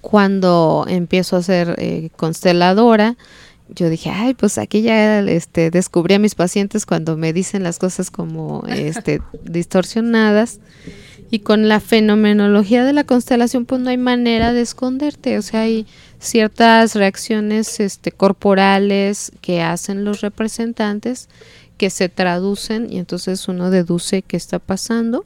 cuando 0.00 0.84
empiezo 0.88 1.36
a 1.36 1.42
ser 1.42 1.74
eh, 1.78 2.10
consteladora, 2.16 3.16
yo 3.74 3.88
dije, 3.88 4.10
ay, 4.10 4.34
pues 4.34 4.58
aquí 4.58 4.82
ya 4.82 5.20
este, 5.20 5.70
descubrí 5.70 6.14
a 6.14 6.18
mis 6.18 6.34
pacientes 6.34 6.86
cuando 6.86 7.16
me 7.16 7.32
dicen 7.32 7.62
las 7.64 7.78
cosas 7.78 8.10
como 8.10 8.64
este, 8.68 9.20
distorsionadas. 9.44 10.60
Y 11.30 11.38
con 11.38 11.66
la 11.66 11.80
fenomenología 11.80 12.84
de 12.84 12.92
la 12.92 13.04
constelación, 13.04 13.64
pues 13.64 13.80
no 13.80 13.88
hay 13.88 13.96
manera 13.96 14.52
de 14.52 14.60
esconderte. 14.60 15.38
O 15.38 15.42
sea, 15.42 15.62
hay 15.62 15.86
ciertas 16.18 16.94
reacciones 16.94 17.80
este, 17.80 18.12
corporales 18.12 19.32
que 19.40 19.62
hacen 19.62 20.04
los 20.04 20.20
representantes 20.20 21.30
que 21.82 21.90
se 21.90 22.08
traducen 22.08 22.86
y 22.92 22.98
entonces 22.98 23.48
uno 23.48 23.68
deduce 23.68 24.22
qué 24.22 24.36
está 24.36 24.60
pasando 24.60 25.24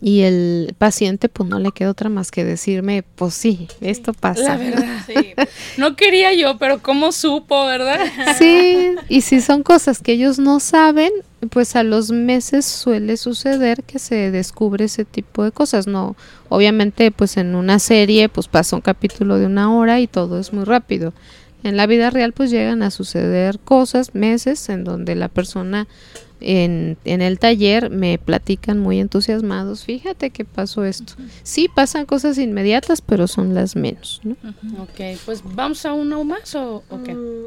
y 0.00 0.22
el 0.22 0.74
paciente 0.78 1.28
pues 1.28 1.46
no 1.46 1.58
le 1.58 1.72
queda 1.72 1.90
otra 1.90 2.08
más 2.08 2.30
que 2.30 2.42
decirme, 2.42 3.04
pues 3.16 3.34
sí, 3.34 3.68
esto 3.82 4.14
pasa. 4.14 4.42
La 4.42 4.56
verdad. 4.56 4.86
No 5.76 5.94
quería 5.94 6.32
yo, 6.32 6.56
pero 6.56 6.82
¿cómo 6.82 7.12
supo, 7.12 7.66
verdad? 7.66 7.98
Sí, 8.38 8.94
y 9.10 9.20
si 9.20 9.42
son 9.42 9.62
cosas 9.62 10.00
que 10.00 10.12
ellos 10.12 10.38
no 10.38 10.58
saben, 10.58 11.12
pues 11.50 11.76
a 11.76 11.82
los 11.82 12.12
meses 12.12 12.64
suele 12.64 13.18
suceder 13.18 13.82
que 13.82 13.98
se 13.98 14.30
descubre 14.30 14.86
ese 14.86 15.04
tipo 15.04 15.44
de 15.44 15.52
cosas. 15.52 15.86
No, 15.86 16.16
obviamente, 16.48 17.10
pues 17.10 17.36
en 17.36 17.54
una 17.56 17.78
serie, 17.78 18.30
pues 18.30 18.48
pasa 18.48 18.74
un 18.74 18.80
capítulo 18.80 19.38
de 19.38 19.44
una 19.44 19.70
hora 19.76 20.00
y 20.00 20.06
todo 20.06 20.40
es 20.40 20.54
muy 20.54 20.64
rápido. 20.64 21.12
En 21.62 21.76
la 21.76 21.86
vida 21.86 22.10
real, 22.10 22.32
pues 22.32 22.50
llegan 22.50 22.82
a 22.82 22.90
suceder 22.90 23.58
cosas, 23.58 24.14
meses, 24.14 24.68
en 24.68 24.84
donde 24.84 25.14
la 25.14 25.28
persona 25.28 25.86
en, 26.42 26.96
en 27.04 27.22
el 27.22 27.38
taller 27.38 27.90
me 27.90 28.18
platican 28.18 28.78
muy 28.78 28.98
entusiasmados, 29.00 29.84
fíjate 29.84 30.30
que 30.30 30.44
pasó 30.44 30.84
esto. 30.84 31.14
Sí, 31.42 31.68
pasan 31.72 32.04
cosas 32.06 32.38
inmediatas, 32.38 33.00
pero 33.00 33.26
son 33.26 33.54
las 33.54 33.76
menos, 33.76 34.20
¿no? 34.24 34.36
Ok, 34.80 35.18
pues 35.24 35.42
vamos 35.44 35.86
a 35.86 35.92
uno 35.92 36.24
más 36.24 36.54
o, 36.54 36.82
o 36.88 37.02
qué? 37.02 37.14
Mm, 37.14 37.46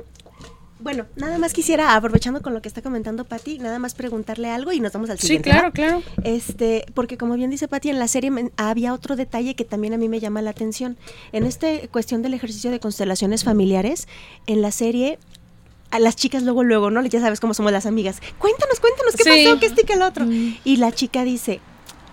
Bueno, 0.86 1.08
nada 1.16 1.40
más 1.40 1.52
quisiera, 1.52 1.96
aprovechando 1.96 2.44
con 2.44 2.54
lo 2.54 2.62
que 2.62 2.68
está 2.68 2.84
comentando 2.84 3.26
Patti, 3.26 3.58
nada 3.58 3.80
más 3.80 3.96
preguntarle 3.96 4.52
algo 4.52 4.72
y 4.72 4.80
nos 4.80 4.94
vamos 4.94 5.10
al 5.10 5.18
Sí, 5.18 5.26
siguiente. 5.26 5.50
claro, 5.50 5.70
¿va? 5.70 5.72
claro. 5.72 6.04
Este, 6.24 6.86
porque 6.94 7.18
como 7.18 7.34
bien 7.34 7.50
dice 7.50 7.68
Patti, 7.68 7.90
en 7.90 7.98
la 7.98 8.08
serie 8.08 8.32
había 8.56 8.94
otro 8.94 9.16
detalle 9.16 9.56
que 9.56 9.66
también 9.66 9.96
a 9.96 9.98
mí 9.98 10.10
me 10.10 10.20
llama 10.20 10.44
la 10.44 10.52
atención. 10.52 10.96
En 11.32 11.44
esta 11.48 11.68
cuestión 11.92 12.22
del 12.22 12.36
ejercicio 12.36 12.70
de 12.70 12.80
constelaciones 12.80 13.44
familiares, 13.44 14.08
en 14.46 14.62
la 14.62 14.70
serie, 14.72 15.18
a 15.90 15.98
las 15.98 16.16
chicas 16.16 16.44
luego, 16.44 16.64
luego, 16.64 16.92
¿no? 16.92 17.04
Ya 17.04 17.20
sabes 17.20 17.40
cómo 17.40 17.56
somos 17.56 17.72
las 17.72 17.88
amigas. 17.88 18.22
Cuéntanos, 18.38 18.80
cuéntanos, 18.80 19.16
¿qué 19.16 19.24
Sí. 19.24 19.44
pasó? 19.44 19.60
¿Qué 19.60 19.66
este 19.66 19.82
y 19.82 19.86
que 19.86 19.94
el 19.94 20.04
otro? 20.04 20.28
Y 20.64 20.78
la 20.78 20.92
chica 20.92 21.24
dice, 21.24 21.62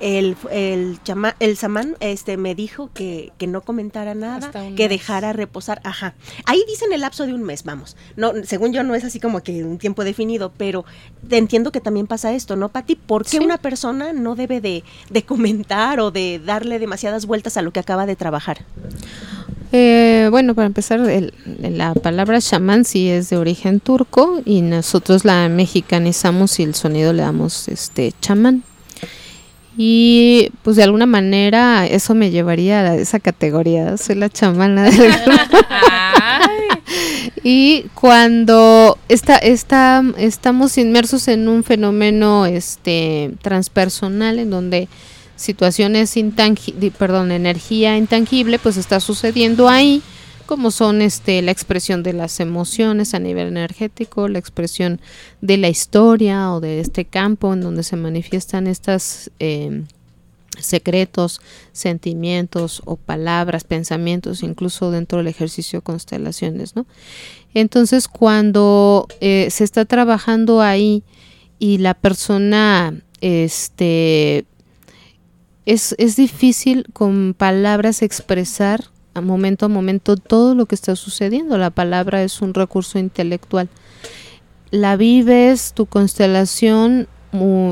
el, 0.02 0.36
el, 0.50 0.98
chama- 1.04 1.36
el 1.40 1.56
samán 1.56 1.96
este, 2.00 2.36
me 2.36 2.54
dijo 2.54 2.90
que, 2.92 3.32
que 3.38 3.46
no 3.46 3.62
comentara 3.62 4.14
nada, 4.14 4.50
que 4.50 4.70
mes. 4.70 4.88
dejara 4.90 5.32
reposar. 5.32 5.80
Ajá. 5.84 6.14
Ahí 6.44 6.62
dicen 6.68 6.92
el 6.92 7.00
lapso 7.02 7.24
de 7.24 7.32
un 7.34 7.42
mes, 7.42 7.62
vamos. 7.64 7.96
No, 8.16 8.32
según 8.44 8.72
yo 8.72 8.82
no 8.82 8.94
es 8.94 9.04
así 9.04 9.20
como 9.20 9.42
que 9.42 9.64
un 9.64 9.78
tiempo 9.78 10.04
definido, 10.04 10.52
pero 10.56 10.84
te 11.28 11.38
entiendo 11.38 11.72
que 11.72 11.80
también 11.80 12.06
pasa 12.06 12.32
esto, 12.34 12.56
¿no, 12.56 12.68
Pati? 12.68 12.96
¿Por 12.96 13.22
qué 13.24 13.30
Sí. 13.30 13.38
una 13.38 13.58
persona 13.58 14.12
no 14.12 14.34
debe 14.34 14.60
de, 14.60 14.84
de 15.08 15.22
comentar 15.22 16.00
o 16.00 16.10
de 16.10 16.40
darle 16.44 16.78
demasiadas 16.78 17.24
vueltas 17.26 17.56
a 17.56 17.62
lo 17.62 17.70
que 17.72 17.80
acaba 17.80 18.04
de 18.04 18.16
trabajar? 18.16 18.58
Eh, 19.74 20.28
bueno, 20.30 20.54
para 20.54 20.66
empezar, 20.66 21.00
el- 21.08 21.32
la 21.46 21.94
palabra 21.94 22.40
chamán 22.40 22.84
sí 22.84 23.08
es 23.08 23.30
de 23.30 23.38
origen 23.38 23.80
turco 23.80 24.42
y 24.44 24.60
nosotros 24.60 25.24
la 25.24 25.48
mexicanizamos 25.48 26.60
y 26.60 26.64
el 26.64 26.74
sonido 26.74 27.12
le 27.12 27.22
damos 27.22 27.68
este 27.68 28.12
chamán. 28.20 28.64
Y 29.76 30.50
pues 30.62 30.76
de 30.76 30.82
alguna 30.82 31.06
manera 31.06 31.86
eso 31.86 32.14
me 32.14 32.30
llevaría 32.30 32.80
a 32.80 32.96
esa 32.96 33.20
categoría, 33.20 33.96
soy 33.96 34.16
la 34.16 34.28
chamana 34.28 34.84
del 34.84 35.12
grupo. 35.24 35.58
Y 37.44 37.86
cuando 37.94 38.98
está, 39.08 39.36
está, 39.36 40.04
estamos 40.16 40.78
inmersos 40.78 41.26
en 41.28 41.48
un 41.48 41.64
fenómeno 41.64 42.46
este, 42.46 43.32
transpersonal 43.42 44.38
en 44.38 44.50
donde 44.50 44.88
situaciones 45.34 46.16
intangibles, 46.16 46.92
perdón, 46.96 47.32
energía 47.32 47.96
intangible, 47.96 48.60
pues 48.60 48.76
está 48.76 49.00
sucediendo 49.00 49.68
ahí, 49.68 50.02
como 50.52 50.70
son 50.70 51.00
este, 51.00 51.40
la 51.40 51.50
expresión 51.50 52.02
de 52.02 52.12
las 52.12 52.38
emociones 52.38 53.14
a 53.14 53.18
nivel 53.18 53.48
energético, 53.48 54.28
la 54.28 54.38
expresión 54.38 55.00
de 55.40 55.56
la 55.56 55.70
historia 55.70 56.52
o 56.52 56.60
de 56.60 56.80
este 56.80 57.06
campo 57.06 57.54
en 57.54 57.62
donde 57.62 57.82
se 57.82 57.96
manifiestan 57.96 58.66
estas 58.66 59.30
eh, 59.38 59.84
secretos, 60.58 61.40
sentimientos 61.72 62.82
o 62.84 62.96
palabras, 62.96 63.64
pensamientos, 63.64 64.42
incluso 64.42 64.90
dentro 64.90 65.16
del 65.16 65.28
ejercicio 65.28 65.78
de 65.78 65.84
constelaciones, 65.84 66.76
¿no? 66.76 66.84
Entonces, 67.54 68.06
cuando 68.06 69.08
eh, 69.22 69.48
se 69.50 69.64
está 69.64 69.86
trabajando 69.86 70.60
ahí 70.60 71.02
y 71.58 71.78
la 71.78 71.94
persona, 71.94 73.00
este, 73.22 74.44
es, 75.64 75.94
es 75.96 76.16
difícil 76.16 76.84
con 76.92 77.32
palabras 77.32 78.02
expresar 78.02 78.91
a 79.14 79.20
momento 79.20 79.66
a 79.66 79.68
momento 79.68 80.16
todo 80.16 80.54
lo 80.54 80.66
que 80.66 80.74
está 80.74 80.96
sucediendo. 80.96 81.58
La 81.58 81.70
palabra 81.70 82.22
es 82.22 82.40
un 82.40 82.54
recurso 82.54 82.98
intelectual. 82.98 83.68
La 84.70 84.96
vives, 84.96 85.72
tu 85.74 85.86
constelación, 85.86 87.08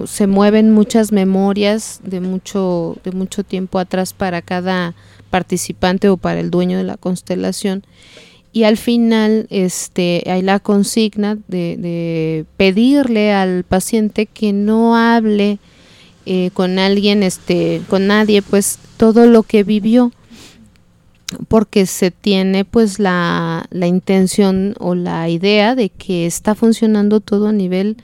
se 0.07 0.27
mueven 0.27 0.71
muchas 0.73 1.13
memorias 1.13 2.01
de 2.03 2.21
mucho, 2.21 2.97
de 3.05 3.13
mucho 3.13 3.45
tiempo 3.45 3.79
atrás 3.79 4.13
para 4.13 4.41
cada 4.43 4.95
participante 5.31 6.09
o 6.09 6.17
para 6.17 6.41
el 6.41 6.51
dueño 6.51 6.79
de 6.79 6.85
la 6.85 6.97
constelación. 6.97 7.85
Y 8.53 8.65
al 8.65 8.77
final 8.77 9.47
este, 9.51 10.25
hay 10.27 10.43
la 10.43 10.59
consigna 10.59 11.39
de, 11.47 11.77
de 11.77 12.47
pedirle 12.57 13.33
al 13.33 13.65
paciente 13.65 14.27
que 14.27 14.53
no 14.53 14.97
hable 14.97 15.59
eh, 16.27 16.51
con 16.53 16.79
alguien, 16.79 17.23
este, 17.23 17.81
con 17.89 18.07
nadie, 18.07 18.43
pues 18.43 18.79
todo 18.97 19.27
lo 19.27 19.43
que 19.43 19.65
vivió, 19.65 20.13
porque 21.49 21.87
se 21.87 22.11
tiene 22.11 22.65
pues 22.65 22.99
la, 22.99 23.67
la 23.71 23.87
intención 23.87 24.75
o 24.79 24.95
la 24.95 25.29
idea 25.29 25.75
de 25.75 25.91
que 25.91 26.27
está 26.27 26.55
funcionando 26.55 27.21
todo 27.21 27.49
a 27.49 27.53
nivel 27.53 27.97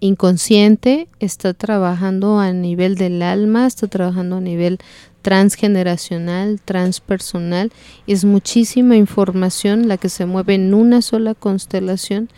inconsciente, 0.00 1.06
está 1.20 1.54
trabajando 1.54 2.40
a 2.40 2.52
nivel 2.52 2.96
del 2.96 3.22
alma, 3.22 3.66
está 3.66 3.86
trabajando 3.86 4.36
a 4.36 4.40
nivel 4.40 4.78
transgeneracional, 5.22 6.60
transpersonal, 6.64 7.72
es 8.08 8.24
muchísima 8.24 8.96
información 8.96 9.86
la 9.86 9.96
que 9.96 10.08
se 10.08 10.26
mueve 10.26 10.56
en 10.56 10.74
una 10.74 11.00
sola 11.02 11.34
constelación. 11.34 12.28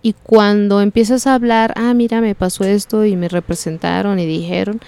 Y 0.00 0.12
cuando 0.12 0.80
empiezas 0.80 1.26
a 1.26 1.34
hablar, 1.34 1.74
ah, 1.76 1.92
mira, 1.92 2.20
me 2.20 2.36
pasó 2.36 2.62
esto 2.62 3.04
y 3.04 3.16
me 3.16 3.28
representaron 3.28 4.20
y 4.20 4.26
dijeron, 4.26 4.80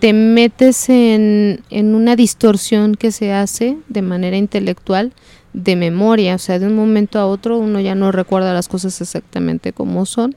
te 0.00 0.12
metes 0.12 0.88
en, 0.88 1.62
en 1.70 1.94
una 1.94 2.16
distorsión 2.16 2.94
que 2.94 3.12
se 3.12 3.32
hace 3.32 3.76
de 3.88 4.02
manera 4.02 4.36
intelectual 4.36 5.12
de 5.52 5.76
memoria, 5.76 6.34
o 6.34 6.38
sea, 6.38 6.58
de 6.58 6.66
un 6.66 6.74
momento 6.74 7.18
a 7.18 7.26
otro 7.26 7.58
uno 7.58 7.80
ya 7.80 7.94
no 7.94 8.12
recuerda 8.12 8.52
las 8.52 8.68
cosas 8.68 9.00
exactamente 9.00 9.72
como 9.72 10.04
son. 10.04 10.34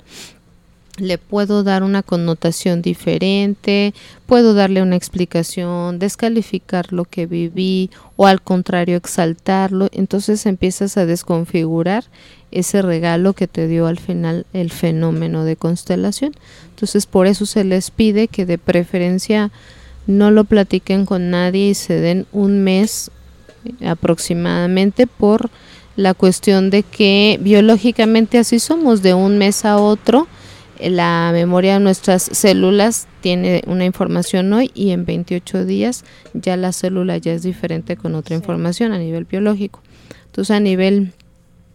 Le 0.98 1.20
puedo 1.20 1.64
dar 1.64 1.84
una 1.84 2.02
connotación 2.02 2.82
diferente, 2.82 3.94
puedo 4.26 4.56
darle 4.56 4.82
una 4.82 4.96
explicación, 4.96 6.00
descalificar 6.00 6.92
lo 6.92 7.06
que 7.06 7.28
viví 7.28 7.92
o 8.16 8.26
al 8.26 8.42
contrario 8.42 8.98
exaltarlo, 8.98 9.90
entonces 9.92 10.46
empiezas 10.48 10.98
a 10.98 11.06
desconfigurar 11.06 12.06
ese 12.50 12.82
regalo 12.82 13.34
que 13.34 13.48
te 13.48 13.68
dio 13.68 13.86
al 13.86 14.00
final 14.00 14.48
el 14.54 14.72
fenómeno 14.72 15.44
de 15.44 15.56
constelación. 15.56 16.34
Entonces 16.70 17.06
por 17.06 17.28
eso 17.28 17.46
se 17.46 17.64
les 17.64 17.92
pide 17.92 18.28
que 18.28 18.48
de 18.48 18.58
preferencia 18.58 19.52
no 20.08 20.32
lo 20.32 20.46
platiquen 20.46 21.06
con 21.06 21.30
nadie 21.30 21.70
y 21.70 21.74
se 21.76 22.00
den 22.00 22.26
un 22.32 22.64
mes 22.64 23.12
aproximadamente 23.86 25.06
por 25.06 25.52
la 25.96 26.14
cuestión 26.14 26.70
de 26.70 26.84
que 26.84 27.38
biológicamente 27.42 28.38
así 28.38 28.60
somos, 28.60 29.02
de 29.02 29.14
un 29.14 29.38
mes 29.38 29.66
a 29.66 29.78
otro 29.78 30.28
la 30.82 31.32
memoria 31.34 31.76
de 31.76 31.80
nuestras 31.80 32.24
células 32.24 33.08
tiene 33.22 33.64
una 33.68 33.86
información 33.86 34.52
hoy 34.54 34.72
y 34.74 34.92
en 34.92 35.06
28 35.06 35.66
días 35.66 36.04
ya 36.34 36.58
la 36.58 36.72
célula 36.72 37.18
ya 37.18 37.34
es 37.34 37.44
diferente 37.44 37.98
con 37.98 38.16
otra 38.16 38.36
información 38.36 38.92
a 38.92 39.00
nivel 39.00 39.26
biológico. 39.26 39.82
Entonces 40.28 40.56
a 40.56 40.60
nivel 40.60 41.14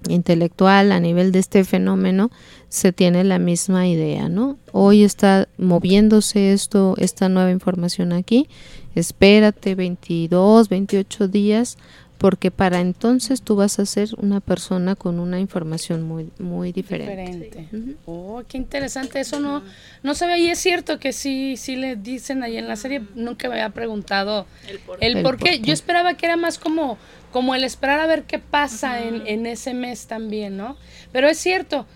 intelectual, 0.09 0.93
a 0.93 1.01
nivel 1.01 1.33
de 1.33 1.39
este 1.39 1.65
fenómeno, 1.65 2.31
se 2.69 2.93
tiene 2.93 3.25
la 3.25 3.39
misma 3.39 3.87
idea, 3.87 4.29
¿no? 4.29 4.59
Hoy 4.73 5.05
está 5.05 5.49
moviéndose 5.59 6.53
esto, 6.53 6.95
esta 6.99 7.29
nueva 7.29 7.51
información 7.51 8.13
aquí, 8.13 8.49
espérate 8.95 9.75
22, 9.75 10.69
28 10.69 11.29
días, 11.29 11.77
porque 12.23 12.53
para 12.53 12.79
entonces 12.79 13.43
tú 13.43 13.57
vas 13.57 13.81
a 13.81 13.85
ser 13.85 14.11
una 14.17 14.39
persona 14.39 14.95
con 14.95 15.19
una 15.19 15.41
información 15.41 16.05
muy, 16.05 16.31
muy 16.39 16.71
diferente. 16.71 17.35
Diferente. 17.35 17.97
Oh, 18.07 18.45
qué 18.47 18.59
interesante. 18.59 19.19
Eso 19.19 19.41
no, 19.41 19.65
no 20.05 20.15
sabía. 20.15 20.39
Y 20.39 20.47
es 20.47 20.61
cierto 20.61 21.01
que 21.01 21.13
sí, 21.13 21.57
sí 21.57 21.75
le 21.75 21.97
dicen 21.97 22.45
ahí 22.45 22.59
en 22.59 22.69
la 22.69 22.77
serie. 22.77 23.03
Nunca 23.17 23.49
me 23.49 23.55
había 23.55 23.71
preguntado 23.71 24.47
el 24.69 24.79
por, 24.79 25.03
el 25.03 25.17
El 25.17 25.23
por 25.25 25.37
qué. 25.37 25.45
por 25.47 25.51
qué. 25.51 25.61
Yo 25.63 25.73
esperaba 25.73 26.15
que 26.15 26.27
era 26.27 26.37
más 26.37 26.59
como, 26.59 26.97
como 27.33 27.57
el 27.57 27.65
esperar 27.65 27.99
a 27.99 28.07
ver 28.07 28.23
qué 28.23 28.39
pasa 28.39 29.03
en, 29.03 29.27
en 29.27 29.45
ese 29.47 29.75
mes 29.75 30.07
también, 30.07 30.57
¿no? 30.57 30.77
Pero 31.11 31.29
es 31.29 31.39
cierto. 31.39 31.87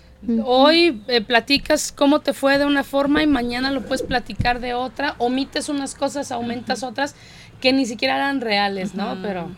Hoy 0.45 1.03
eh, 1.07 1.21
platicas 1.21 1.93
cómo 1.93 2.21
te 2.21 2.33
fue 2.33 2.59
de 2.59 2.67
una 2.67 2.83
forma 2.83 3.23
y 3.23 3.29
mañana 3.29 3.71
lo 3.71 3.83
puedes 3.83 4.03
platicar 4.03 4.59
de 4.59 4.75
otra. 4.75 5.15
Omites 5.19 5.69
unas 5.69 5.95
cosas, 5.95 6.33
aumentas 6.33 6.83
otras 6.83 7.15
que 7.61 7.73
ni 7.73 7.87
siquiera 7.87 8.17
eran 8.17 8.41
reales, 8.41 8.95
¿no? 8.95 9.17
Pero 9.23 9.51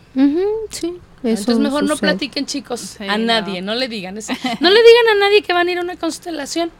sí, 0.69 0.87
eso 0.87 0.97
entonces 1.23 1.59
mejor 1.59 1.83
no 1.83 1.97
platiquen, 1.97 2.45
chicos, 2.45 2.79
Sí, 2.97 3.03
a 3.07 3.17
no. 3.17 3.25
nadie, 3.25 3.61
no 3.61 3.75
le 3.75 3.87
digan 3.87 4.17
eso. 4.17 4.33
No 4.61 4.69
le 4.69 4.79
digan 4.79 5.17
a 5.17 5.19
nadie 5.19 5.41
que 5.41 5.53
van 5.53 5.67
a 5.67 5.71
ir 5.71 5.77
a 5.77 5.81
una 5.81 5.95
constelación. 5.97 6.71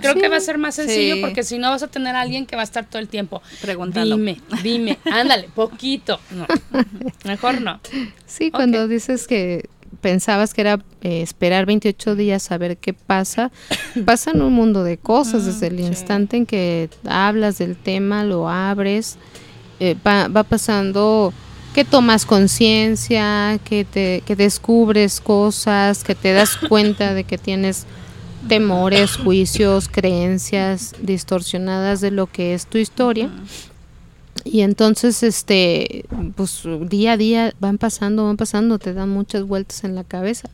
Creo 0.00 0.14
que 0.14 0.28
va 0.28 0.36
a 0.36 0.40
ser 0.40 0.56
más 0.56 0.76
sencillo 0.76 1.16
Sí. 1.16 1.20
porque 1.20 1.42
si 1.42 1.58
no 1.58 1.68
vas 1.68 1.82
a 1.82 1.88
tener 1.88 2.16
a 2.16 2.22
alguien 2.22 2.46
que 2.46 2.56
va 2.56 2.62
a 2.62 2.64
estar 2.64 2.86
todo 2.86 2.98
el 2.98 3.08
tiempo. 3.08 3.42
Preguntando. 3.60 4.16
Dime, 4.16 4.40
dime, 4.62 4.98
ándale, 5.12 5.50
poquito. 5.54 6.18
No, 6.30 6.46
mejor 7.24 7.60
no. 7.60 7.78
Sí, 8.26 8.50
cuando 8.50 8.88
dices 8.88 9.26
que 9.26 9.68
pensabas 10.00 10.54
que 10.54 10.62
era 10.62 10.78
eh, 11.02 11.20
esperar 11.20 11.66
28 11.66 12.14
días 12.16 12.50
a 12.52 12.56
ver 12.56 12.78
qué 12.78 12.94
pasa, 12.94 13.50
pasan 14.06 14.40
un 14.40 14.54
mundo 14.54 14.82
de 14.82 14.96
cosas 14.96 15.44
desde 15.44 15.66
el 15.66 15.78
instante 15.80 16.38
en 16.38 16.46
que 16.46 16.88
hablas 17.06 17.58
del 17.58 17.76
tema, 17.76 18.24
lo 18.24 18.48
abres, 18.48 19.18
eh, 19.80 19.96
va, 20.06 20.28
va 20.28 20.44
pasando 20.44 21.32
que 21.74 21.84
tomas 21.84 22.26
conciencia, 22.26 23.58
que 23.64 23.84
te 23.84 24.22
que 24.26 24.36
descubres 24.36 25.20
cosas, 25.20 26.04
que 26.04 26.14
te 26.14 26.32
das 26.32 26.56
cuenta 26.56 27.14
de 27.14 27.24
que 27.24 27.38
tienes 27.38 27.86
temores, 28.48 29.16
juicios, 29.16 29.88
creencias 29.88 30.94
distorsionadas 31.00 32.00
de 32.00 32.10
lo 32.10 32.26
que 32.26 32.54
es 32.54 32.66
tu 32.66 32.78
historia. 32.78 33.30
Y 34.44 34.62
entonces, 34.62 35.22
este, 35.22 36.06
pues 36.34 36.62
día 36.88 37.12
a 37.12 37.16
día 37.16 37.52
van 37.60 37.78
pasando, 37.78 38.24
van 38.24 38.36
pasando, 38.36 38.78
te 38.78 38.94
dan 38.94 39.10
muchas 39.10 39.44
vueltas 39.44 39.84
en 39.84 39.94
la 39.94 40.04
cabeza. 40.04 40.48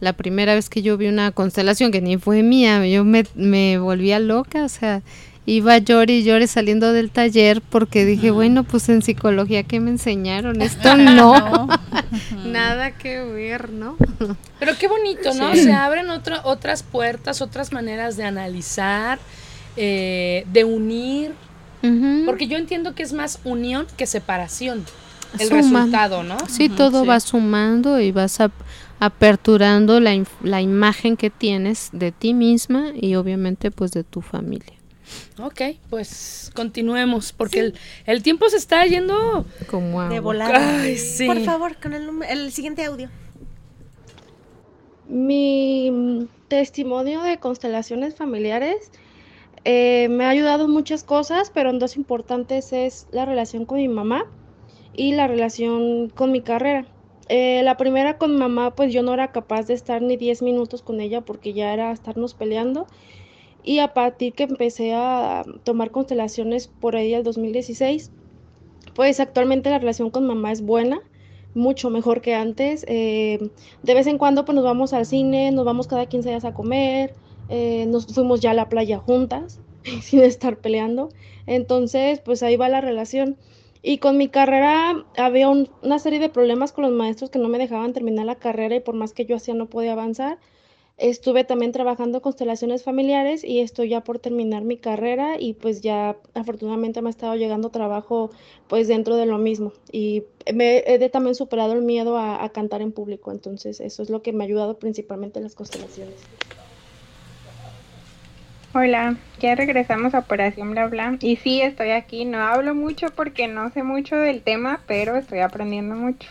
La 0.00 0.14
primera 0.14 0.54
vez 0.54 0.68
que 0.68 0.82
yo 0.82 0.96
vi 0.96 1.08
una 1.08 1.32
constelación 1.32 1.90
que 1.90 2.00
ni 2.00 2.16
fue 2.16 2.42
mía, 2.42 2.86
yo 2.86 3.04
me, 3.04 3.24
me 3.34 3.78
volvía 3.78 4.18
loca, 4.18 4.64
o 4.64 4.68
sea, 4.68 5.02
iba 5.46 5.78
llore 5.78 6.14
y 6.18 6.22
llore 6.24 6.46
saliendo 6.48 6.92
del 6.92 7.10
taller 7.10 7.60
porque 7.62 8.04
dije, 8.04 8.30
bueno, 8.32 8.64
pues 8.64 8.88
en 8.88 9.00
psicología 9.02 9.62
que 9.62 9.78
me 9.80 9.90
enseñaron, 9.90 10.60
esto 10.62 10.96
no, 10.96 11.68
nada 12.44 12.90
que 12.92 13.22
ver, 13.22 13.70
¿no? 13.70 13.96
Pero 14.58 14.72
qué 14.78 14.88
bonito, 14.88 15.32
¿no? 15.34 15.54
Se 15.54 15.72
abren 15.72 16.10
otra- 16.10 16.40
otras 16.44 16.82
puertas, 16.82 17.40
otras 17.42 17.72
maneras 17.72 18.16
de 18.16 18.24
analizar, 18.24 19.18
eh, 19.76 20.44
de 20.52 20.64
unir. 20.64 21.32
Porque 22.24 22.48
yo 22.48 22.56
entiendo 22.58 22.96
que 22.96 23.04
es 23.04 23.12
más 23.12 23.38
unión 23.44 23.86
que 23.96 24.06
separación. 24.06 24.84
El 25.38 25.48
Suma. 25.48 25.60
resultado, 25.84 26.24
¿no? 26.24 26.36
Sí, 26.48 26.68
todo 26.68 27.02
sí. 27.02 27.06
va 27.08 27.20
sumando 27.20 28.00
y 28.00 28.10
vas 28.10 28.40
ap- 28.40 28.50
aperturando 28.98 30.00
la, 30.00 30.20
la 30.42 30.60
imagen 30.62 31.16
que 31.16 31.30
tienes 31.30 31.90
de 31.92 32.10
ti 32.10 32.34
misma 32.34 32.90
y 32.94 33.14
obviamente 33.14 33.70
pues 33.70 33.92
de 33.92 34.02
tu 34.02 34.20
familia. 34.20 34.72
Ok, 35.42 35.60
pues 35.90 36.50
continuemos, 36.54 37.32
porque 37.32 37.60
el, 37.60 37.74
el 38.06 38.22
tiempo 38.22 38.48
se 38.48 38.56
está 38.56 38.84
yendo. 38.86 39.44
Como 39.70 40.08
De 40.08 40.20
volada. 40.20 40.80
Ay, 40.82 40.96
sí. 40.96 41.26
Por 41.26 41.40
favor, 41.44 41.76
con 41.80 41.92
el, 41.94 42.06
número- 42.06 42.30
el 42.32 42.50
siguiente 42.52 42.84
audio. 42.84 43.08
Mi 45.08 46.26
testimonio 46.48 47.22
de 47.22 47.38
constelaciones 47.38 48.16
familiares 48.16 48.90
eh, 49.64 50.08
me 50.10 50.24
ha 50.24 50.30
ayudado 50.30 50.64
en 50.64 50.70
muchas 50.72 51.04
cosas, 51.04 51.50
pero 51.54 51.70
en 51.70 51.78
dos 51.78 51.96
importantes 51.96 52.72
es 52.72 53.06
la 53.12 53.24
relación 53.24 53.66
con 53.66 53.78
mi 53.78 53.88
mamá 53.88 54.24
y 54.94 55.12
la 55.12 55.28
relación 55.28 56.08
con 56.08 56.32
mi 56.32 56.40
carrera. 56.40 56.86
Eh, 57.28 57.62
la 57.64 57.76
primera 57.76 58.18
con 58.18 58.32
mi 58.34 58.38
mamá, 58.38 58.74
pues 58.74 58.92
yo 58.92 59.02
no 59.02 59.12
era 59.14 59.32
capaz 59.32 59.66
de 59.66 59.74
estar 59.74 60.00
ni 60.02 60.16
10 60.16 60.42
minutos 60.42 60.82
con 60.82 61.00
ella 61.00 61.20
porque 61.20 61.52
ya 61.52 61.72
era 61.72 61.92
estarnos 61.92 62.34
peleando. 62.34 62.86
Y 63.66 63.80
a 63.80 63.94
partir 63.94 64.34
que 64.34 64.44
empecé 64.44 64.94
a 64.94 65.44
tomar 65.64 65.90
constelaciones 65.92 66.68
por 66.68 66.96
ahí 66.96 67.12
del 67.12 67.24
2016, 67.24 68.12
pues 68.94 69.20
actualmente 69.20 69.70
la 69.70 69.78
relación 69.80 70.10
con 70.10 70.26
mamá 70.26 70.52
es 70.52 70.62
buena, 70.62 71.00
mucho 71.54 71.90
mejor 71.90 72.20
que 72.22 72.34
antes. 72.34 72.84
Eh, 72.88 73.38
de 73.82 73.94
vez 73.94 74.06
en 74.06 74.18
cuando 74.18 74.44
pues 74.44 74.54
nos 74.56 74.64
vamos 74.64 74.92
al 74.92 75.06
cine, 75.06 75.50
nos 75.52 75.64
vamos 75.64 75.86
cada 75.88 76.06
15 76.06 76.28
días 76.30 76.44
a 76.44 76.54
comer, 76.54 77.16
eh, 77.48 77.86
nos 77.86 78.06
fuimos 78.06 78.40
ya 78.40 78.52
a 78.52 78.54
la 78.54 78.68
playa 78.68 78.98
juntas, 78.98 79.60
sin 80.02 80.22
estar 80.22 80.60
peleando. 80.60 81.08
Entonces, 81.46 82.20
pues 82.24 82.42
ahí 82.42 82.56
va 82.56 82.68
la 82.68 82.80
relación. 82.80 83.38
Y 83.82 83.98
con 83.98 84.16
mi 84.16 84.28
carrera 84.28 85.06
había 85.16 85.48
un- 85.48 85.70
una 85.82 85.98
serie 85.98 86.18
de 86.18 86.28
problemas 86.28 86.72
con 86.72 86.84
los 86.84 86.92
maestros 86.92 87.30
que 87.30 87.38
no 87.38 87.48
me 87.48 87.58
dejaban 87.58 87.92
terminar 87.92 88.26
la 88.26 88.38
carrera 88.38 88.74
y 88.76 88.80
por 88.80 88.94
más 88.94 89.12
que 89.12 89.26
yo 89.26 89.36
hacía 89.36 89.54
no 89.54 89.68
podía 89.68 89.92
avanzar. 89.92 90.38
Estuve 90.98 91.44
también 91.44 91.72
trabajando 91.72 92.22
constelaciones 92.22 92.82
familiares 92.82 93.44
y 93.44 93.60
estoy 93.60 93.90
ya 93.90 94.00
por 94.00 94.18
terminar 94.18 94.64
mi 94.64 94.78
carrera 94.78 95.38
y 95.38 95.52
pues 95.52 95.82
ya 95.82 96.16
afortunadamente 96.32 97.02
me 97.02 97.08
ha 97.08 97.10
estado 97.10 97.34
llegando 97.34 97.68
trabajo 97.68 98.30
pues 98.66 98.88
dentro 98.88 99.16
de 99.16 99.26
lo 99.26 99.36
mismo 99.36 99.74
y 99.92 100.24
me 100.54 100.78
he 100.86 101.08
también 101.10 101.34
superado 101.34 101.74
el 101.74 101.82
miedo 101.82 102.16
a, 102.16 102.48
cantar 102.48 102.80
en 102.80 102.92
público, 102.92 103.30
entonces 103.30 103.80
eso 103.80 104.02
es 104.02 104.08
lo 104.08 104.22
que 104.22 104.32
me 104.32 104.44
ha 104.44 104.46
ayudado 104.46 104.78
principalmente 104.78 105.38
en 105.38 105.44
las 105.44 105.54
constelaciones. 105.54 106.14
Hola, 108.72 109.18
ya 109.38 109.54
regresamos 109.54 110.14
a 110.14 110.20
Operación 110.20 110.70
Bla 110.70 110.86
Bla. 110.86 111.18
Y 111.20 111.36
sí, 111.36 111.60
estoy 111.60 111.90
aquí. 111.90 112.26
No 112.26 112.38
hablo 112.38 112.74
mucho 112.74 113.08
porque 113.08 113.48
no 113.48 113.70
sé 113.70 113.82
mucho 113.82 114.16
del 114.16 114.42
tema, 114.42 114.82
pero 114.86 115.16
estoy 115.16 115.38
aprendiendo 115.40 115.94
mucho. 115.94 116.28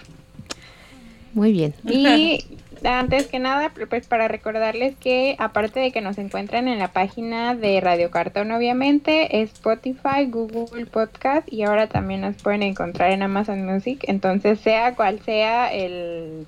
Muy 1.35 1.51
bien. 1.51 1.75
Y 1.83 2.43
antes 2.83 3.27
que 3.27 3.39
nada, 3.39 3.71
pues 3.89 4.07
para 4.07 4.27
recordarles 4.27 4.95
que 4.95 5.35
aparte 5.37 5.79
de 5.79 5.91
que 5.91 6.01
nos 6.01 6.17
encuentran 6.17 6.67
en 6.67 6.79
la 6.79 6.89
página 6.89 7.55
de 7.55 7.79
Radio 7.81 8.09
Cartón, 8.09 8.51
obviamente, 8.51 9.41
Spotify, 9.41 10.25
Google 10.27 10.85
Podcast 10.85 11.51
y 11.51 11.63
ahora 11.63 11.87
también 11.87 12.21
nos 12.21 12.35
pueden 12.41 12.63
encontrar 12.63 13.11
en 13.11 13.21
Amazon 13.21 13.65
Music. 13.65 14.03
Entonces, 14.07 14.59
sea 14.59 14.95
cual 14.95 15.19
sea 15.21 15.73
el 15.73 16.47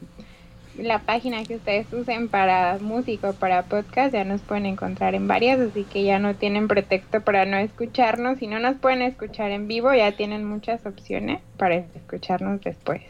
la 0.78 1.00
página 1.00 1.44
que 1.44 1.56
ustedes 1.56 1.92
usen 1.92 2.30
para 2.30 2.78
música 2.80 3.32
o 3.32 3.34
para 3.34 3.64
podcast, 3.64 4.14
ya 4.14 4.24
nos 4.24 4.42
pueden 4.42 4.68
encontrar 4.68 5.16
en 5.16 5.28
varias, 5.28 5.60
así 5.60 5.86
que 5.86 6.04
ya 6.04 6.20
no 6.20 6.36
tienen 6.36 6.68
pretexto 6.68 7.22
para 7.22 7.46
no 7.46 7.58
escucharnos. 7.58 8.38
Si 8.38 8.46
no 8.46 8.60
nos 8.60 8.78
pueden 8.78 9.02
escuchar 9.02 9.50
en 9.50 9.68
vivo, 9.68 9.92
ya 9.94 10.12
tienen 10.12 10.46
muchas 10.46 10.86
opciones 10.86 11.42
para 11.58 11.78
escucharnos 11.78 12.62
después. 12.62 13.02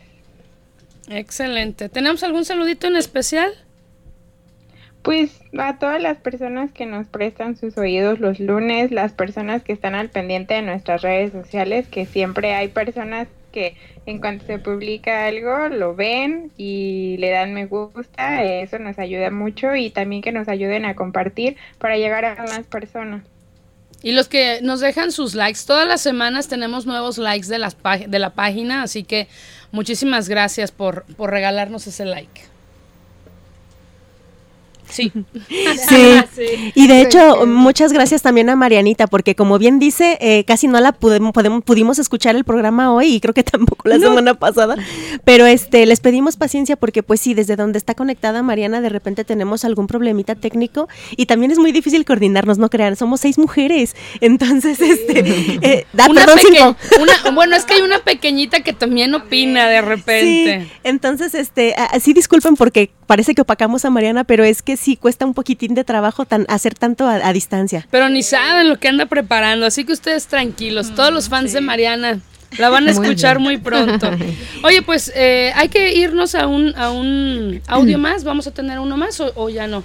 Excelente. 1.09 1.89
¿Tenemos 1.89 2.23
algún 2.23 2.45
saludito 2.45 2.87
en 2.87 2.95
especial? 2.95 3.51
Pues 5.01 5.39
a 5.57 5.79
todas 5.79 6.01
las 6.01 6.17
personas 6.17 6.71
que 6.73 6.85
nos 6.85 7.07
prestan 7.07 7.55
sus 7.55 7.77
oídos 7.77 8.19
los 8.19 8.39
lunes, 8.39 8.91
las 8.91 9.13
personas 9.13 9.63
que 9.63 9.71
están 9.71 9.95
al 9.95 10.09
pendiente 10.09 10.55
de 10.55 10.63
nuestras 10.63 11.01
redes 11.01 11.31
sociales, 11.31 11.87
que 11.87 12.05
siempre 12.05 12.53
hay 12.55 12.67
personas 12.67 13.29
que 13.53 13.77
en 14.05 14.19
cuanto 14.19 14.45
se 14.45 14.59
publica 14.59 15.25
algo 15.25 15.69
lo 15.69 15.95
ven 15.95 16.51
y 16.57 17.15
le 17.19 17.29
dan 17.29 17.53
me 17.53 17.65
gusta, 17.65 18.43
eso 18.43 18.79
nos 18.79 18.99
ayuda 18.99 19.31
mucho 19.31 19.75
y 19.75 19.89
también 19.89 20.21
que 20.21 20.33
nos 20.33 20.49
ayuden 20.49 20.83
a 20.83 20.95
compartir 20.95 21.55
para 21.77 21.97
llegar 21.97 22.25
a 22.25 22.35
más 22.35 22.67
personas. 22.67 23.23
Y 24.03 24.11
los 24.11 24.27
que 24.27 24.59
nos 24.61 24.79
dejan 24.79 25.11
sus 25.11 25.33
likes, 25.33 25.61
todas 25.65 25.87
las 25.87 26.01
semanas 26.01 26.47
tenemos 26.47 26.85
nuevos 26.85 27.17
likes 27.17 27.47
de, 27.47 27.57
las 27.57 27.75
de 28.07 28.19
la 28.19 28.31
página, 28.31 28.83
así 28.83 29.03
que 29.03 29.27
muchísimas 29.71 30.29
gracias 30.29 30.71
por, 30.71 31.03
por 31.15 31.31
regalarnos 31.31 31.87
ese 31.87 32.05
like. 32.05 32.56
Sí. 34.89 35.11
Sí. 35.89 36.71
Y 36.75 36.87
de 36.87 37.01
hecho, 37.01 37.45
muchas 37.45 37.91
gracias 37.93 38.21
también 38.21 38.49
a 38.49 38.55
Marianita, 38.55 39.07
porque 39.07 39.35
como 39.35 39.57
bien 39.59 39.79
dice, 39.79 40.17
eh, 40.21 40.43
casi 40.45 40.67
no 40.67 40.79
la 40.79 40.91
pudimos, 40.91 41.33
pudimos 41.63 41.99
escuchar 41.99 42.35
el 42.35 42.43
programa 42.43 42.93
hoy 42.93 43.15
y 43.15 43.19
creo 43.19 43.33
que 43.33 43.43
tampoco 43.43 43.89
la 43.89 43.99
semana 43.99 44.33
pasada. 44.35 44.75
Pero 45.23 45.45
este, 45.45 45.85
les 45.85 45.99
pedimos 45.99 46.37
paciencia 46.37 46.75
porque 46.75 47.03
pues 47.03 47.19
sí, 47.21 47.33
desde 47.33 47.55
donde 47.55 47.77
está 47.77 47.95
conectada 47.95 48.43
Mariana, 48.43 48.81
de 48.81 48.89
repente 48.89 49.23
tenemos 49.23 49.65
algún 49.65 49.87
problemita 49.87 50.35
técnico 50.35 50.87
y 51.15 51.25
también 51.25 51.51
es 51.51 51.59
muy 51.59 51.71
difícil 51.71 52.05
coordinarnos, 52.05 52.57
no 52.57 52.69
crean, 52.69 52.95
somos 52.95 53.19
seis 53.21 53.37
mujeres. 53.37 53.95
Entonces, 54.21 54.79
este, 54.79 55.19
eh, 55.61 55.85
ah, 55.97 56.07
Una 56.09 56.25
perdón, 56.25 56.39
peque- 56.39 56.57
cinco. 56.57 56.75
una- 57.01 57.31
bueno, 57.35 57.55
es 57.55 57.65
que 57.65 57.73
hay 57.75 57.81
una 57.81 57.99
pequeñita 57.99 58.61
que 58.61 58.73
también 58.73 59.13
opina 59.15 59.67
de 59.67 59.81
repente. 59.81 60.61
Sí, 60.65 60.71
entonces, 60.83 61.35
este, 61.35 61.73
ah, 61.77 61.99
sí 61.99 62.13
disculpen 62.13 62.55
porque 62.55 62.91
parece 63.05 63.33
que 63.35 63.41
opacamos 63.41 63.85
a 63.85 63.89
Mariana, 63.89 64.23
pero 64.23 64.43
es 64.43 64.61
que 64.61 64.76
sí 64.77 64.95
cuesta 64.95 65.25
un 65.25 65.33
poquitín 65.33 65.73
de 65.75 65.83
trabajo 65.83 66.25
tan, 66.25 66.45
hacer 66.49 66.73
tanto 66.75 67.05
a, 67.07 67.15
a 67.15 67.33
distancia. 67.33 67.87
Pero 67.91 68.09
ni 68.09 68.23
saben 68.23 68.69
lo 68.69 68.79
que 68.79 68.87
anda 68.87 69.05
preparando, 69.05 69.65
así 69.65 69.83
que 69.83 69.93
ustedes 69.93 70.27
tranquilos, 70.27 70.93
todos 70.95 71.11
los 71.11 71.29
fans 71.29 71.53
de 71.53 71.61
Mariana 71.61 72.19
la 72.57 72.69
van 72.69 72.87
a 72.87 72.91
escuchar 72.91 73.39
muy 73.39 73.57
pronto. 73.57 74.09
Oye, 74.63 74.81
pues 74.81 75.11
eh, 75.15 75.51
hay 75.55 75.69
que 75.69 75.93
irnos 75.95 76.35
a 76.35 76.47
un, 76.47 76.73
a 76.77 76.91
un 76.91 77.61
audio 77.67 77.97
más, 77.97 78.23
vamos 78.23 78.47
a 78.47 78.51
tener 78.51 78.79
uno 78.79 78.97
más 78.97 79.19
o, 79.19 79.31
o 79.35 79.49
ya 79.49 79.67
no. 79.67 79.83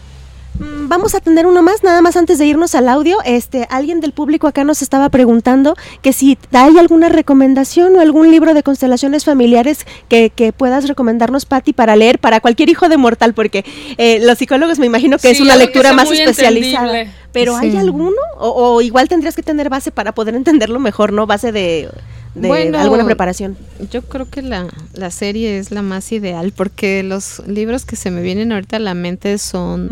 Mm, 0.58 0.88
Vamos 0.88 1.14
a 1.14 1.20
tener 1.20 1.46
uno 1.46 1.62
más, 1.62 1.82
nada 1.82 2.02
más 2.02 2.16
antes 2.16 2.38
de 2.38 2.46
irnos 2.46 2.74
al 2.74 2.88
audio. 2.88 3.18
Este, 3.24 3.66
alguien 3.70 4.00
del 4.00 4.12
público 4.12 4.46
acá 4.46 4.64
nos 4.64 4.82
estaba 4.82 5.08
preguntando 5.08 5.74
que 6.02 6.12
si 6.12 6.36
hay 6.52 6.78
alguna 6.78 7.08
recomendación 7.08 7.96
o 7.96 8.00
algún 8.00 8.30
libro 8.30 8.52
de 8.54 8.62
constelaciones 8.62 9.24
familiares 9.24 9.86
que, 10.08 10.30
que 10.30 10.52
puedas 10.52 10.86
recomendarnos, 10.88 11.46
Patti, 11.46 11.72
para 11.72 11.96
leer 11.96 12.18
para 12.18 12.40
cualquier 12.40 12.68
hijo 12.68 12.88
de 12.88 12.96
mortal, 12.96 13.32
porque 13.34 13.64
eh, 13.96 14.18
los 14.22 14.38
psicólogos 14.38 14.78
me 14.78 14.86
imagino 14.86 15.18
que 15.18 15.30
es 15.30 15.40
una 15.40 15.56
lectura 15.56 15.92
más 15.92 16.10
especializada. 16.10 16.86
entendible. 17.00 17.22
Pero 17.32 17.56
¿hay 17.56 17.74
alguno? 17.76 18.16
O, 18.38 18.74
o 18.74 18.80
igual 18.82 19.08
tendrías 19.08 19.34
que 19.34 19.42
tener 19.42 19.70
base 19.70 19.90
para 19.90 20.12
poder 20.12 20.34
entenderlo 20.42 20.78
mejor, 20.78 21.12
¿no? 21.12 21.26
Base 21.26 21.52
de, 21.52 21.88
de 22.34 22.48
Bueno, 22.48 22.78
alguna 22.78 23.04
preparación. 23.04 23.56
Yo 23.90 24.02
creo 24.02 24.28
que 24.28 24.42
la, 24.42 24.66
la 24.94 25.10
serie 25.10 25.58
es 25.58 25.70
la 25.70 25.82
más 25.82 26.12
ideal 26.12 26.52
porque 26.56 27.02
los 27.02 27.42
libros 27.46 27.84
que 27.84 27.96
se 27.96 28.10
me 28.10 28.22
vienen 28.22 28.52
ahorita 28.52 28.76
a 28.76 28.80
la 28.80 28.94
mente 28.94 29.36
son 29.38 29.90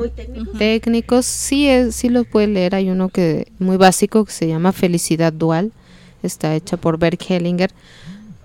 técnicos. 0.58 1.26
Sí, 1.26 1.68
es, 1.68 1.94
sí 1.94 2.08
los 2.08 2.26
puede 2.26 2.46
leer. 2.46 2.74
Hay 2.74 2.88
uno 2.90 3.08
que 3.10 3.48
muy 3.58 3.76
básico 3.76 4.24
que 4.24 4.32
se 4.32 4.48
llama 4.48 4.72
Felicidad 4.72 5.32
Dual. 5.32 5.72
Está 6.22 6.54
hecha 6.54 6.76
por 6.76 6.98
Bert 6.98 7.22
Hellinger. 7.28 7.70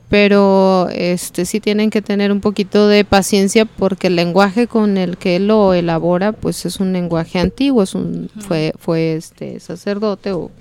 Pero 0.09 0.87
este 0.93 1.45
sí 1.45 1.59
tienen 1.59 1.89
que 1.89 2.01
tener 2.01 2.31
un 2.31 2.39
poquito 2.39 2.87
de 2.87 3.05
paciencia 3.05 3.65
porque 3.65 4.07
el 4.07 4.15
lenguaje 4.15 4.67
con 4.67 4.97
el 4.97 5.17
que 5.17 5.37
él 5.37 5.47
lo 5.47 5.73
elabora 5.73 6.31
pues 6.31 6.65
es 6.65 6.79
un 6.79 6.93
lenguaje 6.93 7.39
antiguo, 7.39 7.81
es 7.81 7.95
un 7.95 8.29
fue 8.37 8.73
fue 8.77 9.15
este 9.15 9.59
sacerdote 9.59 10.31
o 10.31 10.51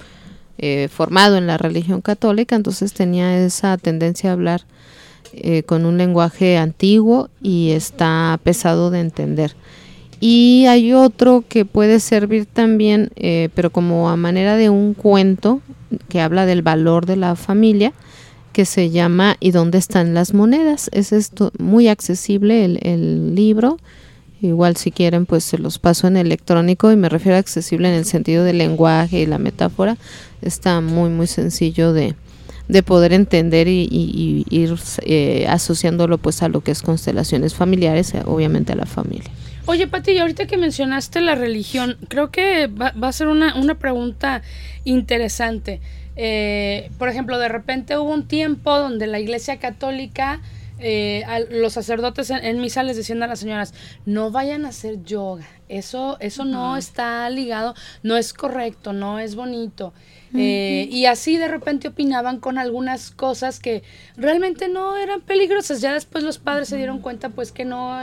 eh, 0.58 0.88
formado 0.88 1.36
en 1.36 1.46
la 1.46 1.58
religión 1.58 2.00
católica, 2.00 2.56
entonces 2.56 2.92
tenía 2.92 3.44
esa 3.44 3.76
tendencia 3.76 4.30
a 4.30 4.34
hablar 4.34 4.62
eh, 5.32 5.64
con 5.64 5.84
un 5.84 5.98
lenguaje 5.98 6.56
antiguo 6.56 7.28
y 7.42 7.70
está 7.70 8.38
pesado 8.44 8.90
de 8.90 9.00
entender. 9.00 9.56
Y 10.20 10.66
hay 10.66 10.92
otro 10.92 11.44
que 11.48 11.64
puede 11.64 11.98
servir 11.98 12.46
también, 12.46 13.10
eh, 13.16 13.48
pero 13.54 13.70
como 13.70 14.08
a 14.08 14.16
manera 14.16 14.56
de 14.56 14.70
un 14.70 14.94
cuento 14.94 15.60
que 16.08 16.20
habla 16.20 16.46
del 16.46 16.62
valor 16.62 17.04
de 17.04 17.16
la 17.16 17.34
familia, 17.34 17.92
que 18.52 18.64
se 18.64 18.90
llama 18.90 19.36
¿Y 19.40 19.50
dónde 19.50 19.78
están 19.78 20.14
las 20.14 20.32
monedas? 20.32 20.88
Es 20.92 21.12
esto 21.12 21.50
muy 21.58 21.88
accesible 21.88 22.64
el, 22.64 22.78
el 22.82 23.34
libro. 23.34 23.78
Igual 24.46 24.76
si 24.76 24.90
quieren 24.90 25.26
pues 25.26 25.44
se 25.44 25.58
los 25.58 25.78
paso 25.78 26.06
en 26.06 26.16
electrónico 26.16 26.92
y 26.92 26.96
me 26.96 27.08
refiero 27.08 27.36
a 27.36 27.40
accesible 27.40 27.88
en 27.88 27.94
el 27.94 28.04
sentido 28.04 28.44
del 28.44 28.58
lenguaje 28.58 29.20
y 29.20 29.26
la 29.26 29.38
metáfora. 29.38 29.96
Está 30.42 30.80
muy 30.80 31.10
muy 31.10 31.26
sencillo 31.26 31.92
de, 31.92 32.14
de 32.68 32.82
poder 32.82 33.12
entender 33.12 33.68
y, 33.68 34.44
ir 34.50 34.74
eh, 35.02 35.46
asociándolo 35.48 36.18
pues 36.18 36.42
a 36.42 36.48
lo 36.48 36.62
que 36.62 36.70
es 36.70 36.82
constelaciones 36.82 37.54
familiares, 37.54 38.14
eh, 38.14 38.22
obviamente 38.24 38.72
a 38.72 38.76
la 38.76 38.86
familia. 38.86 39.30
Oye, 39.66 39.86
Pati, 39.86 40.18
ahorita 40.18 40.46
que 40.46 40.58
mencionaste 40.58 41.22
la 41.22 41.34
religión, 41.34 41.96
creo 42.08 42.30
que 42.30 42.66
va, 42.66 42.92
va 42.92 43.08
a 43.08 43.12
ser 43.12 43.28
una, 43.28 43.54
una 43.54 43.76
pregunta 43.76 44.42
interesante. 44.84 45.80
eh, 46.16 46.90
por 46.98 47.08
ejemplo, 47.08 47.38
de 47.38 47.48
repente 47.48 47.96
hubo 47.96 48.12
un 48.12 48.28
tiempo 48.28 48.78
donde 48.78 49.06
la 49.06 49.18
Iglesia 49.18 49.58
Católica 49.58 50.40
eh, 50.78 51.24
los 51.50 51.72
sacerdotes 51.72 52.30
en, 52.30 52.44
en, 52.44 52.60
misa 52.60 52.82
les 52.82 52.96
decían 52.96 53.22
a 53.22 53.26
las 53.26 53.40
señoras, 53.40 53.74
no 54.06 54.30
vayan 54.30 54.64
a 54.64 54.68
hacer 54.68 55.02
yoga, 55.04 55.46
eso, 55.68 56.16
eso 56.20 56.44
no 56.44 56.76
está 56.76 57.28
ligado, 57.30 57.74
no 58.02 58.16
es 58.16 58.32
correcto, 58.32 58.92
no 58.92 59.18
es 59.18 59.34
bonito. 59.34 59.92
Eh, 60.36 60.88
y 60.90 61.06
así 61.06 61.36
de 61.36 61.46
repente 61.46 61.86
opinaban 61.86 62.40
con 62.40 62.58
algunas 62.58 63.12
cosas 63.12 63.60
que 63.60 63.84
realmente 64.16 64.68
no 64.68 64.96
eran 64.96 65.20
peligrosas. 65.20 65.80
Ya 65.80 65.94
después 65.94 66.24
los 66.24 66.38
padres 66.38 66.68
se 66.68 66.76
dieron 66.76 66.98
cuenta 66.98 67.28
pues 67.28 67.52
que 67.52 67.64
no, 67.64 68.00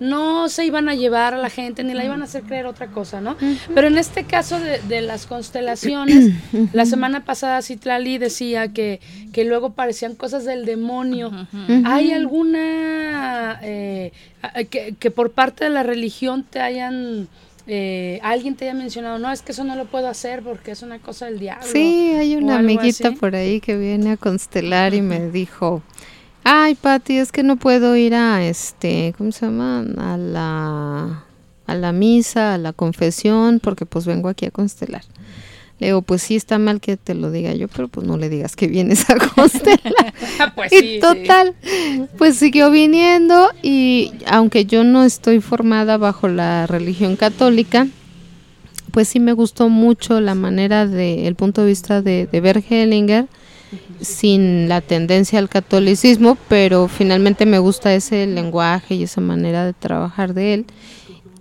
no 0.00 0.48
se 0.48 0.64
iban 0.64 0.88
a 0.88 0.94
llevar 0.94 1.34
a 1.34 1.36
la 1.36 1.50
gente 1.50 1.84
ni 1.84 1.92
la 1.92 2.04
iban 2.04 2.22
a 2.22 2.24
hacer 2.24 2.44
creer 2.44 2.64
otra 2.66 2.86
cosa, 2.86 3.20
¿no? 3.20 3.36
Pero 3.74 3.88
en 3.88 3.98
este 3.98 4.24
caso 4.24 4.58
de, 4.58 4.78
de 4.80 5.02
las 5.02 5.26
constelaciones, 5.26 6.32
la 6.72 6.86
semana 6.86 7.24
pasada 7.24 7.60
Citlali 7.60 8.16
decía 8.16 8.72
que, 8.72 9.00
que 9.32 9.44
luego 9.44 9.74
parecían 9.74 10.14
cosas 10.14 10.46
del 10.46 10.64
demonio. 10.64 11.32
¿Hay 11.84 12.12
alguna 12.12 13.60
eh, 13.62 14.12
que, 14.70 14.94
que 14.98 15.10
por 15.10 15.32
parte 15.32 15.64
de 15.64 15.70
la 15.70 15.82
religión 15.82 16.44
te 16.44 16.60
hayan 16.60 17.28
eh, 17.66 18.20
alguien 18.22 18.56
te 18.56 18.68
haya 18.68 18.74
mencionado, 18.74 19.18
no, 19.18 19.32
es 19.32 19.40
que 19.40 19.52
eso 19.52 19.64
no 19.64 19.74
lo 19.74 19.86
puedo 19.86 20.08
hacer 20.08 20.42
porque 20.42 20.72
es 20.72 20.82
una 20.82 20.98
cosa 20.98 21.26
del 21.26 21.38
diablo. 21.38 21.66
Sí, 21.66 22.12
hay 22.14 22.36
una 22.36 22.58
amiguita 22.58 23.12
por 23.12 23.34
ahí 23.34 23.60
que 23.60 23.78
viene 23.78 24.12
a 24.12 24.16
constelar 24.18 24.92
y 24.92 25.00
me 25.00 25.30
dijo, 25.30 25.82
ay, 26.42 26.74
Pati, 26.74 27.16
es 27.16 27.32
que 27.32 27.42
no 27.42 27.56
puedo 27.56 27.96
ir 27.96 28.14
a, 28.14 28.44
este, 28.44 29.14
¿cómo 29.16 29.32
se 29.32 29.46
llama? 29.46 29.80
A 29.96 30.18
la, 30.18 31.24
a 31.66 31.74
la 31.74 31.92
misa, 31.92 32.54
a 32.54 32.58
la 32.58 32.74
confesión, 32.74 33.60
porque 33.60 33.86
pues 33.86 34.04
vengo 34.04 34.28
aquí 34.28 34.44
a 34.44 34.50
constelar. 34.50 35.02
Le 35.78 35.88
digo, 35.88 36.02
pues 36.02 36.22
sí 36.22 36.36
está 36.36 36.58
mal 36.58 36.80
que 36.80 36.96
te 36.96 37.14
lo 37.14 37.30
diga 37.30 37.52
yo, 37.54 37.66
pero 37.68 37.88
pues 37.88 38.06
no 38.06 38.16
le 38.16 38.28
digas 38.28 38.54
que 38.54 38.68
vienes 38.68 39.10
a 39.10 39.16
constelar. 39.16 40.14
pues 40.54 40.72
y 40.72 40.78
sí, 40.78 40.98
total, 41.00 41.54
pues 42.16 42.36
siguió 42.36 42.70
viniendo 42.70 43.50
y 43.62 44.12
aunque 44.26 44.66
yo 44.66 44.84
no 44.84 45.04
estoy 45.04 45.40
formada 45.40 45.96
bajo 45.96 46.28
la 46.28 46.66
religión 46.68 47.16
católica, 47.16 47.88
pues 48.92 49.08
sí 49.08 49.18
me 49.18 49.32
gustó 49.32 49.68
mucho 49.68 50.20
la 50.20 50.36
manera 50.36 50.86
de, 50.86 51.26
el 51.26 51.34
punto 51.34 51.62
de 51.62 51.66
vista 51.66 52.02
de, 52.02 52.28
de 52.30 52.40
ver 52.40 52.62
Hellinger 52.68 53.26
sin 54.00 54.68
la 54.68 54.80
tendencia 54.80 55.40
al 55.40 55.48
catolicismo, 55.48 56.38
pero 56.48 56.86
finalmente 56.86 57.46
me 57.46 57.58
gusta 57.58 57.92
ese 57.94 58.26
lenguaje 58.26 58.94
y 58.94 59.02
esa 59.02 59.20
manera 59.20 59.64
de 59.64 59.72
trabajar 59.72 60.34
de 60.34 60.54
él 60.54 60.66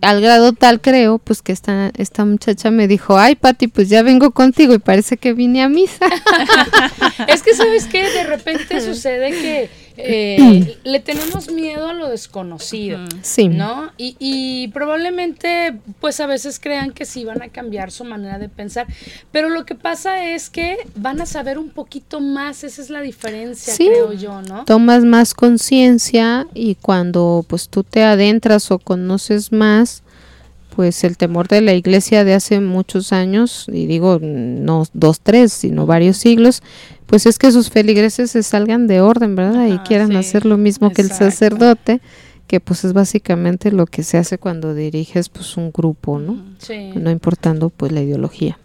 al 0.04 0.22
grado 0.22 0.54
tal 0.54 0.82
creo, 0.82 1.18
pues 1.18 1.42
que 1.42 1.52
esta, 1.52 1.92
esta 1.98 2.26
muchacha 2.26 2.72
me 2.72 2.88
dijo, 2.88 3.18
ay 3.18 3.36
Pati, 3.36 3.68
pues 3.68 3.90
ya 3.90 4.04
vengo 4.04 4.32
contigo 4.32 4.74
y 4.74 4.80
parece 4.80 5.18
que 5.18 5.34
vine 5.34 5.64
a 5.64 5.70
misa. 5.70 6.06
es 7.28 7.42
que 7.42 7.54
sabes 7.54 7.86
que 7.86 8.10
de 8.10 8.24
repente 8.24 8.82
sucede 8.82 9.32
que 9.32 9.70
eh, 9.98 10.78
le 10.84 11.00
tenemos 11.00 11.52
miedo 11.52 11.88
a 11.90 11.94
lo 11.94 12.10
desconocido, 12.10 13.00
Sí. 13.22 13.48
¿no? 13.48 13.92
Y, 13.98 14.16
y 14.20 14.68
probablemente, 14.70 15.76
pues 16.00 16.20
a 16.20 16.26
veces 16.28 16.60
crean 16.60 16.92
que 16.92 17.06
sí 17.06 17.26
van 17.26 17.42
a 17.42 17.50
cambiar 17.50 17.92
su 17.92 18.04
manera 18.04 18.40
de 18.40 18.50
pensar, 18.50 18.88
pero 19.32 19.50
lo 19.50 19.66
que 19.66 19.76
pasa 19.76 20.26
es 20.34 20.50
que 20.50 20.78
van 20.96 21.22
a 21.22 21.26
saber 21.26 21.58
un 21.58 21.70
poquito 21.70 22.20
más, 22.22 22.64
esa 22.64 22.82
es 22.82 22.90
la 22.90 23.02
diferencia, 23.02 23.74
Sí. 23.74 23.86
creo 23.88 24.14
yo, 24.14 24.42
¿no? 24.42 24.66
Tomas 24.66 25.04
más 25.04 25.34
conciencia 25.34 26.48
y 26.54 26.76
cuando 26.76 27.46
pues 27.48 27.70
tú 27.70 27.84
te 27.84 28.04
adentras 28.04 28.72
o 28.72 28.80
conoces 28.80 29.52
más, 29.52 30.04
pues 30.76 31.04
el 31.04 31.18
temor 31.18 31.48
de 31.48 31.62
la 31.62 31.74
iglesia 31.74 32.24
de 32.24 32.34
hace 32.34 32.60
muchos 32.60 33.14
años, 33.14 33.68
y 33.72 33.86
digo 33.86 34.20
no 34.22 34.86
dos, 34.94 35.20
tres, 35.22 35.54
sino 35.54 35.86
varios 35.86 36.18
siglos, 36.18 36.64
pues 37.06 37.26
es 37.26 37.38
que 37.38 37.52
sus 37.52 37.70
feligreses 37.70 38.32
se 38.32 38.44
salgan 38.44 38.88
de 38.88 39.02
orden, 39.02 39.36
¿verdad? 39.36 39.68
y 39.68 39.78
quieran 39.80 40.16
hacer 40.16 40.46
lo 40.46 40.58
mismo 40.58 40.92
que 40.92 41.02
el 41.02 41.12
sacerdote, 41.12 42.02
que 42.48 42.60
pues 42.60 42.84
es 42.84 42.94
básicamente 42.94 43.72
lo 43.72 43.86
que 43.86 44.04
se 44.04 44.18
hace 44.18 44.38
cuando 44.38 44.74
diriges 44.74 45.30
pues 45.30 45.58
un 45.58 45.72
grupo, 45.72 46.20
¿no? 46.20 46.44
Sí. 46.58 46.92
No 46.96 47.12
importando 47.12 47.70
pues 47.70 47.92
la 47.92 48.02
ideología. 48.02 48.58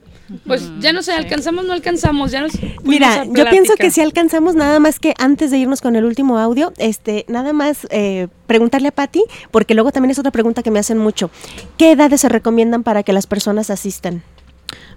Pues 0.46 0.70
ya 0.80 0.92
no 0.92 1.02
sé, 1.02 1.12
alcanzamos, 1.12 1.64
no 1.64 1.72
alcanzamos, 1.72 2.30
ya 2.30 2.42
nos 2.42 2.52
Mira, 2.84 3.24
yo 3.24 3.48
pienso 3.48 3.74
que 3.76 3.90
si 3.90 4.02
alcanzamos 4.02 4.54
nada 4.54 4.78
más 4.78 4.98
que 4.98 5.14
antes 5.18 5.50
de 5.50 5.58
irnos 5.58 5.80
con 5.80 5.96
el 5.96 6.04
último 6.04 6.38
audio, 6.38 6.72
este, 6.76 7.24
nada 7.28 7.52
más 7.52 7.86
eh, 7.90 8.28
preguntarle 8.46 8.88
a 8.88 8.92
Patti, 8.92 9.24
porque 9.50 9.74
luego 9.74 9.90
también 9.90 10.10
es 10.10 10.18
otra 10.18 10.30
pregunta 10.30 10.62
que 10.62 10.70
me 10.70 10.78
hacen 10.78 10.98
mucho. 10.98 11.30
¿Qué 11.78 11.92
edades 11.92 12.20
se 12.20 12.28
recomiendan 12.28 12.82
para 12.82 13.02
que 13.02 13.14
las 13.14 13.26
personas 13.26 13.70
asistan? 13.70 14.22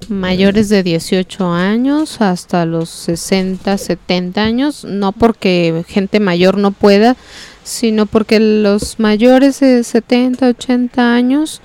Mayores 0.09 0.67
de 0.67 0.84
18 0.84 1.53
años 1.53 2.19
hasta 2.19 2.65
los 2.65 2.89
60, 2.89 3.77
70 3.77 4.41
años, 4.41 4.84
no 4.84 5.13
porque 5.13 5.86
gente 5.88 6.19
mayor 6.19 6.57
no 6.57 6.71
pueda, 6.71 7.15
sino 7.63 8.05
porque 8.05 8.39
los 8.39 8.99
mayores 8.99 9.59
de 9.59 9.84
70, 9.84 10.47
80 10.47 11.13
años, 11.13 11.61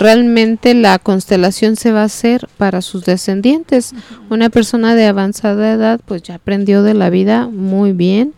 realmente 0.00 0.72
la 0.74 0.98
constelación 0.98 1.76
se 1.76 1.92
va 1.92 2.00
a 2.00 2.06
hacer 2.06 2.48
para 2.56 2.80
sus 2.80 3.04
descendientes. 3.04 3.92
Una 4.30 4.48
persona 4.48 4.94
de 4.94 5.04
avanzada 5.04 5.72
edad 5.72 6.00
pues 6.04 6.22
ya 6.22 6.36
aprendió 6.36 6.82
de 6.82 6.94
la 6.94 7.10
vida 7.10 7.48
muy 7.48 7.92
bien. 7.92 8.32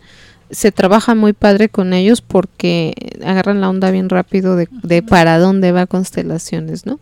Se 0.50 0.72
trabaja 0.72 1.14
muy 1.14 1.32
padre 1.32 1.68
con 1.68 1.94
ellos 1.94 2.20
porque 2.20 2.94
agarran 3.24 3.60
la 3.60 3.70
onda 3.70 3.92
bien 3.92 4.08
rápido 4.08 4.56
de, 4.56 4.68
de 4.82 5.02
para 5.02 5.38
dónde 5.38 5.70
va 5.70 5.86
constelaciones, 5.86 6.84
¿no? 6.84 6.98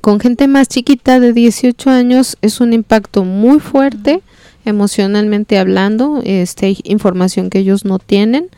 Con 0.00 0.20
gente 0.20 0.48
más 0.48 0.66
chiquita 0.66 1.20
de 1.20 1.32
18 1.34 1.90
años 1.90 2.38
es 2.40 2.60
un 2.60 2.72
impacto 2.72 3.24
muy 3.24 3.60
fuerte 3.60 4.22
emocionalmente 4.64 5.58
hablando, 5.58 6.20
este 6.24 6.76
información 6.84 7.50
que 7.50 7.58
ellos 7.60 7.84
no 7.84 7.98
tienen 7.98 8.48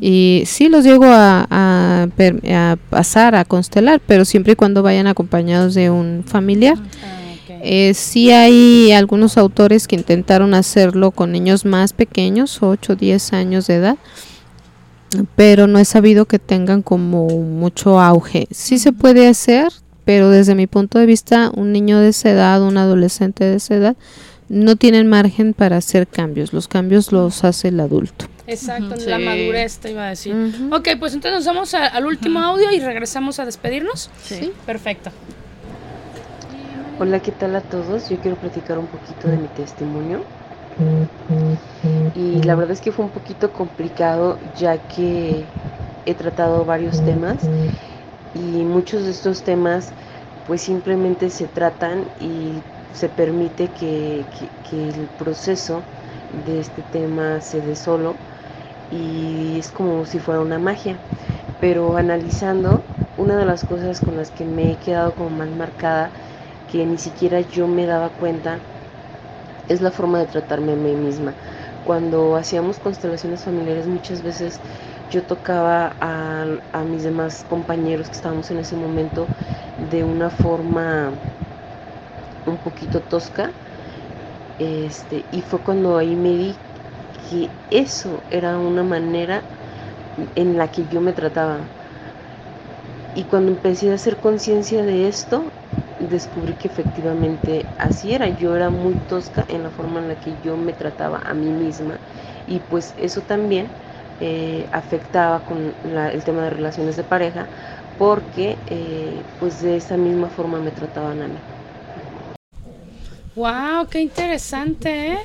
y 0.00 0.42
sí 0.46 0.68
los 0.68 0.84
llego 0.84 1.06
a, 1.06 1.46
a 1.50 2.06
per- 2.16 2.40
a 2.52 2.76
pasar 2.90 3.34
a 3.34 3.44
constelar, 3.44 4.00
pero 4.06 4.24
siempre 4.24 4.52
y 4.52 4.56
cuando 4.56 4.82
vayan 4.82 5.06
acompañados 5.06 5.74
de 5.74 5.90
un 5.90 6.22
familiar. 6.26 6.76
Eh, 7.60 7.92
sí 7.94 8.30
hay 8.30 8.92
algunos 8.92 9.36
autores 9.36 9.88
que 9.88 9.96
intentaron 9.96 10.54
hacerlo 10.54 11.10
con 11.10 11.32
niños 11.32 11.64
más 11.64 11.92
pequeños, 11.92 12.62
8 12.62 12.92
o 12.92 12.96
10 12.96 13.32
años 13.32 13.66
de 13.66 13.74
edad, 13.74 13.96
pero 15.34 15.66
no 15.66 15.78
he 15.78 15.84
sabido 15.84 16.26
que 16.26 16.38
tengan 16.38 16.82
como 16.82 17.26
mucho 17.26 17.98
auge. 18.00 18.46
Sí 18.50 18.78
se 18.78 18.92
puede 18.92 19.26
hacer, 19.26 19.72
pero 20.04 20.30
desde 20.30 20.54
mi 20.54 20.66
punto 20.66 20.98
de 20.98 21.06
vista, 21.06 21.50
un 21.54 21.72
niño 21.72 21.98
de 21.98 22.10
esa 22.10 22.30
edad, 22.30 22.62
un 22.62 22.76
adolescente 22.76 23.44
de 23.44 23.56
esa 23.56 23.74
edad, 23.74 23.96
no 24.48 24.76
tienen 24.76 25.06
margen 25.08 25.52
para 25.54 25.76
hacer 25.76 26.06
cambios. 26.06 26.52
Los 26.52 26.68
cambios 26.68 27.12
los 27.12 27.44
hace 27.44 27.68
el 27.68 27.80
adulto. 27.80 28.26
Exacto, 28.46 28.94
Ujú. 28.96 29.08
la 29.08 29.18
Sí. 29.18 29.24
madurez 29.24 29.78
te 29.78 29.90
iba 29.90 30.06
a 30.06 30.08
decir. 30.10 30.34
Ok, 30.72 30.88
pues 30.98 31.12
entonces 31.14 31.44
nos 31.44 31.54
vamos 31.54 31.74
a- 31.74 31.86
al 31.86 32.06
último 32.06 32.40
audio 32.40 32.70
y 32.72 32.80
regresamos 32.80 33.38
a 33.38 33.44
despedirnos. 33.44 34.10
Sí. 34.24 34.52
Perfecto. 34.64 35.10
Hola, 36.98 37.20
¿qué 37.20 37.30
tal 37.30 37.54
a 37.56 37.60
todos? 37.60 38.08
Yo 38.08 38.16
quiero 38.16 38.36
platicar 38.38 38.78
un 38.78 38.86
poquito 38.86 39.28
de 39.28 39.36
mi 39.36 39.48
testimonio. 39.48 40.24
Y 42.14 42.42
la 42.42 42.54
verdad 42.54 42.72
es 42.72 42.80
que 42.80 42.92
fue 42.92 43.04
un 43.04 43.10
poquito 43.10 43.52
complicado 43.52 44.38
ya 44.58 44.78
que 44.78 45.44
he 46.06 46.14
tratado 46.14 46.64
varios 46.64 47.04
temas 47.04 47.36
y 48.34 48.38
muchos 48.64 49.04
de 49.04 49.10
estos 49.10 49.42
temas 49.42 49.90
pues 50.46 50.62
simplemente 50.62 51.30
se 51.30 51.46
tratan 51.46 52.04
y 52.20 52.52
se 52.98 53.08
permite 53.08 53.72
que, 53.72 54.28
que- 54.62 54.88
el 54.90 55.08
proceso 55.10 55.86
de 56.32 56.60
este 56.60 56.82
tema 56.82 57.40
se 57.40 57.60
dé 57.62 57.76
solo 57.76 58.18
y 58.90 59.58
es 59.60 59.70
como 59.72 60.04
si 60.06 60.18
fuera 60.20 60.40
una 60.42 60.58
magia. 60.58 61.00
Pero 61.60 61.96
analizando, 61.96 62.84
una 63.16 63.36
de 63.36 63.46
las 63.46 63.64
cosas 63.64 64.00
con 64.02 64.16
las 64.16 64.30
que 64.32 64.44
me 64.46 64.72
he 64.72 64.78
quedado 64.78 65.14
como 65.16 65.30
más 65.30 65.50
marcada, 65.50 66.12
que 66.68 66.86
ni 66.86 66.98
siquiera 66.98 67.40
yo 67.42 67.68
me 67.68 67.86
daba 67.86 68.10
cuenta, 68.10 68.62
es 69.68 69.80
la 69.82 69.90
forma 69.92 70.18
de 70.18 70.26
tratarme 70.26 70.72
a 70.72 70.76
mí 70.76 70.96
misma. 70.96 71.36
Cuando 71.84 72.34
hacíamos 72.36 72.78
constelaciones 72.80 73.44
familiares 73.44 73.86
muchas 73.86 74.22
veces 74.22 74.60
yo 75.08 75.26
tocaba 75.26 75.96
a, 76.00 76.44
a 76.72 76.84
mis 76.84 77.02
demás 77.04 77.44
compañeros 77.44 78.08
que 78.10 78.16
estábamos 78.16 78.50
en 78.50 78.58
ese 78.58 78.76
momento 78.76 79.30
de 79.76 80.04
una 80.04 80.30
forma 80.30 81.18
un 82.48 82.58
poquito 82.58 83.02
tosca. 83.02 83.54
Este, 84.58 85.26
y 85.30 85.40
fue 85.42 85.62
cuando 85.62 85.96
ahí 85.96 86.14
me 86.16 86.30
di 86.36 86.60
que 87.12 87.56
eso 87.70 88.26
era 88.30 88.58
una 88.58 88.82
manera 88.82 89.46
en 90.36 90.58
la 90.58 90.68
que 90.70 90.86
yo 90.88 91.00
me 91.00 91.12
trataba. 91.14 91.72
Y 93.12 93.24
cuando 93.26 93.52
empecé 93.52 93.90
a 93.90 93.94
hacer 93.94 94.18
conciencia 94.18 94.82
de 94.82 95.08
esto, 95.08 95.52
descubrí 95.98 96.54
que 96.54 96.68
efectivamente 96.68 97.70
así 97.76 98.12
era. 98.14 98.28
Yo 98.28 98.54
era 98.56 98.70
muy 98.70 98.96
tosca 98.96 99.44
en 99.48 99.62
la 99.62 99.70
forma 99.70 100.00
en 100.00 100.08
la 100.08 100.16
que 100.16 100.38
yo 100.40 100.56
me 100.56 100.72
trataba 100.72 101.18
a 101.18 101.34
mí 101.34 101.50
misma. 101.52 102.00
Y 102.46 102.60
pues 102.60 102.94
eso 102.96 103.22
también 103.22 103.74
eh, 104.20 104.68
afectaba 104.72 105.44
con 105.44 105.76
la- 105.82 106.10
el 106.12 106.24
tema 106.24 106.42
de 106.44 106.50
relaciones 106.50 106.96
de 106.96 107.04
pareja, 107.04 107.50
porque 107.96 108.62
eh, 108.66 109.26
pues 109.38 109.60
de 109.60 109.76
esa 109.76 109.96
misma 109.96 110.28
forma 110.30 110.60
me 110.60 110.72
trataban 110.72 111.22
a 111.22 111.28
mí. 111.28 111.44
Wow, 113.38 113.86
qué 113.88 114.00
interesante, 114.00 115.12
¿eh? 115.12 115.18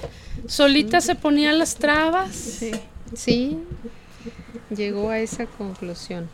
Solita 0.46 1.02
se 1.02 1.16
ponía 1.16 1.52
las 1.52 1.76
trabas. 1.76 2.32
Sí. 2.32 2.72
Sí, 3.16 3.58
llegó 4.76 5.10
a 5.10 5.18
esa 5.18 5.48
conclusión. 5.48 6.30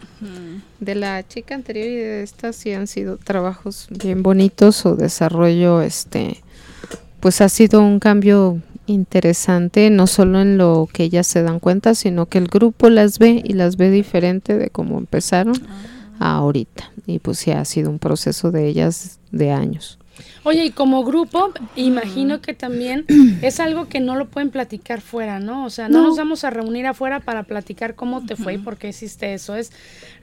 De 0.81 0.95
la 0.95 1.25
chica 1.25 1.55
anterior 1.55 1.87
y 1.87 1.95
de 1.95 2.23
esta 2.23 2.51
sí 2.51 2.73
han 2.73 2.87
sido 2.87 3.17
trabajos 3.17 3.87
bien 3.89 4.23
bonitos, 4.23 4.75
su 4.75 4.97
desarrollo, 4.97 5.81
este, 5.81 6.41
pues 7.21 7.39
ha 7.39 7.47
sido 7.47 7.81
un 7.81 7.99
cambio 7.99 8.61
interesante, 8.85 9.89
no 9.89 10.05
solo 10.07 10.41
en 10.41 10.57
lo 10.57 10.89
que 10.91 11.03
ellas 11.03 11.27
se 11.27 11.43
dan 11.43 11.59
cuenta, 11.59 11.95
sino 11.95 12.25
que 12.25 12.39
el 12.39 12.47
grupo 12.47 12.89
las 12.89 13.19
ve 13.19 13.41
y 13.43 13.53
las 13.53 13.77
ve 13.77 13.89
diferente 13.89 14.57
de 14.57 14.69
cómo 14.69 14.97
empezaron 14.97 15.55
a 16.19 16.35
ahorita. 16.35 16.91
Y 17.05 17.19
pues 17.19 17.39
sí 17.39 17.51
ha 17.51 17.63
sido 17.63 17.89
un 17.89 17.99
proceso 17.99 18.51
de 18.51 18.67
ellas 18.67 19.19
de 19.31 19.51
años. 19.51 19.98
Oye, 20.43 20.65
y 20.65 20.69
como 20.71 21.03
grupo, 21.03 21.51
imagino 21.75 22.41
que 22.41 22.53
también 22.53 23.05
es 23.41 23.59
algo 23.59 23.87
que 23.87 23.99
no 23.99 24.15
lo 24.15 24.27
pueden 24.27 24.49
platicar 24.49 25.01
fuera, 25.01 25.39
¿no? 25.39 25.65
O 25.65 25.69
sea, 25.69 25.89
no, 25.89 25.99
No. 26.01 26.07
nos 26.09 26.17
vamos 26.17 26.43
a 26.43 26.49
reunir 26.49 26.85
afuera 26.87 27.19
para 27.19 27.43
platicar 27.43 27.95
cómo 27.95 28.25
te 28.25 28.35
fue 28.35 28.55
y 28.55 28.57
por 28.57 28.77
qué 28.77 28.89
hiciste 28.89 29.33
eso. 29.33 29.55
Es 29.55 29.71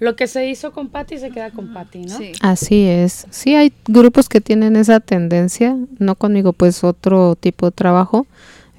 lo 0.01 0.17
que 0.17 0.27
se 0.27 0.49
hizo 0.49 0.73
con 0.73 0.89
Patty 0.89 1.19
se 1.19 1.31
queda 1.31 1.51
con 1.51 1.73
Patty, 1.73 2.01
¿no? 2.07 2.19
Así 2.41 2.87
es. 2.87 3.27
Sí 3.31 3.55
hay 3.55 3.73
grupos 3.87 4.29
que 4.29 4.41
tienen 4.41 4.77
esa 4.77 5.01
tendencia, 5.01 5.77
no 5.99 6.15
conmigo, 6.15 6.53
pues 6.53 6.83
otro 6.85 7.37
tipo 7.37 7.67
de 7.67 7.73
trabajo, 7.73 8.27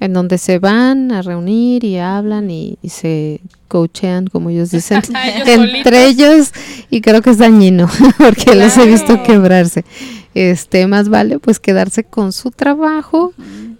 en 0.00 0.12
donde 0.12 0.38
se 0.38 0.58
van 0.58 1.10
a 1.12 1.22
reunir 1.22 1.84
y 1.84 1.98
hablan 1.98 2.50
y, 2.50 2.78
y 2.82 2.88
se 2.90 3.40
coachean, 3.68 4.26
como 4.28 4.50
ellos 4.50 4.70
dicen, 4.70 5.02
Ellos 5.24 5.48
entre 5.48 6.06
ellos 6.06 6.52
y 6.90 7.00
creo 7.00 7.20
que 7.22 7.30
es 7.30 7.38
dañino 7.38 7.88
porque 8.18 8.54
los 8.54 8.76
he 8.76 8.86
visto 8.86 9.06
Claro. 9.14 9.22
quebrarse. 9.24 9.84
Este, 10.34 10.86
más 10.86 11.08
vale 11.08 11.38
pues 11.40 11.58
quedarse 11.58 12.04
con 12.04 12.32
su 12.32 12.50
trabajo, 12.52 13.32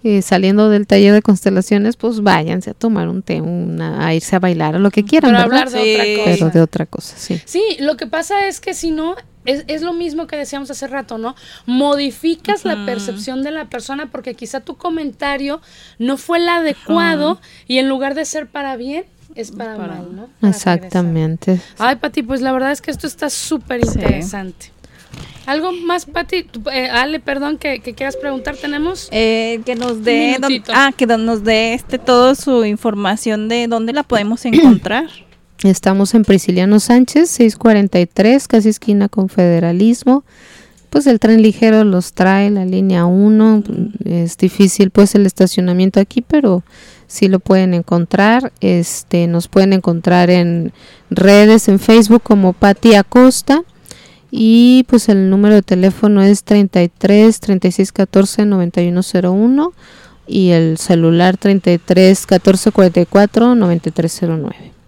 eh, 0.03 0.21
saliendo 0.21 0.69
del 0.69 0.87
taller 0.87 1.13
de 1.13 1.21
constelaciones, 1.21 1.95
pues 1.95 2.21
váyanse 2.21 2.71
a 2.71 2.73
tomar 2.73 3.07
un 3.07 3.21
té, 3.21 3.39
una, 3.39 4.05
a 4.05 4.13
irse 4.13 4.35
a 4.35 4.39
bailar, 4.39 4.75
o 4.75 4.79
lo 4.79 4.91
que 4.91 5.05
quieran, 5.05 5.31
Pero 5.31 5.43
¿verdad? 5.49 5.67
hablar 5.67 5.69
de 5.71 5.93
otra 5.93 6.05
cosa. 6.15 6.25
Pero 6.25 6.49
de 6.49 6.61
otra 6.61 6.85
cosa, 6.85 7.15
sí. 7.17 7.39
Sí, 7.45 7.61
lo 7.79 7.95
que 7.95 8.07
pasa 8.07 8.47
es 8.47 8.59
que 8.59 8.73
si 8.73 8.91
no, 8.91 9.15
es, 9.45 9.63
es 9.67 9.81
lo 9.81 9.93
mismo 9.93 10.27
que 10.27 10.35
decíamos 10.35 10.69
hace 10.71 10.87
rato, 10.87 11.17
¿no? 11.17 11.35
Modificas 11.65 12.65
la 12.65 12.85
percepción 12.85 13.43
de 13.43 13.51
la 13.51 13.65
persona 13.65 14.07
porque 14.11 14.35
quizá 14.35 14.59
tu 14.59 14.75
comentario 14.75 15.61
no 15.97 16.17
fue 16.17 16.39
el 16.39 16.49
adecuado 16.49 17.39
y 17.67 17.77
en 17.77 17.89
lugar 17.89 18.15
de 18.15 18.25
ser 18.25 18.47
para 18.47 18.75
bien, 18.75 19.05
es 19.35 19.51
para, 19.51 19.77
mal, 19.77 20.15
¿no? 20.15 20.29
Para 20.39 20.51
Exactamente. 20.51 21.59
Ay, 21.77 21.95
Pati, 21.97 22.23
pues 22.23 22.41
la 22.41 22.51
verdad 22.51 22.71
es 22.71 22.81
que 22.81 22.91
esto 22.91 23.07
está 23.07 23.29
súper 23.29 23.85
interesante. 23.85 24.71
¿Algo 25.45 25.71
más, 25.71 26.05
Pati? 26.05 26.47
Eh, 26.71 26.89
Ale, 26.91 27.19
perdón, 27.19 27.57
que, 27.57 27.79
que 27.79 27.95
quieras 27.95 28.17
preguntar, 28.17 28.55
¿tenemos? 28.57 29.07
Eh, 29.11 29.61
que 29.65 29.75
nos 29.75 30.03
dé, 30.03 30.37
ah, 30.71 30.91
que 30.95 31.07
nos 31.07 31.43
dé 31.43 31.73
este 31.73 31.97
toda 31.97 32.35
su 32.35 32.65
información 32.65 33.47
de 33.47 33.67
dónde 33.67 33.93
la 33.93 34.03
podemos 34.03 34.45
encontrar. 34.45 35.07
Estamos 35.63 36.13
en 36.13 36.23
Prisciliano 36.23 36.79
Sánchez, 36.79 37.29
643, 37.31 38.47
casi 38.47 38.69
esquina 38.69 39.09
con 39.09 39.27
Federalismo. 39.27 40.23
Pues 40.89 41.05
el 41.05 41.19
tren 41.19 41.41
ligero 41.41 41.83
los 41.83 42.13
trae, 42.13 42.49
la 42.49 42.63
línea 42.63 43.05
1. 43.05 43.63
Es 44.05 44.37
difícil 44.37 44.89
pues 44.89 45.15
el 45.15 45.25
estacionamiento 45.25 45.99
aquí, 45.99 46.21
pero 46.21 46.63
sí 47.07 47.27
lo 47.27 47.39
pueden 47.39 47.73
encontrar. 47.73 48.53
Este, 48.61 49.27
nos 49.27 49.49
pueden 49.49 49.73
encontrar 49.73 50.29
en 50.29 50.71
redes, 51.09 51.67
en 51.67 51.79
Facebook 51.79 52.23
como 52.23 52.53
Pati 52.53 52.95
Acosta. 52.95 53.63
Y 54.31 54.85
pues 54.87 55.09
el 55.09 55.29
número 55.29 55.55
de 55.55 55.61
teléfono 55.61 56.21
es 56.21 56.43
33 56.43 57.37
36 57.37 57.91
14 57.91 58.45
9101 58.45 59.73
y 60.25 60.51
el 60.51 60.77
celular 60.77 61.35
33 61.35 62.25
14 62.25 62.71
44 62.71 63.55
9309. 63.55 64.78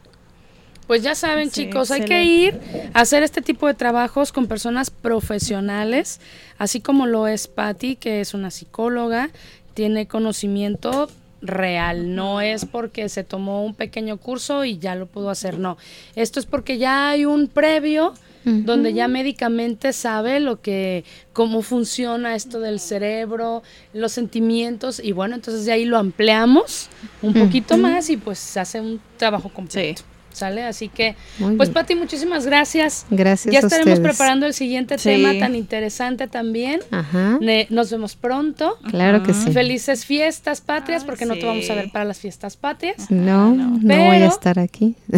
Pues 0.92 1.04
ya 1.04 1.16
saben, 1.16 1.50
chicos, 1.50 1.90
hay 1.90 2.04
que 2.04 2.26
ir 2.26 2.60
a 2.94 3.00
hacer 3.00 3.24
este 3.24 3.42
tipo 3.42 3.66
de 3.66 3.74
trabajos 3.74 4.34
con 4.34 4.48
personas 4.48 4.90
profesionales, 4.90 6.20
así 6.58 6.82
como 6.82 7.06
lo 7.06 7.28
es 7.28 7.48
Patty, 7.48 7.96
que 7.96 8.20
es 8.20 8.34
una 8.34 8.52
psicóloga, 8.52 9.30
tiene 9.74 10.10
conocimiento 10.10 11.10
real, 11.42 12.14
no 12.14 12.42
es 12.42 12.66
porque 12.66 13.08
se 13.08 13.24
tomó 13.24 13.64
un 13.64 13.74
pequeño 13.74 14.18
curso 14.18 14.66
y 14.66 14.80
ya 14.80 14.96
lo 14.96 15.06
pudo 15.06 15.30
hacer, 15.30 15.60
no. 15.60 15.78
Esto 16.18 16.42
es 16.42 16.46
porque 16.46 16.78
ya 16.78 17.12
hay 17.12 17.24
un 17.24 17.48
previo 17.48 18.14
donde 18.44 18.92
ya 18.92 19.08
médicamente 19.08 19.94
sabe 19.94 20.42
lo 20.42 20.62
que 20.62 21.06
cómo 21.32 21.62
funciona 21.62 22.36
esto 22.36 22.60
del 22.60 22.82
cerebro, 22.82 23.64
los 23.94 24.12
sentimientos 24.12 25.00
y 25.02 25.14
bueno, 25.14 25.36
entonces 25.36 25.64
de 25.64 25.72
ahí 25.72 25.86
lo 25.86 25.98
ampliamos 25.98 26.90
un 27.22 27.34
poquito 27.34 27.78
más 27.78 28.10
y 28.10 28.18
pues 28.18 28.40
se 28.40 28.60
hace 28.60 28.82
un 28.82 29.00
trabajo 29.16 29.48
completo. 29.48 30.02
¿Sale? 30.34 30.64
Así 30.64 30.88
que, 30.90 31.16
Muy 31.40 31.56
pues. 31.58 31.70
Pati, 31.70 31.96
muchísimas 31.96 32.46
gracias. 32.46 33.06
Gracias 33.10 33.52
Ya 33.54 33.60
a 33.60 33.64
estaremos 33.64 33.94
ustedes. 33.94 34.00
preparando 34.16 34.46
el 34.46 34.54
siguiente 34.54 34.98
Sí. 34.98 35.10
tema 35.10 35.34
tan 35.40 35.56
interesante 35.56 36.28
también. 36.28 36.80
Ajá. 36.92 37.38
Ne- 37.42 37.68
nos 37.70 37.92
vemos 37.92 38.16
pronto. 38.16 38.78
Claro 38.90 39.24
que 39.24 39.34
sí. 39.34 39.52
Felices 39.52 40.06
fiestas 40.06 40.62
patrias, 40.62 41.04
porque 41.04 41.26
no 41.26 41.36
te 41.36 41.46
vamos 41.46 41.70
a 41.70 41.76
ver 41.76 41.92
para 41.92 42.06
las 42.06 42.20
fiestas 42.20 42.58
patrias. 42.58 43.10
No, 43.12 43.54
no, 43.54 43.80
voy 43.82 43.96
a 43.96 44.10
Pero- 44.12 44.28
estar 44.28 44.60
aquí. 44.60 44.96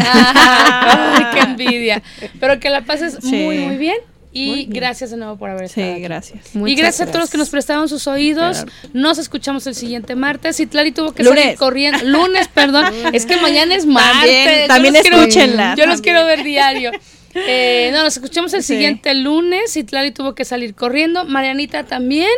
Qué 1.33 1.39
envidia. 1.47 2.01
Pero 2.39 2.59
que 2.59 2.69
la 2.69 2.81
pases 2.81 3.17
Sí. 3.21 3.35
muy, 3.43 3.59
muy 3.59 3.77
bien. 3.77 3.97
Y 4.33 4.65
gracias 4.65 5.11
de 5.11 5.17
nuevo 5.17 5.37
por 5.37 5.49
haber 5.49 5.65
estado. 5.65 5.91
aquí. 5.93 6.01
gracias. 6.01 6.39
y 6.55 6.75
gracias, 6.75 7.01
a 7.07 7.11
todos 7.11 7.21
los 7.21 7.29
que 7.29 7.37
nos 7.37 7.49
prestaron 7.49 7.87
sus 7.87 8.07
oídos. 8.07 8.65
Nos 8.93 9.17
escuchamos 9.19 9.67
el 9.67 9.75
siguiente 9.75 10.15
martes. 10.15 10.59
Y 10.59 10.65
Tlari 10.65 10.91
tuvo 10.91 11.13
que 11.13 11.23
Lunes. 11.23 11.43
salir 11.43 11.57
corriendo. 11.57 11.99
Lunes, 12.03 12.47
perdón. 12.47 12.85
es 13.13 13.25
que 13.25 13.37
mañana 13.37 13.75
es 13.75 13.85
martes. 13.85 14.67
También 14.67 14.95
quiero- 14.95 15.17
escúchenla, 15.17 15.75
Yo 15.75 15.85
los 15.85 16.01
quiero 16.01 16.25
ver 16.25 16.43
diario. 16.43 16.91
Eh, 17.35 17.89
no, 17.91 18.03
nos 18.03 18.15
escuchamos 18.15 18.53
el 18.53 18.61
Sí. 18.61 18.73
siguiente 18.75 19.11
lunes. 19.15 19.75
Y 19.75 19.83
Tlari 19.83 20.11
tuvo 20.11 20.35
que 20.35 20.45
salir 20.45 20.75
corriendo. 20.75 21.25
Marianita 21.25 21.83
también. 21.83 22.29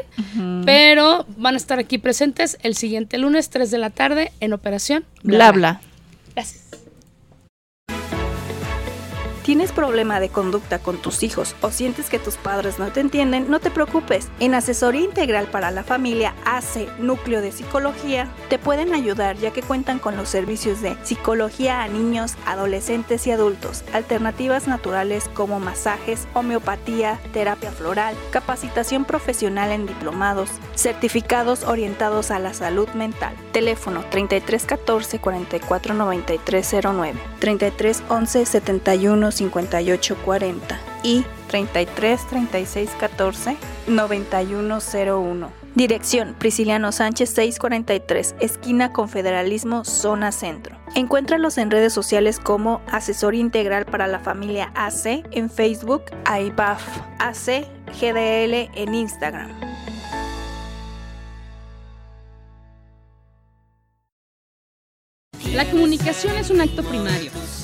Pero 0.65 1.25
van 1.35 1.55
a 1.55 1.57
estar 1.57 1.79
aquí 1.79 1.97
presentes 1.97 2.57
el 2.63 2.77
siguiente 2.77 3.17
lunes, 3.17 3.49
3 3.49 3.71
de 3.71 3.77
la 3.77 3.89
tarde, 3.89 4.31
en 4.39 4.53
Operación 4.53 5.03
Bla, 5.21 5.51
bla. 5.51 5.81
Gracias. 6.33 6.63
¿Tienes 9.45 9.71
problema 9.71 10.19
de 10.19 10.29
conducta 10.29 10.79
con 10.79 10.97
tus 10.97 11.21
hijos 11.21 11.55
o 11.61 11.69
sientes 11.69 12.09
que 12.09 12.17
tus 12.17 12.35
padres 12.35 12.79
no 12.79 12.87
te 12.87 12.99
entienden? 12.99 13.47
No 13.47 13.59
te 13.59 13.69
preocupes. 13.69 14.27
En 14.39 14.55
Asesoría 14.55 15.03
Integral 15.03 15.45
para 15.45 15.69
la 15.69 15.83
Familia 15.83 16.33
AC 16.45 16.89
Núcleo 16.97 17.41
de 17.41 17.51
Psicología 17.51 18.27
te 18.49 18.57
pueden 18.57 18.91
ayudar 18.95 19.37
ya 19.37 19.51
que 19.51 19.61
cuentan 19.61 19.99
con 19.99 20.17
los 20.17 20.29
servicios 20.29 20.81
de 20.81 20.97
psicología 21.03 21.83
a 21.83 21.87
niños, 21.87 22.33
adolescentes 22.47 23.27
y 23.27 23.31
adultos, 23.31 23.83
alternativas 23.93 24.67
naturales 24.67 25.29
como 25.35 25.59
masajes, 25.59 26.27
homeopatía, 26.33 27.19
terapia 27.31 27.71
floral, 27.71 28.15
capacitación 28.31 29.05
profesional 29.05 29.71
en 29.71 29.85
diplomados, 29.85 30.49
certificados 30.73 31.65
orientados 31.65 32.31
a 32.31 32.39
la 32.39 32.55
salud 32.55 32.89
mental. 32.95 33.35
Teléfono 33.51 34.03
3314 34.09 35.19
44 35.19 35.93
93 35.93 36.75
09, 36.83 37.19
3311 37.39 38.45
71 38.47 39.34
58 39.35 40.17
40 40.23 40.79
y 41.03 41.25
33 41.47 42.27
36 42.27 42.89
14 42.99 43.57
91 43.87 44.79
01. 44.79 45.65
Dirección 45.75 46.35
Prisciliano 46.39 46.93
Sánchez 46.93 47.31
643, 47.31 48.35
esquina 48.39 48.93
Confederalismo, 48.93 49.83
zona 49.83 50.31
centro. 50.31 50.77
Encuéntralos 50.95 51.57
en 51.57 51.69
redes 51.69 51.91
sociales 51.91 52.39
como 52.39 52.81
Asesor 52.89 53.35
Integral 53.35 53.85
para 53.85 54.07
la 54.07 54.19
Familia 54.19 54.71
AC 54.73 55.25
en 55.31 55.49
Facebook, 55.49 56.03
AIBAF 56.23 56.81
AC 57.19 57.67
GDL 57.99 58.71
en 58.73 58.95
Instagram. 58.95 59.51
La 65.53 65.69
comunicación 65.69 66.37
es 66.37 66.49
un 66.49 66.61
acto 66.61 66.83
primario. 66.83 67.31